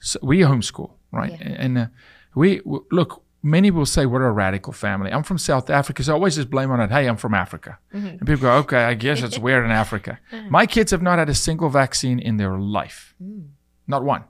So 0.00 0.18
we 0.22 0.40
homeschool, 0.40 0.90
right? 1.12 1.32
Yeah. 1.40 1.56
And 1.64 1.78
uh, 1.78 1.86
we 2.34 2.58
w- 2.58 2.84
look. 2.90 3.22
Many 3.42 3.70
will 3.72 3.86
say 3.86 4.06
we're 4.06 4.24
a 4.24 4.32
radical 4.32 4.72
family. 4.72 5.10
I'm 5.10 5.24
from 5.24 5.38
South 5.38 5.68
Africa, 5.68 6.04
so 6.04 6.12
I 6.12 6.14
always 6.14 6.36
just 6.36 6.48
blame 6.48 6.70
on 6.70 6.80
it. 6.80 6.90
Hey, 6.90 7.08
I'm 7.08 7.16
from 7.16 7.34
Africa, 7.34 7.78
mm-hmm. 7.92 8.06
and 8.06 8.20
people 8.20 8.42
go, 8.42 8.52
"Okay, 8.58 8.84
I 8.84 8.94
guess 8.94 9.22
it's 9.22 9.38
weird 9.38 9.64
in 9.64 9.70
Africa." 9.70 10.20
My 10.50 10.64
kids 10.66 10.92
have 10.92 11.02
not 11.02 11.18
had 11.18 11.28
a 11.28 11.34
single 11.34 11.68
vaccine 11.68 12.20
in 12.20 12.36
their 12.36 12.56
life, 12.56 13.14
mm. 13.20 13.48
not 13.88 14.04
one. 14.04 14.24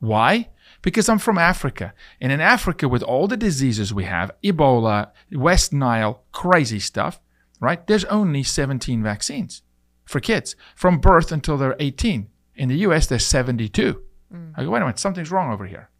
Why? 0.00 0.48
Because 0.82 1.08
I'm 1.08 1.18
from 1.18 1.38
Africa. 1.38 1.92
And 2.20 2.32
in 2.32 2.40
Africa, 2.40 2.88
with 2.88 3.02
all 3.02 3.28
the 3.28 3.36
diseases 3.36 3.94
we 3.94 4.04
have 4.04 4.32
Ebola, 4.42 5.10
West 5.30 5.72
Nile, 5.72 6.22
crazy 6.32 6.80
stuff, 6.80 7.20
right? 7.60 7.86
There's 7.86 8.06
only 8.06 8.42
17 8.42 9.02
vaccines 9.02 9.62
for 10.06 10.20
kids 10.20 10.56
from 10.74 10.98
birth 10.98 11.30
until 11.30 11.56
they're 11.56 11.76
18. 11.78 12.28
In 12.56 12.68
the 12.68 12.78
US, 12.78 13.06
there's 13.06 13.26
72. 13.26 14.02
Mm. 14.34 14.52
I 14.56 14.64
go, 14.64 14.70
wait 14.70 14.78
a 14.78 14.80
minute, 14.80 14.98
something's 14.98 15.30
wrong 15.30 15.52
over 15.52 15.66
here. 15.66 15.90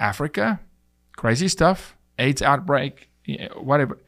Africa, 0.00 0.60
crazy 1.16 1.48
stuff, 1.48 1.96
AIDS 2.18 2.42
outbreak, 2.42 3.10
whatever. 3.56 3.98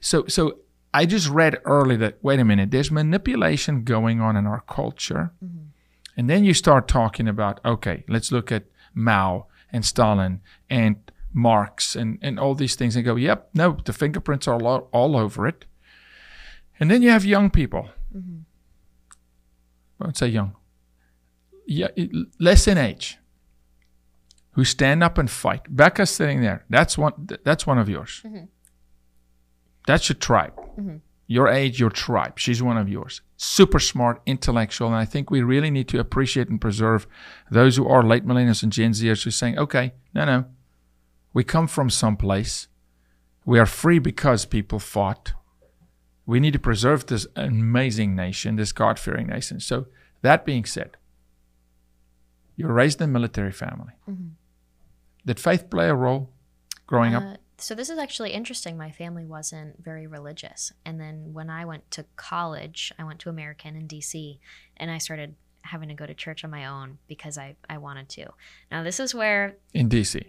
So, 0.00 0.26
so 0.26 0.58
I 0.92 1.06
just 1.06 1.28
read 1.28 1.60
early 1.64 1.96
that, 1.96 2.18
wait 2.22 2.40
a 2.40 2.44
minute, 2.44 2.70
there's 2.70 2.90
manipulation 2.90 3.84
going 3.84 4.20
on 4.20 4.36
in 4.36 4.46
our 4.46 4.62
culture. 4.62 5.32
Mm-hmm. 5.44 5.66
And 6.16 6.28
then 6.28 6.44
you 6.44 6.54
start 6.54 6.88
talking 6.88 7.28
about, 7.28 7.60
okay, 7.64 8.04
let's 8.08 8.32
look 8.32 8.50
at 8.50 8.64
Mao 8.94 9.46
and 9.72 9.84
Stalin 9.84 10.40
and 10.68 10.96
Marx 11.32 11.94
and, 11.94 12.18
and 12.20 12.40
all 12.40 12.54
these 12.54 12.74
things 12.74 12.96
and 12.96 13.04
go, 13.04 13.16
yep, 13.16 13.50
no, 13.54 13.78
the 13.84 13.92
fingerprints 13.92 14.48
are 14.48 14.60
all, 14.60 14.88
all 14.92 15.16
over 15.16 15.46
it. 15.46 15.64
And 16.80 16.90
then 16.90 17.02
you 17.02 17.10
have 17.10 17.24
young 17.24 17.50
people. 17.50 17.88
Mm-hmm. 18.14 18.40
I 20.00 20.04
won't 20.04 20.16
say 20.16 20.28
young, 20.28 20.56
yeah, 21.66 21.88
less 22.38 22.66
in 22.66 22.78
age, 22.78 23.18
who 24.52 24.64
stand 24.64 25.02
up 25.02 25.16
and 25.18 25.30
fight. 25.30 25.62
Becca's 25.74 26.10
sitting 26.10 26.40
there. 26.42 26.64
That's 26.68 26.98
one. 26.98 27.26
th- 27.26 27.40
That's 27.44 27.66
one 27.66 27.78
of 27.78 27.88
yours. 27.88 28.22
Mm-hmm. 28.24 28.44
That's 29.86 30.08
your 30.08 30.16
tribe. 30.16 30.54
Mm-hmm. 30.56 30.96
Your 31.26 31.46
age, 31.48 31.78
your 31.78 31.90
tribe. 31.90 32.38
She's 32.40 32.60
one 32.60 32.76
of 32.76 32.88
yours. 32.88 33.22
Super 33.36 33.78
smart, 33.78 34.20
intellectual, 34.26 34.88
and 34.88 34.96
I 34.96 35.04
think 35.04 35.30
we 35.30 35.42
really 35.42 35.70
need 35.70 35.86
to 35.88 36.00
appreciate 36.00 36.48
and 36.48 36.60
preserve 36.60 37.06
those 37.50 37.76
who 37.76 37.86
are 37.86 38.02
late 38.02 38.26
millennials 38.26 38.62
and 38.64 38.72
Gen 38.72 38.90
Zers 38.92 39.22
who 39.22 39.28
are 39.28 39.32
saying, 39.32 39.56
"Okay, 39.58 39.92
no, 40.12 40.24
no, 40.24 40.44
we 41.32 41.44
come 41.44 41.68
from 41.68 41.88
someplace. 41.88 42.66
We 43.44 43.58
are 43.60 43.66
free 43.66 44.00
because 44.00 44.44
people 44.44 44.80
fought. 44.80 45.32
We 46.26 46.40
need 46.40 46.52
to 46.52 46.58
preserve 46.58 47.06
this 47.06 47.26
amazing 47.36 48.16
nation, 48.16 48.56
this 48.56 48.72
God-fearing 48.72 49.28
nation." 49.28 49.60
So 49.60 49.86
that 50.22 50.44
being 50.44 50.64
said, 50.64 50.96
you're 52.56 52.72
raised 52.72 53.00
in 53.00 53.08
a 53.08 53.12
military 53.12 53.52
family. 53.52 53.94
Mm-hmm. 54.08 54.28
Did 55.26 55.38
faith 55.40 55.70
play 55.70 55.88
a 55.88 55.94
role 55.94 56.30
growing 56.86 57.14
up? 57.14 57.22
Uh, 57.22 57.36
so 57.58 57.74
this 57.74 57.90
is 57.90 57.98
actually 57.98 58.30
interesting. 58.32 58.76
My 58.76 58.90
family 58.90 59.24
wasn't 59.26 59.82
very 59.82 60.06
religious, 60.06 60.72
and 60.84 60.98
then 61.00 61.32
when 61.32 61.50
I 61.50 61.64
went 61.64 61.90
to 61.92 62.06
college, 62.16 62.92
I 62.98 63.04
went 63.04 63.18
to 63.20 63.28
American 63.28 63.76
in 63.76 63.86
DC, 63.86 64.38
and 64.78 64.90
I 64.90 64.98
started 64.98 65.34
having 65.62 65.88
to 65.90 65.94
go 65.94 66.06
to 66.06 66.14
church 66.14 66.42
on 66.42 66.50
my 66.50 66.64
own 66.64 66.98
because 67.06 67.36
I 67.36 67.56
I 67.68 67.78
wanted 67.78 68.08
to. 68.10 68.26
Now 68.70 68.82
this 68.82 68.98
is 68.98 69.14
where 69.14 69.56
In 69.74 69.88
DC. 69.90 70.24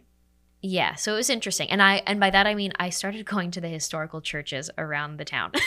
yeah, 0.62 0.96
so 0.96 1.14
it 1.14 1.16
was 1.16 1.30
interesting. 1.30 1.70
And 1.70 1.82
I 1.82 2.04
and 2.06 2.20
by 2.20 2.30
that 2.32 2.46
I 2.48 2.54
mean 2.54 2.74
I 2.78 2.90
started 2.90 3.26
going 3.34 3.50
to 3.52 3.62
the 3.62 3.70
historical 3.70 4.20
churches 4.22 4.70
around 4.78 5.18
the 5.18 5.26
town. 5.26 5.52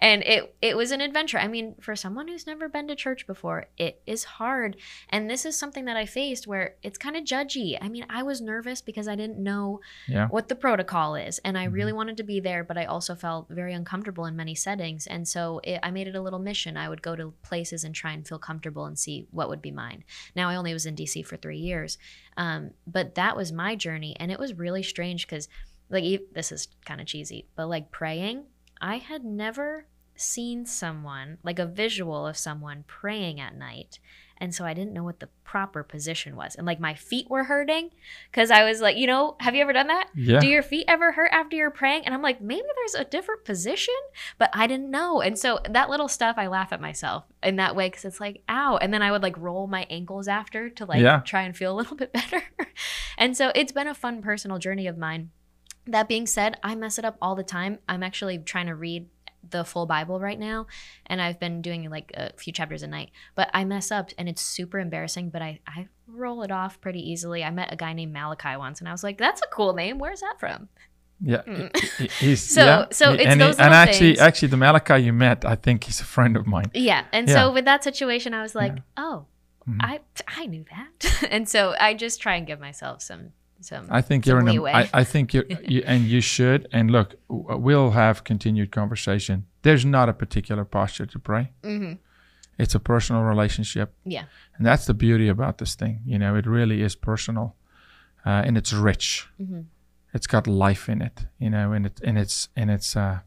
and 0.00 0.22
it 0.22 0.54
it 0.62 0.76
was 0.76 0.90
an 0.90 1.00
adventure. 1.00 1.38
I 1.38 1.48
mean, 1.48 1.74
for 1.80 1.94
someone 1.96 2.28
who's 2.28 2.46
never 2.46 2.68
been 2.68 2.88
to 2.88 2.94
church 2.96 3.26
before, 3.26 3.66
it 3.76 4.00
is 4.06 4.24
hard. 4.24 4.76
And 5.10 5.28
this 5.28 5.44
is 5.44 5.56
something 5.58 5.84
that 5.86 5.96
I 5.96 6.06
faced 6.06 6.46
where 6.46 6.74
it's 6.82 6.98
kind 6.98 7.16
of 7.16 7.24
judgy. 7.24 7.76
I 7.80 7.88
mean, 7.88 8.06
I 8.08 8.22
was 8.22 8.40
nervous 8.40 8.80
because 8.80 9.08
I 9.08 9.16
didn't 9.16 9.38
know 9.38 9.80
Yeah. 10.06 10.28
what 10.28 10.48
the 10.48 10.54
protocol 10.54 11.14
is 11.14 11.38
and 11.44 11.56
i 11.58 11.64
really 11.64 11.92
wanted 11.92 12.16
to 12.16 12.22
be 12.22 12.40
there 12.40 12.62
but 12.64 12.76
i 12.78 12.84
also 12.84 13.14
felt 13.14 13.46
very 13.48 13.72
uncomfortable 13.74 14.24
in 14.26 14.36
many 14.36 14.54
settings 14.54 15.06
and 15.06 15.26
so 15.26 15.60
it, 15.64 15.78
i 15.82 15.90
made 15.90 16.06
it 16.08 16.14
a 16.14 16.20
little 16.20 16.38
mission 16.38 16.76
i 16.76 16.88
would 16.88 17.02
go 17.02 17.14
to 17.16 17.32
places 17.42 17.84
and 17.84 17.94
try 17.94 18.12
and 18.12 18.26
feel 18.26 18.38
comfortable 18.38 18.84
and 18.86 18.98
see 18.98 19.26
what 19.30 19.48
would 19.48 19.62
be 19.62 19.70
mine 19.70 20.04
now 20.34 20.48
i 20.48 20.56
only 20.56 20.72
was 20.72 20.86
in 20.86 20.94
dc 20.96 21.24
for 21.26 21.36
three 21.36 21.58
years 21.58 21.98
um, 22.36 22.70
but 22.86 23.14
that 23.16 23.36
was 23.36 23.52
my 23.52 23.74
journey 23.76 24.16
and 24.20 24.30
it 24.32 24.38
was 24.38 24.54
really 24.54 24.82
strange 24.82 25.26
because 25.26 25.48
like 25.90 26.04
this 26.32 26.52
is 26.52 26.68
kind 26.84 27.00
of 27.00 27.06
cheesy 27.06 27.46
but 27.56 27.66
like 27.68 27.90
praying 27.90 28.44
i 28.80 28.96
had 28.98 29.24
never 29.24 29.86
seen 30.14 30.66
someone 30.66 31.38
like 31.44 31.58
a 31.58 31.66
visual 31.66 32.26
of 32.26 32.36
someone 32.36 32.82
praying 32.88 33.38
at 33.40 33.54
night 33.56 33.98
and 34.40 34.52
so 34.54 34.64
i 34.64 34.74
didn't 34.74 34.92
know 34.92 35.04
what 35.04 35.20
the 35.20 35.28
proper 35.44 35.82
position 35.84 36.34
was 36.36 36.54
and 36.56 36.66
like 36.66 36.80
my 36.80 36.92
feet 36.92 37.30
were 37.30 37.44
hurting 37.44 37.88
because 38.30 38.50
i 38.50 38.64
was 38.64 38.80
like 38.80 38.96
you 38.96 39.06
know 39.06 39.36
have 39.40 39.54
you 39.54 39.62
ever 39.62 39.72
done 39.72 39.86
that 39.86 40.08
Yeah. 40.16 40.40
do 40.40 40.48
your 40.48 40.62
feet 40.62 40.84
ever 40.88 41.12
hurt 41.12 41.30
after 41.32 41.54
you're 41.56 41.70
praying? 41.70 42.02
And 42.04 42.14
I'm 42.14 42.20
like, 42.22 42.40
maybe 42.40 42.66
there's 42.76 42.94
a 43.06 43.08
different 43.08 43.44
position, 43.44 43.94
but 44.38 44.50
I 44.52 44.66
didn't 44.66 44.90
know. 44.90 45.20
And 45.20 45.38
so 45.38 45.58
that 45.70 45.88
little 45.90 46.08
stuff, 46.08 46.36
I 46.38 46.46
laugh 46.48 46.72
at 46.72 46.80
myself 46.80 47.24
in 47.42 47.56
that 47.56 47.74
way 47.76 47.88
because 47.88 48.04
it's 48.04 48.20
like, 48.20 48.42
ow. 48.48 48.76
And 48.76 48.92
then 48.92 49.00
I 49.02 49.10
would 49.10 49.22
like 49.22 49.36
roll 49.38 49.66
my 49.66 49.86
ankles 49.90 50.28
after 50.28 50.68
to 50.70 50.84
like 50.84 51.00
Yeah. 51.00 51.20
try 51.20 51.42
and 51.42 51.56
feel 51.56 51.72
a 51.72 51.76
little 51.76 51.96
bit 51.96 52.12
better. 52.18 52.42
and 53.16 53.36
so 53.36 53.52
it's 53.54 53.72
been 53.72 53.86
a 53.86 53.94
fun 53.94 54.20
personal 54.22 54.58
journey 54.58 54.86
of 54.86 54.98
mine. 54.98 55.30
That 55.88 56.08
being 56.08 56.26
said, 56.26 56.58
I 56.62 56.74
mess 56.74 56.98
it 56.98 57.04
up 57.04 57.16
all 57.20 57.34
the 57.34 57.42
time. 57.42 57.78
I'm 57.88 58.02
actually 58.02 58.38
trying 58.38 58.66
to 58.66 58.74
read 58.74 59.06
the 59.50 59.64
full 59.64 59.86
Bible 59.86 60.20
right 60.20 60.38
now, 60.38 60.66
and 61.06 61.22
I've 61.22 61.40
been 61.40 61.62
doing 61.62 61.88
like 61.88 62.10
a 62.14 62.32
few 62.36 62.52
chapters 62.52 62.82
a 62.82 62.86
night. 62.86 63.10
But 63.34 63.48
I 63.54 63.64
mess 63.64 63.90
up, 63.90 64.10
and 64.18 64.28
it's 64.28 64.42
super 64.42 64.78
embarrassing. 64.78 65.30
But 65.30 65.42
I 65.42 65.60
I 65.66 65.88
roll 66.06 66.42
it 66.42 66.50
off 66.50 66.80
pretty 66.80 67.00
easily. 67.10 67.42
I 67.42 67.50
met 67.50 67.72
a 67.72 67.76
guy 67.76 67.92
named 67.94 68.12
Malachi 68.12 68.56
once, 68.56 68.80
and 68.80 68.88
I 68.88 68.92
was 68.92 69.02
like, 69.02 69.16
"That's 69.18 69.40
a 69.40 69.46
cool 69.46 69.72
name. 69.72 69.98
Where's 69.98 70.20
that 70.20 70.36
from?" 70.38 70.68
Yeah, 71.20 71.42
Mm. 71.46 71.76
he- 71.76 72.06
he- 72.06 72.08
he's 72.26 72.42
So- 72.54 72.64
yeah, 72.64 72.84
so 72.92 73.12
it's 73.12 73.24
and, 73.24 73.40
he- 73.42 73.46
and 73.48 73.74
actually, 73.74 74.08
things. 74.10 74.20
actually, 74.20 74.48
the 74.48 74.56
Malachi 74.56 74.98
you 75.02 75.12
met, 75.12 75.44
I 75.44 75.56
think 75.56 75.84
he's 75.84 76.00
a 76.00 76.04
friend 76.04 76.36
of 76.36 76.46
mine. 76.46 76.70
Yeah. 76.74 77.04
And 77.12 77.28
Yeah. 77.28 77.34
so 77.34 77.52
with 77.52 77.64
that 77.64 77.82
situation, 77.82 78.34
I 78.34 78.42
was 78.42 78.54
like, 78.54 78.76
oh, 78.96 79.26
Mhm. 79.68 79.78
I 79.80 80.00
I 80.28 80.46
knew 80.46 80.64
that. 80.70 81.26
and 81.30 81.48
so 81.48 81.74
I 81.80 81.94
just 81.94 82.20
try 82.22 82.36
and 82.36 82.46
give 82.46 82.60
myself 82.60 83.02
some 83.02 83.32
some. 83.60 83.86
I 83.90 84.00
think 84.02 84.24
some 84.24 84.30
you're 84.30 84.40
in 84.40 84.48
a. 84.48 84.64
I, 84.64 84.90
I 85.00 85.04
think 85.04 85.32
you're, 85.34 85.44
you, 85.68 85.82
and 85.86 86.04
you 86.04 86.20
should. 86.20 86.68
And 86.72 86.90
look, 86.90 87.14
we'll 87.28 87.90
have 87.90 88.24
continued 88.24 88.70
conversation. 88.70 89.46
There's 89.62 89.84
not 89.84 90.08
a 90.08 90.12
particular 90.12 90.64
posture 90.64 91.06
to 91.06 91.18
pray. 91.18 91.52
hmm 91.62 91.94
It's 92.58 92.74
a 92.74 92.80
personal 92.80 93.22
relationship. 93.22 93.94
Yeah. 94.04 94.24
And 94.56 94.66
that's 94.66 94.86
the 94.86 94.94
beauty 94.94 95.28
about 95.28 95.58
this 95.58 95.74
thing. 95.76 96.00
You 96.04 96.18
know, 96.18 96.36
it 96.36 96.46
really 96.46 96.82
is 96.82 96.96
personal, 96.96 97.54
uh, 98.26 98.42
and 98.46 98.56
it's 98.56 98.72
rich. 98.72 99.28
hmm 99.36 99.60
It's 100.14 100.26
got 100.26 100.46
life 100.46 100.88
in 100.92 101.02
it. 101.02 101.26
You 101.38 101.50
know, 101.50 101.72
and 101.72 101.86
it 101.86 102.00
and 102.04 102.18
it's 102.18 102.48
and 102.56 102.70
it's. 102.70 102.96
Uh, 102.96 103.18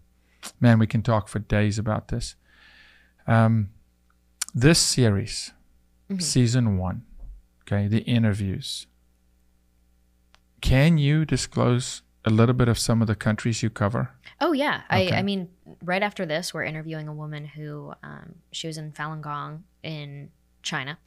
man, 0.59 0.79
we 0.79 0.87
can 0.87 1.01
talk 1.01 1.27
for 1.27 1.39
days 1.39 1.79
about 1.79 2.07
this. 2.07 2.35
Um, 3.27 3.69
this 4.55 4.79
series, 4.79 5.53
Mhm. 6.09 6.21
season 6.21 6.77
one, 6.77 7.03
okay, 7.61 7.87
the 7.87 7.99
interviews. 7.99 8.87
Can 10.62 10.97
you 10.97 11.26
disclose 11.26 12.02
a 12.24 12.30
little 12.30 12.54
bit 12.54 12.67
of 12.67 12.78
some 12.78 13.02
of 13.02 13.08
the 13.08 13.15
countries 13.15 13.63
you 13.63 13.69
cover? 13.69 14.12
Oh 14.39 14.54
yeah, 14.54 14.82
Okay. 14.91 15.12
I 15.12 15.19
I 15.19 15.21
mean, 15.21 15.50
right 15.84 16.02
after 16.04 16.26
this, 16.26 16.54
we're 16.54 16.63
interviewing 16.63 17.08
a 17.08 17.13
woman 17.13 17.45
who 17.45 17.93
um, 18.04 18.36
she 18.52 18.67
was 18.67 18.78
in 18.78 18.91
Falun 18.91 19.21
Gong 19.21 19.63
in 19.84 20.30
China. 20.62 20.97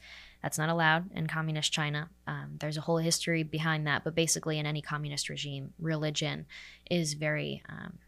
That's 0.43 0.59
not 0.59 0.69
allowed 0.69 1.11
in 1.15 1.27
communist 1.27 1.73
China. 1.73 2.11
Um, 2.27 2.57
there's 2.61 2.77
a 2.77 2.83
whole 2.83 2.99
history 2.99 3.43
behind 3.45 3.87
that, 3.87 4.05
but 4.05 4.15
basically, 4.15 4.59
in 4.59 4.67
any 4.67 4.83
communist 4.83 5.29
regime, 5.29 5.73
religion 5.79 6.47
is 6.91 7.15
very 7.15 7.63
um, 7.69 7.99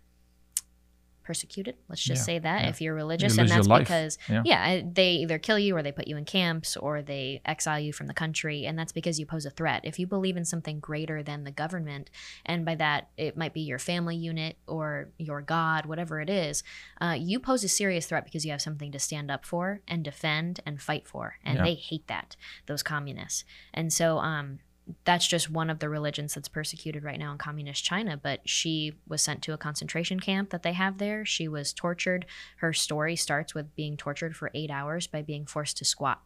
persecuted. 1.26 1.74
Let's 1.88 2.02
just 2.02 2.20
Yeah, 2.20 2.24
say 2.24 2.38
that 2.38 2.62
yeah. 2.62 2.68
if 2.70 2.80
you're 2.80 2.94
religious, 2.94 3.36
You 3.36 3.42
and 3.42 3.50
that's 3.50 3.66
because 3.68 4.18
yeah. 4.28 4.42
yeah, 4.44 4.82
they 4.90 5.10
either 5.16 5.38
kill 5.38 5.58
you 5.58 5.76
or 5.76 5.82
they 5.82 5.92
put 5.92 6.06
you 6.06 6.16
in 6.16 6.24
camps 6.24 6.76
or 6.76 7.02
they 7.02 7.42
exile 7.44 7.80
you 7.80 7.92
from 7.92 8.06
the 8.06 8.14
country, 8.14 8.64
and 8.64 8.78
that's 8.78 8.92
because 8.92 9.18
you 9.18 9.26
pose 9.26 9.44
a 9.44 9.50
threat. 9.50 9.80
If 9.84 9.98
you 9.98 10.06
believe 10.06 10.36
in 10.36 10.44
something 10.44 10.78
greater 10.80 11.22
than 11.22 11.44
the 11.44 11.50
government, 11.50 12.10
and 12.44 12.64
by 12.64 12.76
that 12.76 13.08
it 13.16 13.36
might 13.36 13.52
be 13.52 13.62
your 13.62 13.78
family 13.80 14.16
unit 14.16 14.56
or 14.66 15.10
your 15.18 15.42
god, 15.42 15.84
whatever 15.86 16.20
it 16.20 16.30
is, 16.30 16.62
uh, 17.00 17.16
you 17.18 17.40
pose 17.40 17.64
a 17.64 17.68
serious 17.68 18.06
threat 18.06 18.24
because 18.24 18.44
you 18.44 18.52
have 18.52 18.62
something 18.62 18.92
to 18.92 18.98
stand 18.98 19.30
up 19.30 19.44
for 19.44 19.80
and 19.88 20.04
defend 20.04 20.60
and 20.64 20.80
fight 20.80 21.06
for, 21.06 21.34
and 21.44 21.58
they 21.58 21.74
hate 21.74 22.06
that 22.06 22.36
those 22.66 22.82
communists, 22.82 23.44
and 23.74 23.92
so 23.92 24.18
um, 24.18 24.60
that's 25.04 25.26
just 25.26 25.50
one 25.50 25.68
of 25.68 25.80
the 25.80 25.88
religions 25.88 26.34
that's 26.34 26.48
persecuted 26.48 27.02
right 27.02 27.18
now 27.18 27.32
in 27.32 27.38
communist 27.38 27.84
China. 27.84 28.16
But 28.16 28.48
she 28.48 28.92
was 29.08 29.22
sent 29.22 29.42
to 29.42 29.52
a 29.52 29.58
concentration 29.58 30.20
camp 30.20 30.50
that 30.50 30.62
they 30.62 30.72
have 30.74 30.98
there. 30.98 31.24
She 31.24 31.48
was 31.48 31.72
tortured. 31.72 32.26
Her 32.58 32.72
story 32.72 33.16
starts 33.16 33.54
with 33.54 33.74
being 33.74 33.96
tortured 33.96 34.36
for 34.36 34.50
eight 34.54 34.70
hours 34.70 35.06
by 35.06 35.22
being 35.22 35.46
forced 35.46 35.76
to 35.78 35.84
squat. 35.84 36.20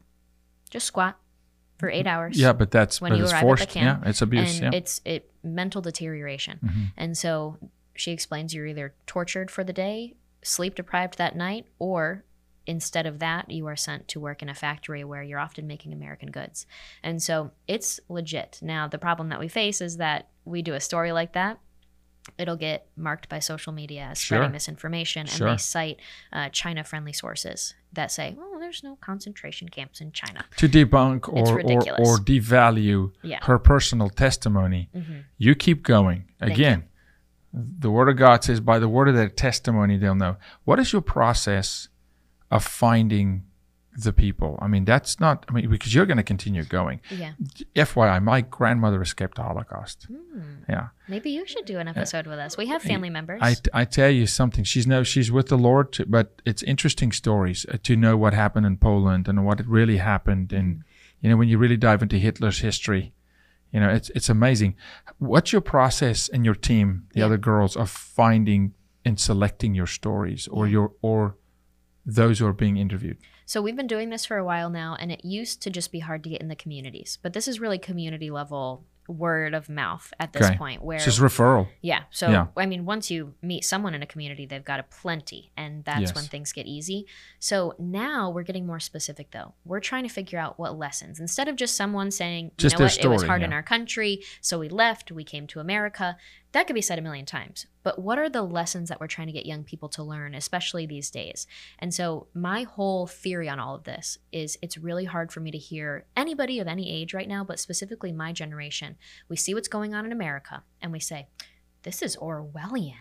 Just 0.68 0.86
squat 0.86 1.18
for 1.78 1.88
eight 1.88 2.06
hours. 2.06 2.38
Yeah, 2.38 2.52
but 2.52 2.70
that's 2.70 3.00
When 3.00 3.12
but 3.12 3.16
you 3.18 3.24
it's 3.24 3.32
arrive 3.32 3.44
at 3.44 3.58
the 3.60 3.66
camp, 3.66 4.02
yeah, 4.04 4.10
it's 4.10 4.20
abuse. 4.20 4.60
and 4.60 4.72
yeah. 4.72 4.78
it's 4.78 5.00
it 5.06 5.30
mental 5.42 5.80
deterioration. 5.80 6.58
Mhm. 6.62 6.92
And 6.98 7.16
so 7.16 7.56
she 7.96 8.12
explains 8.12 8.54
you're 8.54 8.66
either 8.66 8.94
tortured 9.06 9.50
for 9.50 9.64
the 9.64 9.72
day, 9.72 10.14
sleep 10.42 10.74
deprived 10.74 11.16
that 11.16 11.34
night, 11.34 11.66
or 11.78 12.24
instead 12.66 13.06
of 13.06 13.18
that, 13.18 13.50
you 13.50 13.66
are 13.66 13.76
sent 13.76 14.06
to 14.08 14.20
work 14.20 14.42
in 14.42 14.48
a 14.48 14.54
factory 14.54 15.02
where 15.04 15.22
you're 15.22 15.38
often 15.38 15.66
making 15.66 15.92
American 15.92 16.30
goods. 16.30 16.66
And 17.02 17.22
so 17.22 17.50
it's 17.66 18.00
legit. 18.08 18.58
Now, 18.62 18.86
the 18.88 18.98
problem 18.98 19.28
that 19.30 19.40
we 19.40 19.48
face 19.48 19.80
is 19.80 19.96
that 19.96 20.28
we 20.44 20.62
do 20.62 20.74
a 20.74 20.80
story 20.80 21.12
like 21.12 21.32
that. 21.32 21.58
It'll 22.38 22.56
get 22.56 22.86
marked 22.96 23.28
by 23.28 23.38
social 23.38 23.72
media 23.72 24.02
as 24.10 24.18
Sure. 24.20 24.36
spreading 24.36 24.52
misinformation, 24.52 25.22
and 25.22 25.30
Sure. 25.30 25.50
they 25.50 25.56
cite 25.56 26.00
uh, 26.32 26.50
China-friendly 26.50 27.14
sources 27.14 27.74
that 27.94 28.12
say, 28.12 28.34
"Well, 28.36 28.58
there's 28.60 28.84
no 28.84 28.96
concentration 28.96 29.68
camps 29.70 30.00
in 30.02 30.12
China." 30.12 30.44
to 30.56 30.68
debunk 30.68 31.28
or, 31.28 31.60
or 31.62 31.80
or 32.00 32.18
devalue 32.18 33.10
Yeah. 33.22 33.38
her 33.44 33.58
personal 33.58 34.10
testimony. 34.10 34.90
hmm 34.92 35.20
You 35.38 35.54
keep 35.54 35.82
going. 35.82 36.26
Again, 36.40 36.84
the 37.52 37.90
word 37.90 38.08
of 38.08 38.16
God 38.16 38.44
says, 38.44 38.60
by 38.60 38.78
the 38.78 38.88
word 38.88 39.08
of 39.08 39.16
their 39.16 39.28
testimony, 39.30 39.96
they'll 39.96 40.14
know. 40.14 40.36
What 40.64 40.78
is 40.78 40.92
your 40.92 41.02
process 41.02 41.88
of 42.50 42.64
finding 42.64 43.44
the 44.04 44.12
people? 44.12 44.58
I 44.62 44.68
mean, 44.68 44.84
that's 44.84 45.18
not, 45.20 45.44
I 45.48 45.52
mean, 45.52 45.68
because 45.68 45.94
you're 45.94 46.06
going 46.06 46.16
to 46.16 46.22
continue 46.22 46.62
going. 46.64 47.00
Yeah. 47.10 47.32
FYI, 47.74 48.22
my 48.22 48.40
grandmother 48.40 49.02
escaped 49.02 49.36
the 49.36 49.42
Holocaust. 49.42 50.04
Hmm. 50.04 50.40
Yeah. 50.68 50.88
Maybe 51.08 51.30
you 51.30 51.44
should 51.46 51.64
do 51.64 51.78
an 51.78 51.88
episode 51.88 52.26
with 52.26 52.38
us. 52.38 52.56
We 52.56 52.66
have 52.66 52.82
family 52.82 53.10
members. 53.10 53.40
I, 53.42 53.56
I 53.74 53.84
tell 53.84 54.10
you 54.10 54.26
something. 54.26 54.64
She's 54.64 54.86
no, 54.86 55.02
she's 55.02 55.30
with 55.32 55.48
the 55.48 55.58
Lord, 55.58 55.92
to, 55.94 56.06
but 56.06 56.40
it's 56.44 56.62
interesting 56.62 57.10
stories 57.12 57.66
uh, 57.68 57.78
to 57.82 57.96
know 57.96 58.16
what 58.16 58.32
happened 58.32 58.66
in 58.66 58.76
Poland 58.76 59.26
and 59.28 59.44
what 59.44 59.66
really 59.66 59.96
happened. 59.98 60.52
And 60.52 60.84
you 61.20 61.28
know, 61.28 61.36
when 61.36 61.48
you 61.48 61.58
really 61.58 61.76
dive 61.76 62.00
into 62.02 62.16
Hitler's 62.16 62.60
history, 62.60 63.12
you 63.72 63.80
know, 63.80 63.90
it's 63.90 64.10
it's 64.10 64.28
amazing. 64.28 64.76
What's 65.18 65.52
your 65.52 65.60
process 65.60 66.28
and 66.28 66.44
your 66.44 66.54
team, 66.54 67.06
the 67.12 67.20
Yeah. 67.20 67.26
other 67.26 67.38
girls, 67.38 67.76
of 67.76 67.90
finding 67.90 68.74
and 69.04 69.18
selecting 69.18 69.74
your 69.74 69.86
stories 69.88 70.46
or 70.48 70.68
your 70.68 70.92
or 71.02 71.36
those 72.04 72.38
who 72.38 72.46
are 72.46 72.52
being 72.52 72.76
interviewed? 72.76 73.18
So 73.46 73.60
we've 73.60 73.76
been 73.76 73.86
doing 73.88 74.10
this 74.10 74.24
for 74.24 74.36
a 74.36 74.44
while 74.44 74.70
now, 74.70 74.96
and 75.00 75.10
it 75.10 75.24
used 75.24 75.60
to 75.62 75.70
just 75.70 75.90
be 75.90 75.98
hard 76.00 76.22
to 76.24 76.30
get 76.30 76.40
in 76.40 76.48
the 76.48 76.56
communities. 76.56 77.18
But 77.22 77.32
this 77.32 77.48
is 77.48 77.58
really 77.60 77.78
community 77.78 78.30
level 78.30 78.84
word 79.08 79.54
of 79.54 79.68
mouth 79.68 80.12
at 80.20 80.32
this 80.32 80.46
Okay. 80.46 80.56
point 80.56 80.82
where 80.84 80.94
It's 80.94 81.04
just 81.04 81.18
referral. 81.18 81.66
yeah 81.82 82.02
so 82.10 82.30
Yeah. 82.30 82.46
i 82.56 82.64
mean 82.64 82.84
once 82.84 83.10
you 83.10 83.34
meet 83.42 83.64
someone 83.64 83.92
in 83.92 84.04
a 84.04 84.06
community 84.06 84.46
they've 84.46 84.64
got 84.64 84.78
a 84.78 84.84
plenty 84.84 85.50
and 85.56 85.84
that's 85.84 86.00
Yes. 86.02 86.14
when 86.14 86.22
things 86.26 86.52
get 86.52 86.66
easy 86.66 87.06
so 87.40 87.74
now 87.76 88.30
we're 88.30 88.44
getting 88.44 88.66
more 88.66 88.78
specific 88.78 89.32
though 89.32 89.54
we're 89.64 89.80
trying 89.80 90.04
to 90.04 90.08
figure 90.08 90.38
out 90.38 90.60
what 90.60 90.78
lessons 90.78 91.18
instead 91.18 91.48
of 91.48 91.56
just 91.56 91.74
someone 91.74 92.12
saying 92.12 92.44
you 92.46 92.50
Just 92.58 92.74
know 92.74 92.78
their 92.78 92.84
what 92.86 93.04
it 93.04 93.08
was 93.08 93.20
story, 93.22 93.28
hard 93.28 93.42
in 93.42 93.52
our 93.52 93.64
country 93.64 94.22
so 94.40 94.60
we 94.60 94.68
left 94.68 95.10
we 95.10 95.24
came 95.24 95.48
to 95.48 95.58
america 95.58 96.16
that 96.52 96.66
could 96.66 96.74
be 96.74 96.82
said 96.82 96.98
a 96.98 97.02
million 97.02 97.24
times 97.26 97.66
but 97.82 97.98
what 97.98 98.18
are 98.18 98.28
the 98.28 98.42
lessons 98.42 98.88
that 98.88 99.00
we're 99.00 99.06
trying 99.06 99.26
to 99.26 99.32
get 99.32 99.46
young 99.46 99.62
people 99.64 99.88
to 99.88 100.02
learn 100.02 100.34
especially 100.34 100.84
these 100.86 101.10
days 101.10 101.46
and 101.78 101.94
so 101.94 102.26
my 102.34 102.62
whole 102.64 103.06
theory 103.06 103.48
on 103.48 103.60
all 103.60 103.74
of 103.74 103.84
this 103.84 104.18
is 104.32 104.58
it's 104.62 104.76
really 104.76 105.04
hard 105.04 105.30
for 105.32 105.40
me 105.40 105.50
to 105.50 105.58
hear 105.58 106.04
anybody 106.16 106.58
of 106.58 106.66
any 106.66 106.90
age 106.90 107.14
right 107.14 107.28
now 107.28 107.44
but 107.44 107.58
specifically 107.60 108.12
my 108.12 108.32
generation 108.32 108.96
we 109.28 109.36
see 109.36 109.54
what's 109.54 109.68
going 109.68 109.94
on 109.94 110.04
in 110.04 110.12
america 110.12 110.62
and 110.82 110.90
we 110.92 111.00
say 111.00 111.26
this 111.82 112.02
is 112.02 112.16
orwellian 112.16 112.94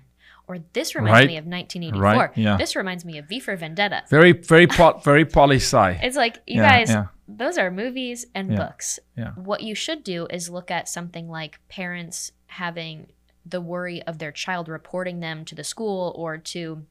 or 0.47 0.57
this 0.73 0.95
reminds 0.95 1.13
Right. 1.19 1.27
me 1.27 1.37
of 1.37 1.45
1984 1.45 2.01
Right, 2.01 2.37
yeah. 2.37 2.57
this 2.57 2.75
reminds 2.75 3.05
me 3.05 3.17
of 3.17 3.25
v 3.27 3.39
for 3.39 3.55
vendetta 3.55 4.03
Very, 4.09 4.31
very, 4.31 4.67
po- 4.67 4.99
very 5.03 5.25
poli 5.25 5.57
sci. 5.57 5.99
it's 6.01 6.15
like 6.17 6.35
you 6.47 6.61
Yeah, 6.61 6.69
guys 6.69 6.89
yeah. 6.89 7.05
those 7.27 7.57
are 7.57 7.69
movies 7.71 8.25
and 8.35 8.51
Yeah, 8.51 8.57
books 8.57 8.99
yeah. 9.17 9.31
what 9.33 9.61
you 9.61 9.75
should 9.75 10.03
do 10.03 10.27
is 10.29 10.49
look 10.49 10.71
at 10.71 10.87
something 10.89 11.27
like 11.29 11.59
parents 11.67 12.31
having 12.47 13.07
the 13.45 13.61
worry 13.61 14.01
of 14.03 14.17
their 14.17 14.31
child 14.31 14.67
reporting 14.67 15.19
them 15.19 15.45
to 15.45 15.55
the 15.55 15.63
school 15.63 16.13
or 16.15 16.37
to 16.37 16.85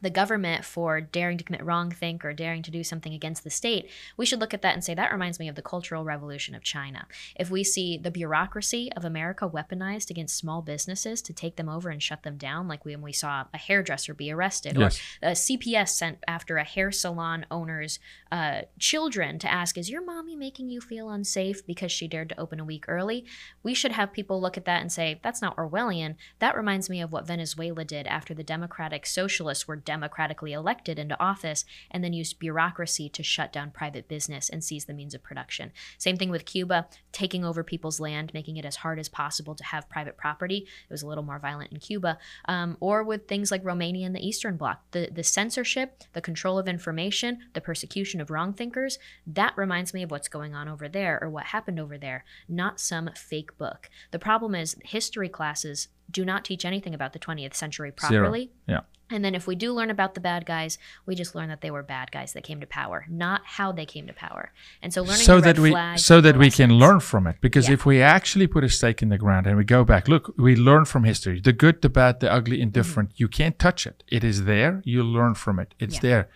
the 0.00 0.10
government 0.10 0.64
for 0.64 1.00
daring 1.00 1.38
to 1.38 1.44
commit 1.44 1.64
wrong 1.64 1.90
think 1.90 2.24
or 2.24 2.32
daring 2.32 2.62
to 2.62 2.70
do 2.70 2.84
something 2.84 3.12
against 3.14 3.44
the 3.44 3.50
state, 3.50 3.88
we 4.16 4.26
should 4.26 4.40
look 4.40 4.54
at 4.54 4.62
that 4.62 4.74
and 4.74 4.84
say 4.84 4.94
that 4.94 5.12
reminds 5.12 5.38
me 5.38 5.48
of 5.48 5.54
the 5.54 5.62
Cultural 5.62 6.04
Revolution 6.04 6.54
of 6.54 6.62
China. 6.62 7.06
If 7.36 7.50
we 7.50 7.64
see 7.64 7.98
the 7.98 8.10
bureaucracy 8.10 8.90
of 8.96 9.04
America 9.04 9.48
weaponized 9.48 10.10
against 10.10 10.36
small 10.36 10.62
businesses 10.62 11.22
to 11.22 11.32
take 11.32 11.56
them 11.56 11.68
over 11.68 11.90
and 11.90 12.02
shut 12.02 12.22
them 12.22 12.36
down, 12.36 12.68
like 12.68 12.84
when 12.84 13.02
we 13.02 13.12
saw 13.12 13.44
a 13.52 13.58
hairdresser 13.58 14.14
be 14.14 14.30
arrested, 14.30 14.76
Yes. 14.76 15.00
or 15.22 15.28
a 15.30 15.32
CPS 15.32 15.88
sent 15.90 16.18
after 16.28 16.56
a 16.58 16.64
hair 16.64 16.92
salon 16.92 17.46
owner's 17.50 17.98
uh, 18.30 18.62
children 18.78 19.38
to 19.38 19.50
ask, 19.50 19.76
Is 19.78 19.90
your 19.90 20.04
mommy 20.04 20.36
making 20.36 20.68
you 20.70 20.80
feel 20.80 21.10
unsafe 21.10 21.66
because 21.66 21.90
she 21.90 22.06
dared 22.08 22.28
to 22.30 22.40
open 22.40 22.60
a 22.60 22.64
week 22.64 22.84
early? 22.88 23.24
We 23.62 23.74
should 23.74 23.92
have 23.92 24.12
people 24.12 24.40
look 24.40 24.56
at 24.56 24.64
that 24.66 24.80
and 24.80 24.92
say, 24.92 25.20
That's 25.22 25.42
not 25.42 25.56
Orwellian. 25.56 26.16
That 26.38 26.56
reminds 26.56 26.88
me 26.90 27.00
of 27.00 27.12
what 27.12 27.26
Venezuela 27.26 27.84
did 27.84 28.06
after 28.06 28.34
the 28.34 28.44
democratic 28.44 29.06
socialists 29.06 29.66
were 29.66 29.76
democratically 29.88 30.52
elected 30.52 30.98
into 30.98 31.18
office 31.18 31.64
and 31.90 32.04
then 32.04 32.12
used 32.12 32.38
bureaucracy 32.38 33.08
to 33.08 33.22
shut 33.22 33.50
down 33.50 33.70
private 33.70 34.06
business 34.06 34.50
and 34.50 34.62
seize 34.62 34.84
the 34.84 34.92
means 34.92 35.14
of 35.14 35.22
production. 35.22 35.72
Same 35.96 36.18
thing 36.18 36.28
with 36.28 36.44
Cuba, 36.44 36.86
taking 37.10 37.42
over 37.42 37.64
people's 37.64 37.98
land, 37.98 38.30
making 38.34 38.58
it 38.58 38.66
as 38.66 38.76
hard 38.76 38.98
as 38.98 39.08
possible 39.08 39.54
to 39.54 39.64
have 39.64 39.88
private 39.88 40.18
property. 40.18 40.58
It 40.58 40.92
was 40.92 41.00
a 41.00 41.06
little 41.06 41.24
more 41.24 41.38
violent 41.38 41.72
in 41.72 41.78
Cuba. 41.78 42.18
Um, 42.44 42.76
or 42.80 43.02
with 43.02 43.26
things 43.26 43.50
like 43.50 43.64
Romania 43.64 44.04
and 44.04 44.14
the 44.14 44.26
Eastern 44.26 44.58
Bloc. 44.58 44.82
The, 44.90 45.08
the 45.10 45.24
censorship, 45.24 46.04
the 46.12 46.20
control 46.20 46.58
of 46.58 46.68
information, 46.68 47.38
the 47.54 47.62
persecution 47.62 48.20
of 48.20 48.30
wrong 48.30 48.52
thinkers, 48.52 48.98
that 49.26 49.56
reminds 49.56 49.94
me 49.94 50.02
of 50.02 50.10
what's 50.10 50.28
going 50.28 50.54
on 50.54 50.68
over 50.68 50.86
there 50.86 51.18
or 51.22 51.30
what 51.30 51.44
happened 51.46 51.80
over 51.80 51.96
there, 51.96 52.26
not 52.46 52.78
some 52.78 53.08
fake 53.16 53.56
book. 53.56 53.88
The 54.10 54.18
problem 54.18 54.54
is 54.54 54.76
history 54.84 55.30
classes 55.30 55.88
do 56.10 56.24
not 56.24 56.44
teach 56.44 56.64
anything 56.64 56.94
about 56.94 57.12
the 57.12 57.18
20th 57.18 57.54
century 57.54 57.92
Zero. 57.98 58.22
properly. 58.22 58.50
Yeah. 58.66 58.80
And 59.10 59.24
then 59.24 59.34
if 59.34 59.46
we 59.46 59.56
do 59.56 59.72
learn 59.72 59.90
about 59.90 60.12
the 60.14 60.20
bad 60.20 60.44
guys, 60.44 60.76
we 61.06 61.14
just 61.14 61.34
learn 61.34 61.48
that 61.48 61.62
they 61.62 61.70
were 61.70 61.82
bad 61.82 62.10
guys 62.12 62.34
that 62.34 62.44
came 62.44 62.60
to 62.60 62.66
power, 62.66 63.06
not 63.08 63.40
how 63.44 63.72
they 63.72 63.86
came 63.86 64.06
to 64.06 64.12
power. 64.12 64.52
And 64.82 64.92
so 64.92 65.00
learning 65.02 65.16
so 65.24 65.40
that 65.40 65.58
we 65.58 65.74
so 65.96 66.20
that 66.20 66.36
we 66.36 66.50
can 66.50 66.74
learn 66.78 67.00
from 67.00 67.26
it 67.26 67.36
because 67.40 67.68
Yeah. 67.68 67.74
if 67.74 67.86
we 67.86 68.02
actually 68.02 68.46
put 68.46 68.64
a 68.64 68.68
stake 68.68 69.00
in 69.02 69.08
the 69.08 69.16
ground 69.18 69.46
and 69.46 69.56
we 69.56 69.64
go 69.64 69.82
back 69.84 70.08
look 70.08 70.34
we 70.36 70.54
learn 70.56 70.84
from 70.84 71.04
history 71.04 71.40
the 71.40 71.52
good 71.54 71.80
the 71.82 71.88
bad 71.88 72.20
the 72.20 72.30
ugly 72.30 72.60
indifferent 72.60 73.12
you 73.16 73.28
can't 73.28 73.58
touch 73.58 73.86
it 73.86 74.04
it 74.08 74.22
is 74.24 74.44
there 74.44 74.82
you 74.84 75.02
learn 75.02 75.34
from 75.34 75.58
it 75.58 75.74
it's 75.78 75.96
Mm-hmm. 75.96 76.06
Yeah. 76.06 76.10
there 76.12 76.28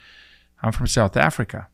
i'm 0.63 0.73
from 0.73 0.87
south 0.87 1.17
africa 1.17 1.69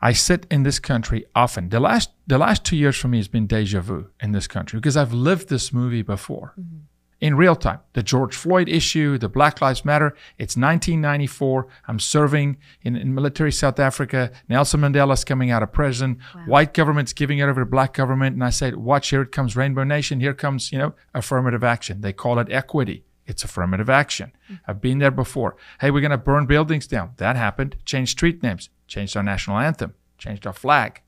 i 0.00 0.12
sit 0.12 0.46
in 0.50 0.62
this 0.64 0.78
country 0.80 1.24
often 1.34 1.68
the 1.68 1.80
last 1.80 2.10
the 2.26 2.38
last 2.38 2.64
two 2.64 2.76
years 2.76 2.96
for 2.96 3.08
me 3.08 3.18
has 3.18 3.28
been 3.28 3.46
deja 3.46 3.80
vu 3.80 4.06
in 4.20 4.32
this 4.32 4.46
country 4.48 4.78
because 4.78 4.96
i've 4.96 5.12
lived 5.12 5.48
this 5.48 5.72
movie 5.72 6.02
before 6.02 6.52
Mm-hmm. 6.58 6.78
In 7.22 7.36
real 7.36 7.54
time. 7.54 7.78
The 7.92 8.02
George 8.02 8.34
Floyd 8.34 8.68
issue, 8.68 9.16
the 9.16 9.28
Black 9.28 9.62
Lives 9.62 9.84
Matter. 9.84 10.08
It's 10.38 10.56
1994. 10.56 11.68
I'm 11.86 12.00
serving 12.00 12.58
in, 12.82 12.96
in 12.96 13.14
military 13.14 13.52
South 13.52 13.78
Africa. 13.78 14.32
Nelson 14.48 14.80
Mandela's 14.80 15.24
coming 15.24 15.48
out 15.48 15.62
of 15.62 15.72
prison. 15.72 16.18
White 16.46 16.74
government's 16.74 17.12
giving 17.12 17.38
it 17.38 17.44
over 17.44 17.60
to 17.60 17.64
black 17.64 17.94
government. 17.94 18.34
And 18.34 18.42
I 18.42 18.50
said, 18.50 18.74
watch, 18.74 19.10
here 19.10 19.22
it 19.22 19.30
comes 19.30 19.54
Rainbow 19.54 19.84
Nation. 19.84 20.18
Here 20.18 20.34
comes, 20.34 20.72
you 20.72 20.78
know, 20.78 20.94
affirmative 21.14 21.62
action. 21.62 22.00
They 22.00 22.12
call 22.12 22.40
it 22.40 22.50
equity. 22.50 23.04
It's 23.24 23.44
affirmative 23.44 23.88
action. 23.88 24.32
Hmm. 24.48 24.54
I've 24.66 24.80
been 24.80 24.98
there 24.98 25.12
before. 25.12 25.56
Hey, 25.80 25.92
we're 25.92 26.00
going 26.00 26.10
to 26.10 26.18
burn 26.18 26.46
buildings 26.46 26.88
down. 26.88 27.12
That 27.18 27.36
happened. 27.36 27.76
Changed 27.84 28.10
street 28.10 28.42
names. 28.42 28.68
Changed 28.88 29.16
our 29.16 29.22
national 29.22 29.58
anthem. 29.58 29.94
Changed 30.18 30.44
our 30.44 30.52
flag 30.52 31.02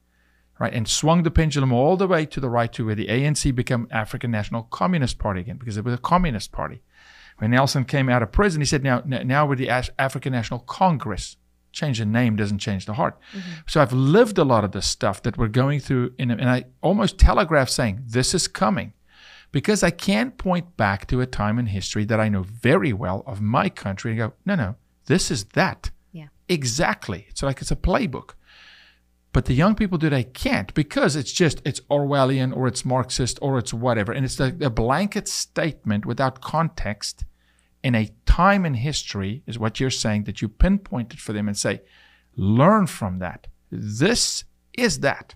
right, 0.59 0.73
and 0.73 0.89
swung 0.89 1.23
the 1.23 1.31
pendulum 1.31 1.73
all 1.73 1.97
the 1.97 2.07
way 2.07 2.27
to 2.27 2.41
the 2.41 2.49
right 2.49 2.73
to 2.73 2.87
where 2.87 2.95
the 2.95 3.09
ANC 3.09 3.55
became 3.55 3.89
African 3.91 4.31
National 4.31 4.63
Communist 4.65 5.19
Party 5.19 5.41
again 5.41 5.57
because 5.57 5.77
it 5.77 5.85
was 5.85 5.95
a 5.95 5.99
communist 5.99 6.53
party. 6.53 6.83
When 7.39 7.51
Nelson 7.51 7.85
came 7.85 8.09
out 8.09 8.23
of 8.23 8.31
prison, 8.31 8.61
he 8.61 8.67
said, 8.67 8.85
"Now, 8.85 9.03
now 9.05 9.47
we're 9.47 9.57
the 9.57 9.71
African 9.99 10.33
National 10.33 10.61
Congress." 10.61 11.37
Change 11.73 11.99
the 11.99 12.07
name 12.07 12.37
doesn't 12.37 12.61
change 12.61 12.87
the 12.87 12.95
heart. 12.95 13.19
Mm-hmm. 13.33 13.51
So 13.67 13.83
I've 13.83 13.93
lived 13.93 14.39
a 14.39 14.45
lot 14.45 14.63
of 14.63 14.71
this 14.71 14.87
stuff 14.87 15.21
that 15.25 15.37
we're 15.37 15.49
going 15.49 15.81
through, 15.81 16.15
in, 16.19 16.31
and 16.31 16.49
I 16.49 16.67
almost 16.83 17.19
telegraph 17.19 17.69
saying 17.69 18.05
this 18.07 18.33
is 18.33 18.47
coming, 18.47 18.93
because 19.51 19.83
I 19.83 19.91
can't 19.91 20.39
point 20.39 20.77
back 20.77 21.09
to 21.09 21.21
a 21.21 21.27
time 21.27 21.59
in 21.59 21.67
history 21.67 22.05
that 22.05 22.21
I 22.21 22.29
know 22.29 22.43
very 22.43 22.93
well 22.93 23.25
of 23.27 23.41
my 23.41 23.69
country 23.69 24.13
and 24.13 24.19
go, 24.19 24.33
no, 24.47 24.55
no, 24.55 24.77
this 25.07 25.33
is 25.33 25.45
that. 25.55 25.91
Yeah. 26.13 26.29
Exactly. 26.49 27.27
It's 27.29 27.43
like 27.43 27.61
it's 27.61 27.73
a 27.73 27.77
playbook. 27.77 28.35
But 29.35 29.47
the 29.47 29.53
young 29.55 29.75
people 29.75 29.99
today 29.99 30.23
can't 30.23 30.73
because 30.75 31.17
it's 31.17 31.33
just 31.33 31.61
it's 31.67 31.81
Orwellian 31.91 32.57
or 32.57 32.69
it's 32.69 32.85
Marxist 32.85 33.37
or 33.43 33.59
it's 33.59 33.75
whatever, 33.75 34.13
and 34.13 34.25
it's 34.25 34.39
a, 34.39 34.55
a 34.61 34.71
blanket 34.71 35.27
statement 35.27 36.07
without 36.07 36.41
context 36.41 37.25
in 37.83 37.97
a 37.97 38.11
time 38.27 38.65
in 38.65 38.75
history 38.75 39.43
is 39.45 39.59
what 39.59 39.81
you're 39.81 39.91
saying 39.91 40.25
that 40.25 40.41
you 40.41 40.49
pinpointed 40.49 41.21
for 41.21 41.33
them 41.33 41.49
and 41.49 41.59
say, 41.59 41.83
learn 42.37 42.87
from 42.87 43.19
that. 43.19 43.49
This 43.73 44.45
is 44.79 45.01
that, 45.01 45.35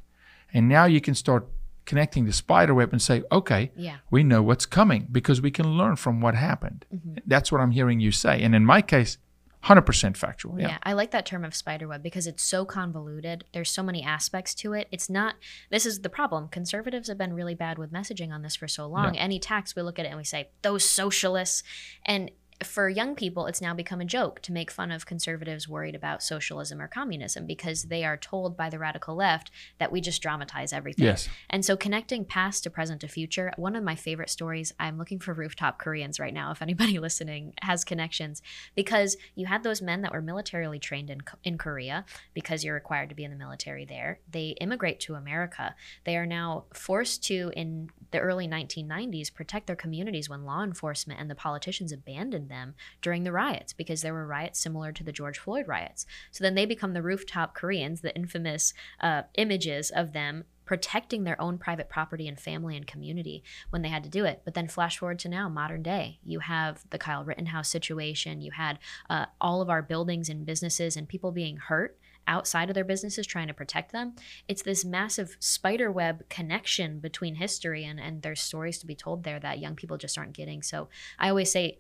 and 0.55 0.68
now 0.68 0.84
you 0.84 1.01
can 1.01 1.16
start 1.16 1.49
connecting 1.84 2.24
the 2.24 2.32
spider 2.32 2.74
web 2.74 2.92
and 2.92 3.03
say, 3.03 3.24
okay, 3.32 3.72
Yeah. 3.74 3.96
we 4.12 4.22
know 4.22 4.42
what's 4.44 4.66
coming 4.66 5.09
because 5.11 5.42
we 5.42 5.51
can 5.51 5.76
learn 5.76 5.96
from 5.96 6.20
what 6.20 6.36
happened. 6.36 6.84
Mm-hmm. 6.94 7.18
That's 7.26 7.51
what 7.51 7.61
I'm 7.61 7.72
hearing 7.72 7.99
you 7.99 8.12
say, 8.12 8.42
and 8.44 8.55
in 8.55 8.64
my 8.64 8.80
case, 8.80 9.18
hundred 9.61 9.83
percent 9.83 10.17
factual. 10.17 10.59
Yeah. 10.59 10.69
Yeah. 10.69 10.79
I 10.83 10.93
like 10.93 11.11
that 11.11 11.27
term 11.27 11.45
of 11.45 11.55
spiderweb 11.55 12.03
because 12.03 12.27
it's 12.27 12.43
so 12.43 12.65
convoluted. 12.65 13.45
There's 13.53 13.71
so 13.71 13.83
many 13.83 14.03
aspects 14.03 14.55
to 14.57 14.73
it. 14.73 14.89
It's 14.93 15.11
not, 15.11 15.35
this 15.71 15.85
is 15.85 16.01
the 16.01 16.09
problem. 16.09 16.49
Conservatives 16.49 17.09
have 17.09 17.19
been 17.19 17.33
really 17.33 17.55
bad 17.55 17.79
with 17.79 17.93
messaging 17.93 18.33
on 18.33 18.43
this 18.43 18.57
for 18.57 18.69
so 18.69 18.87
long. 18.87 19.17
Any 19.17 19.39
tax, 19.39 19.75
we 19.75 19.83
look 19.83 19.99
at 19.99 20.05
it 20.05 20.09
and 20.09 20.19
we 20.19 20.25
say, 20.25 20.51
those 20.63 20.85
socialists. 20.85 21.63
And 22.07 22.31
for 22.65 22.89
young 22.89 23.15
people, 23.15 23.47
it's 23.47 23.61
now 23.61 23.73
become 23.73 24.01
a 24.01 24.05
joke 24.05 24.41
to 24.43 24.53
make 24.53 24.71
fun 24.71 24.91
of 24.91 25.07
conservatives 25.07 25.69
worried 25.69 25.95
about 25.95 26.23
socialism 26.23 26.81
or 26.81 26.89
communism 26.89 27.47
because 27.47 27.85
they 27.85 28.05
are 28.05 28.17
told 28.17 28.57
by 28.57 28.69
the 28.69 28.79
radical 28.79 29.15
left 29.15 29.51
that 29.79 29.93
we 29.93 30.01
just 30.01 30.21
dramatize 30.21 30.73
everything. 30.73 31.05
Yes. 31.05 31.29
And 31.49 31.65
so 31.65 31.77
connecting 31.77 32.25
past 32.25 32.65
to 32.65 32.71
present 32.71 33.01
to 33.03 33.09
future, 33.09 33.53
one 33.57 33.77
of 33.77 33.85
my 33.85 33.95
favorite 33.95 34.31
stories, 34.31 34.73
I'm 34.81 34.99
looking 34.99 35.21
for 35.21 35.33
rooftop 35.33 35.79
Koreans 35.79 36.19
right 36.19 36.35
now 36.35 36.51
if 36.51 36.61
anybody 36.61 36.99
listening 36.99 37.55
has 37.63 37.85
connections 37.85 38.43
because 38.75 39.17
you 39.37 39.47
had 39.47 39.63
those 39.63 39.81
men 39.81 40.03
that 40.03 40.13
were 40.13 40.23
militarily 40.23 40.79
trained 40.79 41.11
in 41.11 41.21
in 41.45 41.59
Korea 41.59 42.05
because 42.35 42.65
you're 42.65 42.75
required 42.75 43.09
to 43.11 43.15
be 43.15 43.25
in 43.25 43.31
the 43.31 43.37
military 43.37 43.85
there. 43.85 44.19
They 44.31 44.57
immigrate 44.61 45.01
to 45.01 45.15
America. 45.15 45.75
They 46.05 46.17
are 46.17 46.27
now 46.27 46.65
forced 46.75 47.23
to 47.25 47.53
in 47.55 47.91
the 48.11 48.19
early 48.19 48.49
1990s 48.49 49.33
protect 49.33 49.67
their 49.67 49.77
communities 49.77 50.29
when 50.29 50.45
law 50.45 50.63
enforcement 50.63 51.21
and 51.21 51.31
the 51.31 51.35
politicians 51.35 51.93
abandoned 51.93 52.47
them 52.49 52.74
during 53.03 53.24
the 53.24 53.32
riots 53.32 53.72
because 53.72 54.03
there 54.03 54.14
were 54.14 54.26
riots 54.26 54.59
similar 54.59 54.92
to 54.92 55.05
the 55.05 55.12
George 55.12 55.38
Floyd 55.38 55.68
riots. 55.68 56.07
So 56.30 56.42
then 56.44 56.55
they 56.55 56.66
become 56.66 56.92
the 56.92 57.03
rooftop 57.03 57.55
Koreans, 57.55 58.01
the 58.01 58.14
infamous 58.14 58.74
uh, 59.01 59.22
images 59.34 59.90
of 59.90 60.12
them 60.12 60.44
protecting 60.68 61.24
their 61.24 61.40
own 61.40 61.57
private 61.57 61.88
property 61.88 62.28
and 62.28 62.38
family 62.38 62.76
and 62.76 62.86
community 62.86 63.42
when 63.70 63.80
they 63.80 63.88
had 63.88 64.05
to 64.05 64.11
do 64.11 64.26
it. 64.26 64.42
But 64.44 64.53
then 64.53 64.68
flash 64.68 64.99
forward 64.99 65.18
to 65.20 65.28
now, 65.28 65.49
modern 65.49 65.82
day, 65.82 66.18
you 66.22 66.40
have 66.40 66.84
the 66.90 66.99
Kyle 66.99 67.24
Rittenhouse 67.24 67.70
situation. 67.70 68.42
You 68.42 68.51
had 68.51 68.78
uh, 69.09 69.24
all 69.40 69.62
of 69.62 69.70
our 69.70 69.80
buildings 69.80 70.28
and 70.28 70.44
businesses 70.44 70.94
and 70.94 71.09
people 71.09 71.32
being 71.32 71.57
hurt 71.57 71.99
outside 72.26 72.68
of 72.68 72.74
their 72.74 72.84
businesses 72.84 73.26
trying 73.26 73.49
to 73.49 73.55
protect 73.55 73.92
them. 73.92 74.12
It's 74.46 74.61
this 74.61 74.84
massive 74.84 75.38
spider 75.40 75.90
web 75.90 76.28
connection 76.28 77.01
between 77.01 77.36
history 77.36 77.86
and, 77.86 77.99
and 77.99 78.20
there's 78.20 78.42
stories 78.42 78.76
to 78.80 78.86
be 78.86 78.94
told 78.94 79.24
there 79.24 79.40
that 79.40 79.61
young 79.61 79.74
people 79.74 79.96
just 79.96 80.18
aren't 80.18 80.34
getting. 80.34 80.62
So 80.62 80.90
I 81.18 81.30
always 81.30 81.51
say 81.51 81.78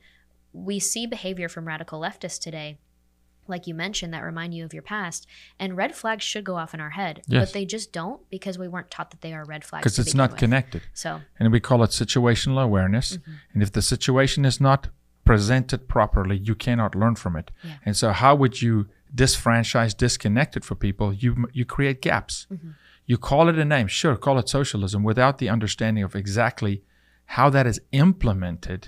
we 0.64 0.78
see 0.78 1.06
behavior 1.06 1.48
from 1.48 1.66
radical 1.66 2.00
leftists 2.00 2.40
today 2.40 2.78
like 3.46 3.66
you 3.66 3.74
mentioned 3.74 4.12
that 4.12 4.22
remind 4.22 4.52
you 4.54 4.64
of 4.64 4.74
your 4.74 4.82
past 4.82 5.26
and 5.58 5.76
red 5.76 5.94
flags 5.94 6.22
should 6.24 6.44
go 6.44 6.56
off 6.56 6.74
in 6.74 6.80
our 6.80 6.90
head 6.90 7.22
Yes. 7.26 7.46
but 7.48 7.54
they 7.54 7.64
just 7.64 7.92
don't 7.92 8.20
because 8.30 8.58
we 8.58 8.68
weren't 8.68 8.90
taught 8.90 9.10
that 9.12 9.22
they 9.22 9.32
are 9.32 9.44
red 9.44 9.64
flags 9.64 9.82
Because 9.84 9.98
it's 9.98 10.14
not 10.14 10.30
with. 10.32 10.38
connected. 10.40 10.82
so 10.92 11.20
and 11.38 11.50
we 11.52 11.60
call 11.60 11.82
it 11.82 11.90
situational 11.90 12.62
awareness. 12.62 13.16
Mm-hmm. 13.16 13.32
And 13.54 13.62
if 13.62 13.70
the 13.72 13.82
situation 13.82 14.44
is 14.44 14.60
not 14.60 14.88
presented 15.24 15.88
properly, 15.88 16.36
you 16.48 16.54
cannot 16.54 16.94
learn 16.94 17.14
from 17.14 17.36
it. 17.36 17.50
Yeah. 17.62 17.74
And 17.86 17.94
so, 17.96 18.12
how 18.12 18.34
would 18.34 18.62
you 18.62 18.86
disfranchise, 19.14 19.94
disconnect 19.96 20.56
it 20.56 20.64
for 20.64 20.74
people? 20.74 21.12
You 21.12 21.30
you 21.52 21.64
create 21.76 22.00
gaps. 22.02 22.46
Mm-hmm. 22.50 22.70
You 23.10 23.16
call 23.18 23.48
it 23.50 23.58
a 23.58 23.64
name, 23.64 23.88
sure, 23.88 24.16
call 24.16 24.38
it 24.38 24.48
socialism, 24.48 25.02
without 25.02 25.38
the 25.38 25.48
understanding 25.48 26.02
of 26.04 26.14
exactly 26.14 26.82
how 27.36 27.48
that 27.50 27.66
is 27.66 27.78
implemented 27.92 28.80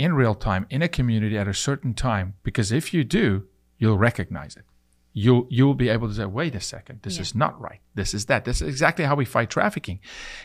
in 0.00 0.14
real 0.14 0.34
time 0.34 0.66
in 0.70 0.82
a 0.82 0.88
community 0.88 1.36
at 1.38 1.46
a 1.48 1.54
certain 1.54 1.94
time. 1.94 2.34
Because 2.42 2.72
if 2.72 2.92
you 2.94 3.04
do, 3.04 3.46
you'll 3.78 3.98
recognize 3.98 4.56
it. 4.56 4.64
You'll 5.12 5.46
you'll 5.50 5.74
be 5.74 5.88
able 5.88 6.06
to 6.08 6.14
say, 6.14 6.24
wait 6.24 6.54
a 6.54 6.60
second, 6.60 7.00
this 7.02 7.16
Yeah. 7.16 7.22
is 7.22 7.34
not 7.34 7.60
right. 7.60 7.80
This 7.96 8.14
is 8.14 8.26
that. 8.26 8.44
This 8.44 8.62
is 8.62 8.68
exactly 8.68 9.04
how 9.04 9.16
we 9.16 9.24
fight 9.24 9.50
trafficking. 9.50 9.98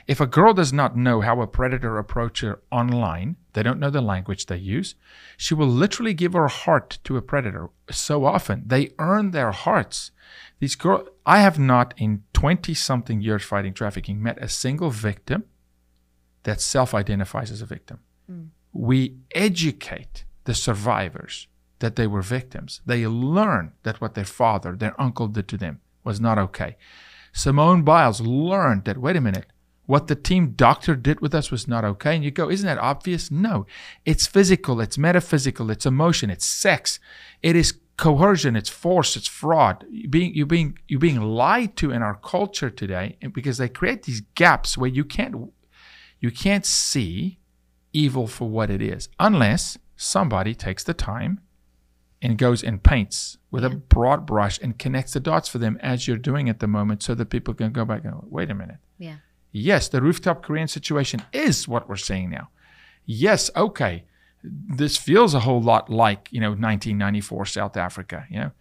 If 0.08 0.20
a 0.20 0.26
girl 0.26 0.54
does 0.56 0.74
not 0.74 0.98
know 0.98 1.22
how 1.22 1.40
a 1.42 1.48
predator 1.48 2.00
approaches 2.00 2.48
her 2.48 2.60
online, 2.72 3.36
they 3.54 3.62
don't 3.62 3.80
know 3.80 3.92
the 3.92 4.02
language 4.02 4.48
they 4.48 4.58
use, 4.58 4.96
she 5.38 5.54
will 5.54 5.68
literally 5.68 6.16
give 6.16 6.34
her 6.34 6.48
heart 6.48 6.98
to 7.04 7.16
a 7.16 7.22
predator. 7.22 7.70
So 7.92 8.26
often 8.26 8.64
they 8.66 8.90
earn 8.98 9.32
their 9.32 9.52
hearts. 9.52 10.12
These 10.60 10.76
girls, 10.76 11.08
I 11.28 11.40
have 11.42 11.60
not 11.60 11.94
in 11.98 12.24
20 12.34 12.74
something 12.74 13.22
years 13.22 13.44
fighting 13.44 13.74
trafficking 13.76 14.22
met 14.24 14.38
a 14.42 14.50
single 14.50 14.90
victim 14.90 15.44
that 16.42 16.60
self 16.60 16.96
identifies 16.96 17.52
as 17.52 17.62
a 17.62 17.66
victim. 17.68 18.00
Mm. 18.32 18.48
We 18.78 19.16
educate 19.34 20.26
the 20.44 20.54
survivors 20.54 21.48
that 21.80 21.96
they 21.96 22.08
were 22.08 22.22
victims. 22.22 22.82
They 22.86 23.08
learn 23.08 23.72
that 23.84 24.02
what 24.02 24.16
their 24.16 24.26
father, 24.26 24.76
their 24.76 25.00
uncle 25.02 25.28
did 25.28 25.48
to 25.48 25.58
them 25.58 25.80
was 26.04 26.20
not 26.20 26.38
okay. 26.38 26.76
Simone 27.34 27.84
Biles 27.84 28.20
learned 28.22 28.86
that, 28.86 28.98
wait 28.98 29.16
a 29.16 29.22
minute, 29.22 29.48
what 29.86 30.08
the 30.08 30.16
team 30.16 30.54
doctor 30.56 30.96
did 30.96 31.22
with 31.22 31.34
us 31.34 31.52
was 31.52 31.68
not 31.68 31.86
okay. 31.86 32.16
And 32.16 32.24
you 32.24 32.32
go, 32.32 32.50
isn't 32.50 32.66
that 32.66 32.78
obvious? 32.78 33.32
No. 33.32 33.66
It's 34.04 34.28
physical, 34.28 34.82
it's 34.82 34.98
metaphysical, 34.98 35.72
it's 35.72 35.86
emotion, 35.86 36.30
it's 36.30 36.46
sex, 36.46 37.00
it 37.42 37.56
is 37.56 37.80
coercion, 37.98 38.56
it's 38.56 38.70
force, 38.70 39.16
it's 39.16 39.28
fraud. 39.28 39.86
You're 39.90 40.10
being, 40.10 40.34
you're 40.36 40.46
being, 40.46 40.78
you're 40.88 41.00
being 41.00 41.22
lied 41.22 41.78
to 41.78 41.92
in 41.92 42.02
our 42.02 42.16
culture 42.16 42.70
today 42.70 43.18
because 43.32 43.58
they 43.58 43.70
create 43.70 44.04
these 44.04 44.22
gaps 44.34 44.78
where 44.78 44.90
you 44.90 45.06
can't, 45.06 45.54
you 46.20 46.32
can't 46.32 46.66
see 46.66 47.40
evil 47.96 48.28
for 48.28 48.50
what 48.50 48.70
it 48.70 48.82
is 48.82 49.10
unless 49.20 49.78
somebody 49.96 50.54
takes 50.54 50.84
the 50.84 50.94
time 50.94 51.40
and 52.22 52.38
goes 52.38 52.64
and 52.64 52.84
paints 52.84 53.38
with 53.52 53.64
a 53.64 53.70
broad 53.70 54.26
brush 54.26 54.60
and 54.62 54.80
connects 54.80 55.14
the 55.14 55.20
dots 55.20 55.48
for 55.48 55.60
them 55.60 55.78
as 55.82 56.08
you're 56.08 56.18
doing 56.18 56.50
at 56.50 56.60
the 56.60 56.68
moment 56.68 57.04
so 57.04 57.14
that 57.16 57.30
people 57.30 57.54
can 57.54 57.72
go 57.72 57.86
back 57.86 58.04
and 58.04 58.14
go, 58.14 58.26
wait 58.30 58.50
a 58.50 58.56
minute. 58.56 58.78
yeah 58.98 59.18
Yes, 59.58 59.88
the 59.88 60.02
rooftop 60.02 60.44
Korean 60.44 60.68
situation 60.68 61.22
is 61.32 61.66
what 61.66 61.88
we're 61.88 61.96
seeing 61.96 62.30
now. 62.30 62.50
Yes, 63.06 63.50
okay. 63.56 64.04
This 64.44 64.98
feels 64.98 65.34
a 65.34 65.40
whole 65.40 65.62
lot 65.62 65.90
like, 65.90 66.28
you 66.30 66.42
know, 66.42 66.50
1994 66.50 67.46
South 67.46 67.78
Africa, 67.78 68.26
you 68.30 68.40
know. 68.40 68.52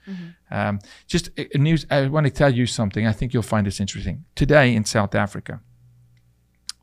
Um, 0.52 0.78
just 1.08 1.30
a, 1.36 1.48
a 1.52 1.58
news, 1.58 1.84
I 1.90 2.06
want 2.06 2.26
to 2.26 2.32
tell 2.32 2.54
you 2.54 2.66
something. 2.66 3.08
I 3.08 3.12
think 3.12 3.34
you'll 3.34 3.42
find 3.42 3.66
this 3.66 3.80
interesting. 3.80 4.24
Today 4.36 4.72
in 4.72 4.84
South 4.84 5.16
Africa, 5.16 5.60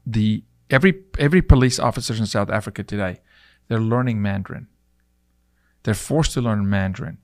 the 0.05 0.43
every 0.71 1.03
every 1.19 1.41
police 1.41 1.77
officer 1.79 2.15
in 2.15 2.25
South 2.25 2.49
Africa 2.49 2.83
today, 2.83 3.19
they're 3.67 3.79
learning 3.79 4.21
Mandarin. 4.21 4.67
they're 5.83 5.93
forced 5.93 6.33
to 6.33 6.41
learn 6.41 6.69
Mandarin. 6.69 7.17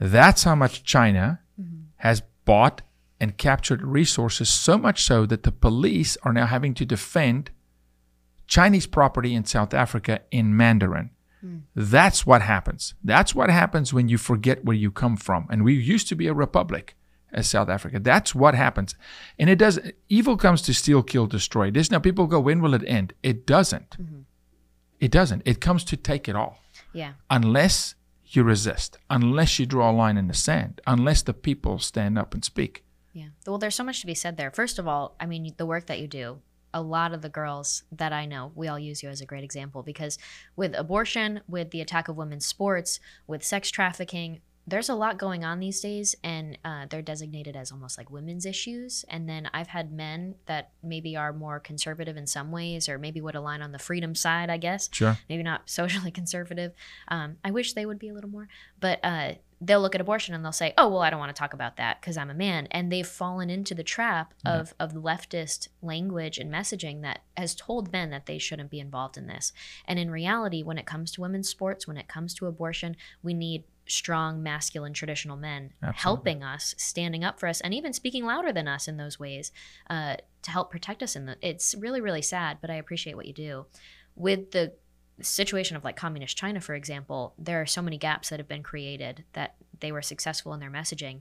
That's 0.00 0.44
how 0.44 0.54
much 0.54 0.84
China 0.84 1.40
mm-hmm. 1.60 1.82
has 1.96 2.22
bought 2.44 2.82
and 3.20 3.36
captured 3.36 3.82
resources, 3.82 4.48
so 4.48 4.78
much 4.78 5.02
so 5.02 5.26
that 5.26 5.42
the 5.42 5.52
police 5.52 6.16
are 6.22 6.32
now 6.32 6.46
having 6.46 6.72
to 6.74 6.84
defend 6.86 7.50
Chinese 8.46 8.86
property 8.86 9.34
in 9.34 9.44
South 9.44 9.74
Africa 9.74 10.20
in 10.30 10.56
Mandarin. 10.56 11.10
Mm. 11.44 11.62
That's 11.74 12.24
what 12.24 12.42
happens. 12.42 12.94
That's 13.04 13.34
what 13.34 13.50
happens 13.50 13.92
when 13.92 14.08
you 14.08 14.18
forget 14.18 14.64
where 14.64 14.76
you 14.76 14.90
come 14.90 15.16
from. 15.16 15.46
And 15.50 15.64
we 15.64 15.74
used 15.74 16.08
to 16.08 16.16
be 16.16 16.28
a 16.28 16.34
republic 16.34 16.96
as 17.32 17.48
South 17.48 17.68
Africa. 17.68 17.98
That's 17.98 18.34
what 18.34 18.54
happens. 18.54 18.94
And 19.38 19.50
it 19.50 19.58
does 19.58 19.78
evil 20.08 20.36
comes 20.36 20.62
to 20.62 20.74
steal, 20.74 21.02
kill, 21.02 21.26
destroy. 21.26 21.70
This 21.70 21.90
now 21.90 21.98
people 21.98 22.26
go, 22.26 22.40
when 22.40 22.60
will 22.60 22.74
it 22.74 22.84
end? 22.86 23.12
It 23.22 23.46
doesn't. 23.46 23.96
Mm-hmm. 24.00 24.20
It 25.00 25.10
doesn't. 25.10 25.42
It 25.44 25.60
comes 25.60 25.84
to 25.84 25.96
take 25.96 26.28
it 26.28 26.36
all. 26.36 26.58
Yeah. 26.92 27.12
Unless 27.30 27.94
you 28.24 28.42
resist, 28.42 28.98
unless 29.08 29.58
you 29.58 29.66
draw 29.66 29.90
a 29.90 29.92
line 29.92 30.16
in 30.16 30.28
the 30.28 30.34
sand, 30.34 30.80
unless 30.86 31.22
the 31.22 31.34
people 31.34 31.78
stand 31.78 32.18
up 32.18 32.34
and 32.34 32.44
speak. 32.44 32.84
Yeah. 33.12 33.28
Well, 33.46 33.58
there's 33.58 33.74
so 33.74 33.84
much 33.84 34.00
to 34.00 34.06
be 34.06 34.14
said 34.14 34.36
there. 34.36 34.50
First 34.50 34.78
of 34.78 34.86
all, 34.86 35.16
I 35.18 35.26
mean, 35.26 35.54
the 35.56 35.66
work 35.66 35.86
that 35.86 36.00
you 36.00 36.06
do, 36.06 36.40
a 36.74 36.82
lot 36.82 37.14
of 37.14 37.22
the 37.22 37.30
girls 37.30 37.84
that 37.90 38.12
I 38.12 38.26
know, 38.26 38.52
we 38.54 38.68
all 38.68 38.78
use 38.78 39.02
you 39.02 39.08
as 39.08 39.20
a 39.20 39.26
great 39.26 39.44
example 39.44 39.82
because 39.82 40.18
with 40.54 40.74
abortion, 40.74 41.40
with 41.48 41.70
the 41.70 41.80
attack 41.80 42.08
of 42.08 42.16
women's 42.16 42.46
sports, 42.46 43.00
with 43.26 43.42
sex 43.42 43.70
trafficking, 43.70 44.40
there's 44.68 44.88
a 44.88 44.94
lot 44.94 45.18
going 45.18 45.44
on 45.44 45.60
these 45.60 45.80
days, 45.80 46.14
and 46.22 46.58
uh, 46.64 46.86
they're 46.90 47.02
designated 47.02 47.56
as 47.56 47.72
almost 47.72 47.96
like 47.96 48.10
women's 48.10 48.44
issues. 48.44 49.04
And 49.08 49.28
then 49.28 49.48
I've 49.52 49.68
had 49.68 49.92
men 49.92 50.34
that 50.46 50.72
maybe 50.82 51.16
are 51.16 51.32
more 51.32 51.58
conservative 51.58 52.16
in 52.16 52.26
some 52.26 52.50
ways, 52.50 52.88
or 52.88 52.98
maybe 52.98 53.20
would 53.20 53.34
align 53.34 53.62
on 53.62 53.72
the 53.72 53.78
freedom 53.78 54.14
side, 54.14 54.50
I 54.50 54.58
guess. 54.58 54.88
Sure. 54.92 55.18
Maybe 55.28 55.42
not 55.42 55.68
socially 55.70 56.10
conservative. 56.10 56.72
Um, 57.08 57.36
I 57.44 57.50
wish 57.50 57.72
they 57.72 57.86
would 57.86 57.98
be 57.98 58.08
a 58.08 58.14
little 58.14 58.30
more, 58.30 58.48
but 58.78 59.00
uh, 59.02 59.32
they'll 59.60 59.80
look 59.80 59.94
at 59.94 60.00
abortion 60.00 60.34
and 60.34 60.44
they'll 60.44 60.52
say, 60.52 60.74
"Oh, 60.76 60.88
well, 60.88 61.02
I 61.02 61.10
don't 61.10 61.18
want 61.18 61.34
to 61.34 61.38
talk 61.38 61.54
about 61.54 61.76
that 61.76 62.00
because 62.00 62.16
I'm 62.16 62.30
a 62.30 62.34
man," 62.34 62.68
and 62.70 62.92
they've 62.92 63.06
fallen 63.06 63.50
into 63.50 63.74
the 63.74 63.82
trap 63.82 64.34
of 64.44 64.74
of 64.78 64.92
leftist 64.92 65.68
language 65.82 66.38
and 66.38 66.52
messaging 66.52 67.02
that 67.02 67.22
has 67.36 67.54
told 67.54 67.92
men 67.92 68.10
that 68.10 68.26
they 68.26 68.38
shouldn't 68.38 68.70
be 68.70 68.80
involved 68.80 69.16
in 69.16 69.26
this. 69.26 69.52
And 69.84 69.98
in 69.98 70.10
reality, 70.10 70.62
when 70.62 70.78
it 70.78 70.86
comes 70.86 71.10
to 71.12 71.20
women's 71.20 71.48
sports, 71.48 71.86
when 71.86 71.96
it 71.96 72.08
comes 72.08 72.34
to 72.34 72.46
abortion, 72.46 72.96
we 73.22 73.34
need 73.34 73.64
strong, 73.88 74.42
masculine, 74.42 74.92
traditional 74.92 75.36
men 75.36 75.72
Absolutely. 75.82 76.00
helping 76.02 76.42
us, 76.42 76.74
standing 76.78 77.24
up 77.24 77.40
for 77.40 77.48
us, 77.48 77.60
and 77.60 77.74
even 77.74 77.92
speaking 77.92 78.24
louder 78.24 78.52
than 78.52 78.68
us 78.68 78.88
in 78.88 78.96
those 78.96 79.18
ways 79.18 79.52
uh, 79.90 80.16
to 80.42 80.50
help 80.50 80.70
protect 80.70 81.02
us. 81.02 81.16
In 81.16 81.26
the, 81.26 81.36
it's 81.42 81.74
really, 81.74 82.00
really 82.00 82.22
sad, 82.22 82.58
but 82.60 82.70
I 82.70 82.74
appreciate 82.74 83.16
what 83.16 83.26
you 83.26 83.32
do. 83.32 83.66
With 84.14 84.50
the 84.50 84.72
situation 85.20 85.76
of 85.76 85.84
like 85.84 85.96
communist 85.96 86.36
China, 86.36 86.60
for 86.60 86.74
example, 86.74 87.34
there 87.38 87.60
are 87.60 87.66
so 87.66 87.82
many 87.82 87.98
gaps 87.98 88.28
that 88.30 88.38
have 88.38 88.48
been 88.48 88.62
created 88.62 89.24
that 89.32 89.56
they 89.80 89.92
were 89.92 90.02
successful 90.02 90.52
in 90.54 90.60
their 90.60 90.70
messaging. 90.70 91.20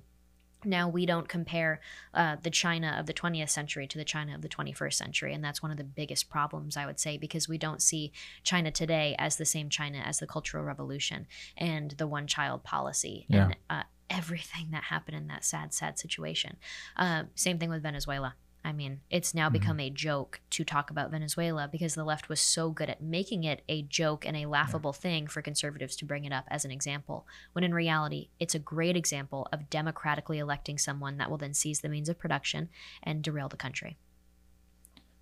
Now 0.68 0.88
we 0.90 1.06
don't 1.06 1.28
compare 1.28 1.80
uh, 2.14 2.36
the 2.42 2.50
China 2.50 2.96
of 3.00 3.06
the 3.06 3.14
20th 3.14 3.50
century 3.50 3.88
to 3.88 3.98
the 3.98 4.06
China 4.06 4.36
of 4.36 4.42
the 4.42 4.50
21st 4.50 4.94
century, 4.94 5.34
and 5.34 5.44
that's 5.44 5.64
one 5.64 5.72
of 5.72 5.78
the 5.78 5.84
biggest 5.84 6.30
problems 6.30 6.78
I 6.78 6.86
would 6.86 7.00
say 7.00 7.18
because 7.18 7.48
we 7.50 7.58
don't 7.58 7.82
see 7.82 8.12
China 8.44 8.70
today 8.72 9.16
as 9.18 9.38
the 9.38 9.46
same 9.46 9.70
China 9.70 10.00
as 10.00 10.20
the 10.20 10.28
Cultural 10.28 10.64
Revolution 10.64 11.28
and 11.58 11.92
the 11.92 12.08
one-child 12.08 12.64
policy 12.64 13.26
Yeah. 13.30 13.46
and 13.46 13.56
uh, 13.70 13.84
everything 14.10 14.70
that 14.72 14.84
happened 14.86 15.18
in 15.18 15.28
that 15.28 15.44
sad, 15.44 15.74
sad 15.74 15.98
situation. 16.00 16.58
Uh, 16.96 17.24
same 17.36 17.58
thing 17.60 17.70
with 17.70 17.84
Venezuela. 17.84 18.36
I 18.68 18.74
mean, 18.74 19.00
it's 19.10 19.34
now 19.34 19.50
become 19.50 19.80
a 19.80 19.90
joke 19.90 20.42
to 20.50 20.66
talk 20.66 20.92
about 20.92 21.10
Venezuela 21.10 21.70
because 21.72 21.96
the 21.96 22.04
left 22.04 22.28
was 22.28 22.42
so 22.42 22.70
good 22.70 22.90
at 22.90 23.02
making 23.02 23.46
it 23.46 23.62
a 23.70 23.84
joke 23.84 24.26
and 24.26 24.36
a 24.36 24.46
laughable 24.46 24.92
thing 24.92 25.28
for 25.28 25.42
conservatives 25.42 25.96
to 25.96 26.06
bring 26.06 26.26
it 26.26 26.34
up 26.34 26.44
as 26.50 26.66
an 26.66 26.72
example. 26.72 27.26
When 27.54 27.64
in 27.64 27.74
reality, 27.74 28.28
it's 28.42 28.56
a 28.56 28.60
great 28.60 28.98
example 28.98 29.48
of 29.54 29.70
democratically 29.70 30.38
electing 30.38 30.78
someone 30.78 31.16
that 31.16 31.30
will 31.30 31.38
then 31.38 31.54
seize 31.54 31.80
the 31.80 31.88
means 31.88 32.10
of 32.10 32.20
production 32.20 32.68
and 33.02 33.24
derail 33.24 33.48
the 33.48 33.56
country. 33.56 33.96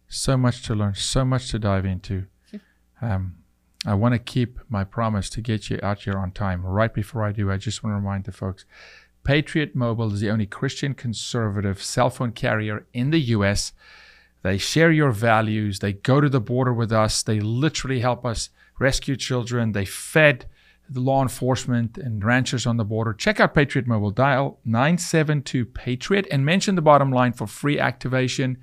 So 0.08 0.38
much 0.38 0.64
to 0.64 0.74
learn, 0.74 0.96
so 0.96 1.24
much 1.24 1.52
to 1.52 1.60
dive 1.60 1.86
into. 1.86 2.26
Um, 3.02 3.36
I 3.86 3.94
want 3.94 4.14
to 4.14 4.20
keep 4.20 4.58
my 4.70 4.86
promise 4.86 5.30
to 5.32 5.42
get 5.42 5.70
you 5.70 5.80
out 5.84 6.04
here 6.04 6.18
on 6.18 6.32
time. 6.32 6.66
Right 6.66 6.92
before 6.92 7.24
I 7.24 7.34
do, 7.34 7.52
I 7.52 7.58
just 7.58 7.84
want 7.84 7.92
to 7.92 7.98
remind 7.98 8.24
the 8.24 8.32
folks 8.32 8.66
Patriot 9.26 9.76
Mobile 9.76 10.14
is 10.14 10.22
the 10.22 10.30
only 10.30 10.46
Christian 10.46 10.94
conservative 10.94 11.84
cell 11.84 12.10
phone 12.10 12.32
carrier 12.32 12.86
in 12.94 13.10
the 13.10 13.20
US. 13.20 13.74
They 14.44 14.60
share 14.60 14.92
your 14.92 15.12
values. 15.12 15.80
They 15.80 15.94
go 15.94 16.22
to 16.22 16.30
the 16.30 16.40
border 16.40 16.72
with 16.72 16.92
us. 16.92 17.24
They 17.24 17.40
literally 17.40 18.00
help 18.00 18.24
us 18.24 18.50
rescue 18.80 19.16
children. 19.16 19.72
They 19.72 19.86
fed 19.86 20.46
the 20.88 21.00
law 21.00 21.24
enforcement 21.24 21.98
and 21.98 22.24
ranchers 22.24 22.68
on 22.68 22.78
the 22.78 22.86
border. 22.86 23.14
Check 23.14 23.40
out 23.40 23.56
Patriot 23.56 23.88
Mobile. 23.88 24.12
Dial 24.12 24.60
972 24.64 25.66
Patriot 25.66 26.28
and 26.30 26.46
mention 26.46 26.76
the 26.76 26.82
bottom 26.84 27.12
line 27.12 27.34
for 27.34 27.48
free 27.48 27.80
activation. 27.80 28.60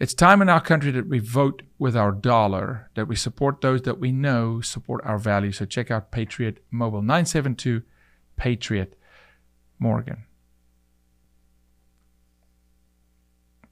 It's 0.00 0.14
time 0.14 0.40
in 0.40 0.48
our 0.48 0.62
country 0.62 0.90
that 0.92 1.06
we 1.06 1.18
vote 1.18 1.62
with 1.78 1.94
our 1.94 2.10
dollar, 2.10 2.88
that 2.94 3.06
we 3.06 3.14
support 3.14 3.60
those 3.60 3.82
that 3.82 4.00
we 4.00 4.10
know 4.10 4.62
support 4.62 5.04
our 5.04 5.18
values. 5.18 5.58
So 5.58 5.66
check 5.66 5.90
out 5.90 6.10
Patriot 6.10 6.64
Mobile 6.70 7.02
972 7.02 7.82
Patriot 8.36 8.96
Morgan. 9.82 10.24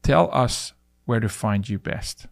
Tell 0.03 0.29
us 0.33 0.73
where 1.05 1.21
to 1.21 1.29
find 1.29 1.69
you 1.69 1.79
best. 1.79 2.27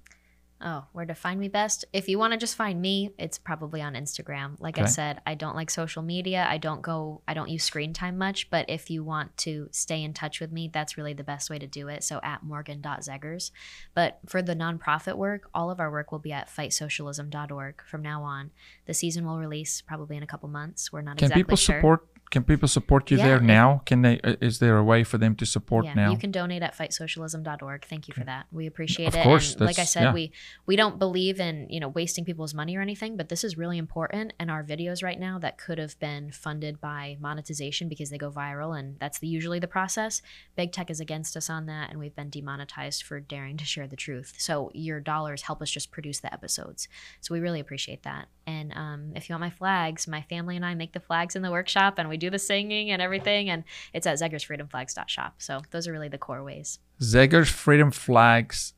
Oh, 0.60 0.86
where 0.92 1.06
to 1.06 1.14
find 1.14 1.38
me 1.38 1.46
best? 1.46 1.84
If 1.92 2.08
you 2.08 2.18
want 2.18 2.32
to 2.32 2.36
just 2.36 2.56
find 2.56 2.82
me, 2.82 3.12
it's 3.16 3.38
probably 3.38 3.80
on 3.80 3.94
Instagram. 3.94 4.56
Like 4.58 4.76
I 4.76 4.86
said, 4.86 5.20
I 5.24 5.36
don't 5.36 5.54
like 5.54 5.70
social 5.70 6.02
media. 6.02 6.44
I 6.50 6.58
don't 6.58 6.82
go 6.82 7.22
I 7.28 7.34
don't 7.34 7.48
use 7.48 7.62
screen 7.62 7.92
time 7.92 8.18
much, 8.18 8.50
but 8.50 8.68
if 8.68 8.90
you 8.90 9.04
want 9.04 9.36
to 9.38 9.68
stay 9.70 10.02
in 10.02 10.12
touch 10.12 10.40
with 10.40 10.50
me, 10.50 10.68
that's 10.72 10.96
really 10.96 11.14
the 11.14 11.22
best 11.22 11.48
way 11.48 11.60
to 11.60 11.68
do 11.68 11.86
it. 11.86 12.02
So 12.02 12.18
at 12.24 12.42
morgan.zegers. 12.42 13.52
But 13.94 14.18
for 14.26 14.42
the 14.42 14.56
nonprofit 14.56 15.14
work, 15.14 15.48
all 15.54 15.70
of 15.70 15.78
our 15.78 15.92
work 15.92 16.10
will 16.10 16.18
be 16.18 16.32
at 16.32 16.48
fightsocialism.org 16.48 17.84
from 17.84 18.02
now 18.02 18.24
on. 18.24 18.50
The 18.86 18.94
season 18.94 19.24
will 19.24 19.38
release 19.38 19.80
probably 19.80 20.16
in 20.16 20.24
a 20.24 20.26
couple 20.26 20.48
months. 20.48 20.92
We're 20.92 21.02
not 21.02 21.18
Can 21.18 21.26
exactly 21.26 21.54
sure. 21.56 21.74
Can 21.74 21.80
people 21.80 21.96
support? 21.96 22.17
Can 22.30 22.44
people 22.44 22.68
support 22.68 23.10
you 23.10 23.16
Yeah, 23.16 23.26
there 23.26 23.40
now? 23.40 23.82
Can 23.86 24.02
they? 24.02 24.20
Is 24.40 24.58
there 24.58 24.76
a 24.76 24.84
way 24.84 25.02
for 25.04 25.16
them 25.16 25.34
to 25.36 25.46
support 25.46 25.86
yeah, 25.86 25.94
now? 25.94 26.10
you 26.10 26.18
can 26.18 26.30
donate 26.30 26.62
at 26.62 26.76
fightsocialism.org. 26.76 27.86
Thank 27.86 28.08
you 28.08 28.14
for 28.14 28.24
that. 28.24 28.46
We 28.52 28.66
appreciate 28.66 29.06
Of 29.06 29.14
it. 29.14 29.22
course, 29.22 29.54
and 29.54 29.62
like 29.62 29.78
I 29.78 29.84
said, 29.84 30.04
yeah. 30.04 30.12
we 30.12 30.32
we 30.66 30.76
don't 30.76 30.98
believe 30.98 31.40
in 31.40 31.66
you 31.70 31.80
know 31.80 31.88
wasting 31.88 32.24
people's 32.24 32.52
money 32.52 32.76
or 32.76 32.82
anything, 32.82 33.16
but 33.16 33.28
this 33.30 33.44
is 33.44 33.56
really 33.56 33.78
important. 33.78 34.34
And 34.38 34.50
our 34.50 34.62
videos 34.62 35.02
right 35.02 35.18
now 35.18 35.38
that 35.38 35.56
could 35.58 35.78
have 35.78 35.98
been 35.98 36.30
funded 36.30 36.80
by 36.80 37.16
monetization 37.20 37.88
because 37.88 38.10
they 38.10 38.18
go 38.18 38.30
viral, 38.30 38.78
and 38.78 38.98
that's 38.98 39.18
the, 39.18 39.26
usually 39.26 39.58
the 39.58 39.68
process. 39.68 40.20
Big 40.54 40.72
tech 40.72 40.90
is 40.90 41.00
against 41.00 41.36
us 41.36 41.48
on 41.48 41.66
that, 41.66 41.90
and 41.90 41.98
we've 41.98 42.14
been 42.14 42.30
demonetized 42.30 43.02
for 43.04 43.20
daring 43.20 43.56
to 43.56 43.64
share 43.64 43.86
the 43.86 43.96
truth. 43.96 44.34
So 44.38 44.70
your 44.74 45.00
dollars 45.00 45.42
help 45.42 45.62
us 45.62 45.70
just 45.70 45.90
produce 45.90 46.20
the 46.20 46.32
episodes. 46.32 46.88
So 47.20 47.32
we 47.32 47.40
really 47.40 47.60
appreciate 47.60 48.02
that. 48.02 48.28
And 48.46 48.72
um, 48.74 49.12
if 49.14 49.28
you 49.28 49.34
want 49.34 49.42
my 49.42 49.50
flags, 49.50 50.06
my 50.06 50.22
family 50.22 50.56
and 50.56 50.64
I 50.64 50.74
make 50.74 50.92
the 50.92 51.00
flags 51.00 51.36
in 51.36 51.42
the 51.42 51.50
workshop, 51.50 51.94
and 51.98 52.08
we 52.08 52.17
do 52.18 52.30
the 52.30 52.38
singing 52.38 52.90
and 52.90 53.00
everything, 53.02 53.48
and 53.50 53.64
it's 53.92 54.06
at 54.06 54.18
zegersfreedomflags.shop. 54.18 55.34
So 55.38 55.60
those 55.70 55.86
are 55.88 55.92
really 55.92 56.08
the 56.08 56.18
core 56.18 56.42
ways. 56.42 56.78
Zegers 57.00 57.48
Freedom 57.48 57.90
Flags, 57.90 58.74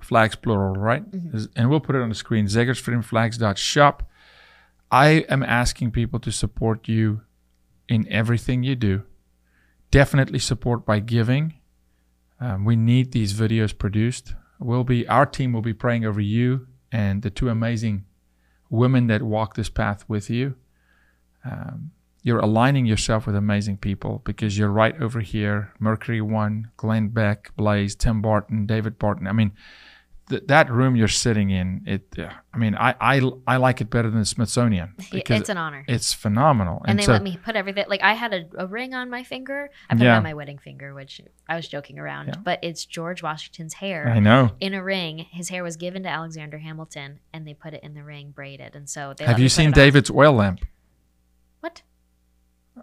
flags 0.00 0.34
plural, 0.36 0.74
right? 0.74 1.08
Mhm. 1.10 1.48
And 1.56 1.70
we'll 1.70 1.80
put 1.80 1.96
it 1.96 2.02
on 2.02 2.08
the 2.08 2.14
screen. 2.14 2.46
ZegersFreedomFlags.shop. 2.46 4.08
I 4.90 5.08
am 5.28 5.42
asking 5.42 5.90
people 5.92 6.20
to 6.20 6.30
support 6.30 6.88
you 6.88 7.22
in 7.88 8.06
everything 8.08 8.62
you 8.62 8.76
do. 8.76 9.02
Definitely 9.90 10.38
support 10.38 10.84
by 10.86 11.00
giving. 11.00 11.54
Um, 12.40 12.64
we 12.64 12.76
need 12.76 13.12
these 13.12 13.32
videos 13.32 13.76
produced. 13.76 14.34
We'll 14.58 14.84
be 14.84 15.06
our 15.08 15.26
team 15.26 15.52
will 15.52 15.62
be 15.62 15.72
praying 15.74 16.04
over 16.04 16.20
you 16.20 16.66
and 16.92 17.22
the 17.22 17.30
two 17.30 17.48
amazing 17.48 18.04
women 18.70 19.06
that 19.08 19.22
walk 19.22 19.54
this 19.54 19.68
path 19.68 20.04
with 20.08 20.30
you. 20.30 20.54
Um, 21.44 21.90
you're 22.24 22.40
aligning 22.40 22.86
yourself 22.86 23.26
with 23.26 23.36
amazing 23.36 23.76
people 23.76 24.22
because 24.24 24.56
you're 24.58 24.70
right 24.70 25.00
over 25.00 25.20
here. 25.20 25.72
Mercury 25.78 26.20
One, 26.22 26.70
Glenn 26.78 27.08
Beck, 27.08 27.54
Blaze, 27.54 27.94
Tim 27.94 28.20
Barton, 28.22 28.64
David 28.66 28.98
Barton. 28.98 29.26
I 29.26 29.32
mean, 29.32 29.52
th- 30.30 30.44
that 30.46 30.70
room 30.70 30.96
you're 30.96 31.06
sitting 31.06 31.50
in, 31.50 31.82
it. 31.86 32.06
Uh, 32.18 32.30
I 32.54 32.56
mean, 32.56 32.74
I, 32.76 32.94
I 32.98 33.20
I 33.46 33.56
like 33.58 33.82
it 33.82 33.90
better 33.90 34.08
than 34.08 34.20
the 34.20 34.24
Smithsonian 34.24 34.94
because 35.12 35.40
it's 35.40 35.50
an 35.50 35.58
honor. 35.58 35.84
it's 35.86 36.14
phenomenal. 36.14 36.82
and, 36.86 36.98
they 36.98 37.02
so, 37.04 37.12
let 37.12 37.22
me 37.22 37.36
put 37.44 37.56
everything 37.56 37.84
like 37.90 38.02
I 38.02 38.14
had 38.14 38.32
a, 38.32 38.44
a 38.56 38.66
ring 38.66 38.94
on 38.94 39.10
my 39.10 39.22
finger. 39.22 39.68
I 39.90 39.94
put 39.94 40.02
it 40.06 40.08
on 40.08 40.22
my 40.22 40.32
wedding 40.32 40.56
finger, 40.56 40.94
which 40.94 41.20
I 41.46 41.56
was 41.56 41.68
joking 41.68 41.98
around, 41.98 42.28
Yeah. 42.28 42.36
but 42.42 42.58
it's 42.62 42.86
George 42.86 43.22
Washington's 43.22 43.74
hair 43.74 44.08
I 44.08 44.18
know. 44.18 44.52
in 44.60 44.72
a 44.72 44.82
ring. 44.82 45.26
His 45.30 45.50
hair 45.50 45.62
was 45.62 45.76
given 45.76 46.04
to 46.04 46.08
Alexander 46.08 46.56
Hamilton, 46.56 47.20
and 47.34 47.46
they 47.46 47.52
put 47.52 47.74
it 47.74 47.82
in 47.82 47.92
the 47.92 48.02
ring 48.02 48.30
braided. 48.30 48.74
And 48.74 48.88
so 48.88 49.12
they 49.14 49.24
Have 49.26 49.36
let 49.36 49.42
you 49.42 49.50
seen 49.50 49.66
it 49.66 49.76
on. 49.76 49.84
David's 49.84 50.10
oil 50.10 50.32
lamp? 50.32 50.64
What? 51.60 51.82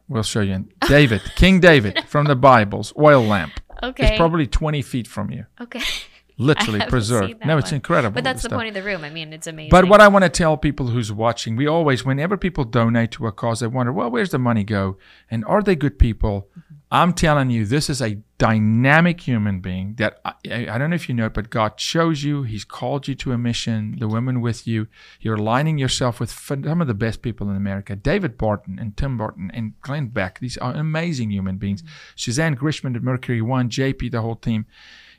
We'll 0.08 0.24
show 0.24 0.42
you. 0.42 0.68
David, 0.88 1.22
King 1.36 1.60
David 1.60 2.06
from 2.08 2.26
the 2.26 2.36
Bible's 2.36 2.94
oil 2.98 3.24
lamp 3.24 3.60
Okay. 3.84 4.10
It's 4.10 4.18
probably 4.18 4.48
20 4.48 4.82
feet 4.82 5.08
from 5.08 5.32
you. 5.32 5.46
okay. 5.60 5.82
literally 6.38 6.82
preserved. 6.88 7.46
No, 7.46 7.58
it's 7.60 7.72
one. 7.72 7.76
incredible. 7.76 8.16
But 8.16 8.24
that's 8.24 8.42
the 8.42 8.50
stuff. 8.50 8.58
point 8.58 8.70
of 8.70 8.74
the 8.74 8.82
room. 8.82 9.04
I 9.04 9.12
mean, 9.12 9.32
it's 9.32 9.46
amazing. 9.46 9.70
But 9.70 9.88
what 9.88 10.02
I 10.02 10.08
want 10.08 10.24
to 10.24 10.30
tell 10.30 10.58
people 10.58 10.88
who's 10.88 11.12
watching, 11.12 11.56
we 11.56 11.68
always, 11.68 12.04
whenever 12.04 12.36
people 12.36 12.64
donate 12.64 13.12
to 13.12 13.28
a 13.28 13.32
cause, 13.32 13.60
they 13.60 13.68
wonder, 13.68 13.92
well, 13.92 14.10
where's 14.10 14.32
the 14.32 14.40
money 14.40 14.64
go? 14.64 14.98
And 15.30 15.46
are 15.46 15.62
they 15.62 15.76
good 15.76 16.00
people? 16.00 16.48
Mm-hmm. 16.52 16.76
I'm 16.94 17.14
telling 17.14 17.50
you, 17.50 17.66
this 17.66 17.90
is 17.90 18.02
a 18.02 18.18
dynamic 18.38 19.22
human 19.22 19.62
being 19.62 19.96
that 19.96 20.20
I, 20.26 20.34
I 20.70 20.78
don't 20.78 20.90
know 20.90 20.96
if 20.96 21.08
you 21.08 21.16
know 21.16 21.28
it, 21.28 21.34
but 21.34 21.50
God 21.50 21.78
chose 21.78 22.22
you. 22.22 22.44
He's 22.44 22.66
called 22.66 23.08
you 23.08 23.16
to 23.16 23.32
a 23.32 23.38
mission, 23.38 23.96
the 23.98 24.10
women 24.10 24.42
with 24.42 24.68
you. 24.68 24.88
You're 25.22 25.38
aligning 25.38 25.78
yourself 25.78 26.20
with 26.20 26.30
some 26.30 26.82
of 26.82 26.88
the 26.88 26.94
best 26.94 27.22
people 27.22 27.50
in 27.50 27.56
America 27.56 27.96
David 27.96 28.38
Barton 28.38 28.78
and 28.78 28.98
Tim 28.98 29.18
Barton 29.18 29.50
and 29.54 29.80
Glenn 29.80 30.10
Beck. 30.10 30.40
These 30.40 30.58
are 30.58 30.74
amazing 30.74 31.32
human 31.32 31.56
beings. 31.56 31.82
Suzanne 32.18 32.58
Grishman 32.58 32.98
at 32.98 33.04
Mercury 33.04 33.42
One, 33.42 33.70
JP, 33.70 34.12
the 34.12 34.22
whole 34.22 34.36
team. 34.36 34.66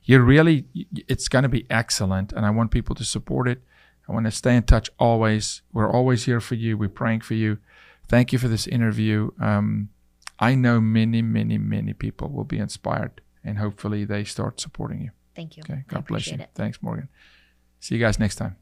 You're 0.04 0.22
really, 0.22 0.66
it's 1.08 1.28
going 1.28 1.44
to 1.44 1.48
be 1.48 1.64
excellent. 1.70 2.34
And 2.34 2.44
I 2.44 2.50
want 2.50 2.70
people 2.70 2.94
to 2.96 3.04
support 3.04 3.48
it. 3.48 3.62
I 4.06 4.12
want 4.12 4.26
to 4.26 4.30
stay 4.30 4.56
in 4.56 4.64
touch 4.64 4.90
always. 4.98 5.62
We're 5.72 5.90
always 5.90 6.24
here 6.24 6.40
for 6.40 6.54
you. 6.54 6.76
We're 6.76 6.90
praying 6.90 7.22
for 7.22 7.34
you. 7.34 7.58
Thank 8.08 8.30
you 8.30 8.38
for 8.38 8.48
this 8.48 8.66
interview. 8.66 9.30
Um, 9.40 9.88
I 10.42 10.56
know 10.56 10.80
many, 10.80 11.22
many, 11.22 11.56
many 11.56 11.92
people 11.92 12.28
will 12.28 12.44
be 12.44 12.58
inspired 12.58 13.20
and 13.44 13.58
hopefully 13.58 14.04
they 14.04 14.24
start 14.24 14.60
supporting 14.60 15.00
you. 15.00 15.10
Thank 15.36 15.56
you. 15.56 15.62
Okay. 15.62 15.84
I 15.88 15.94
God 15.94 16.06
bless 16.06 16.26
you. 16.26 16.34
it. 16.34 16.50
Thanks, 16.56 16.82
Morgan. 16.82 17.08
See 17.78 17.94
you 17.94 18.00
guys 18.00 18.18
next 18.18 18.36
time. 18.36 18.56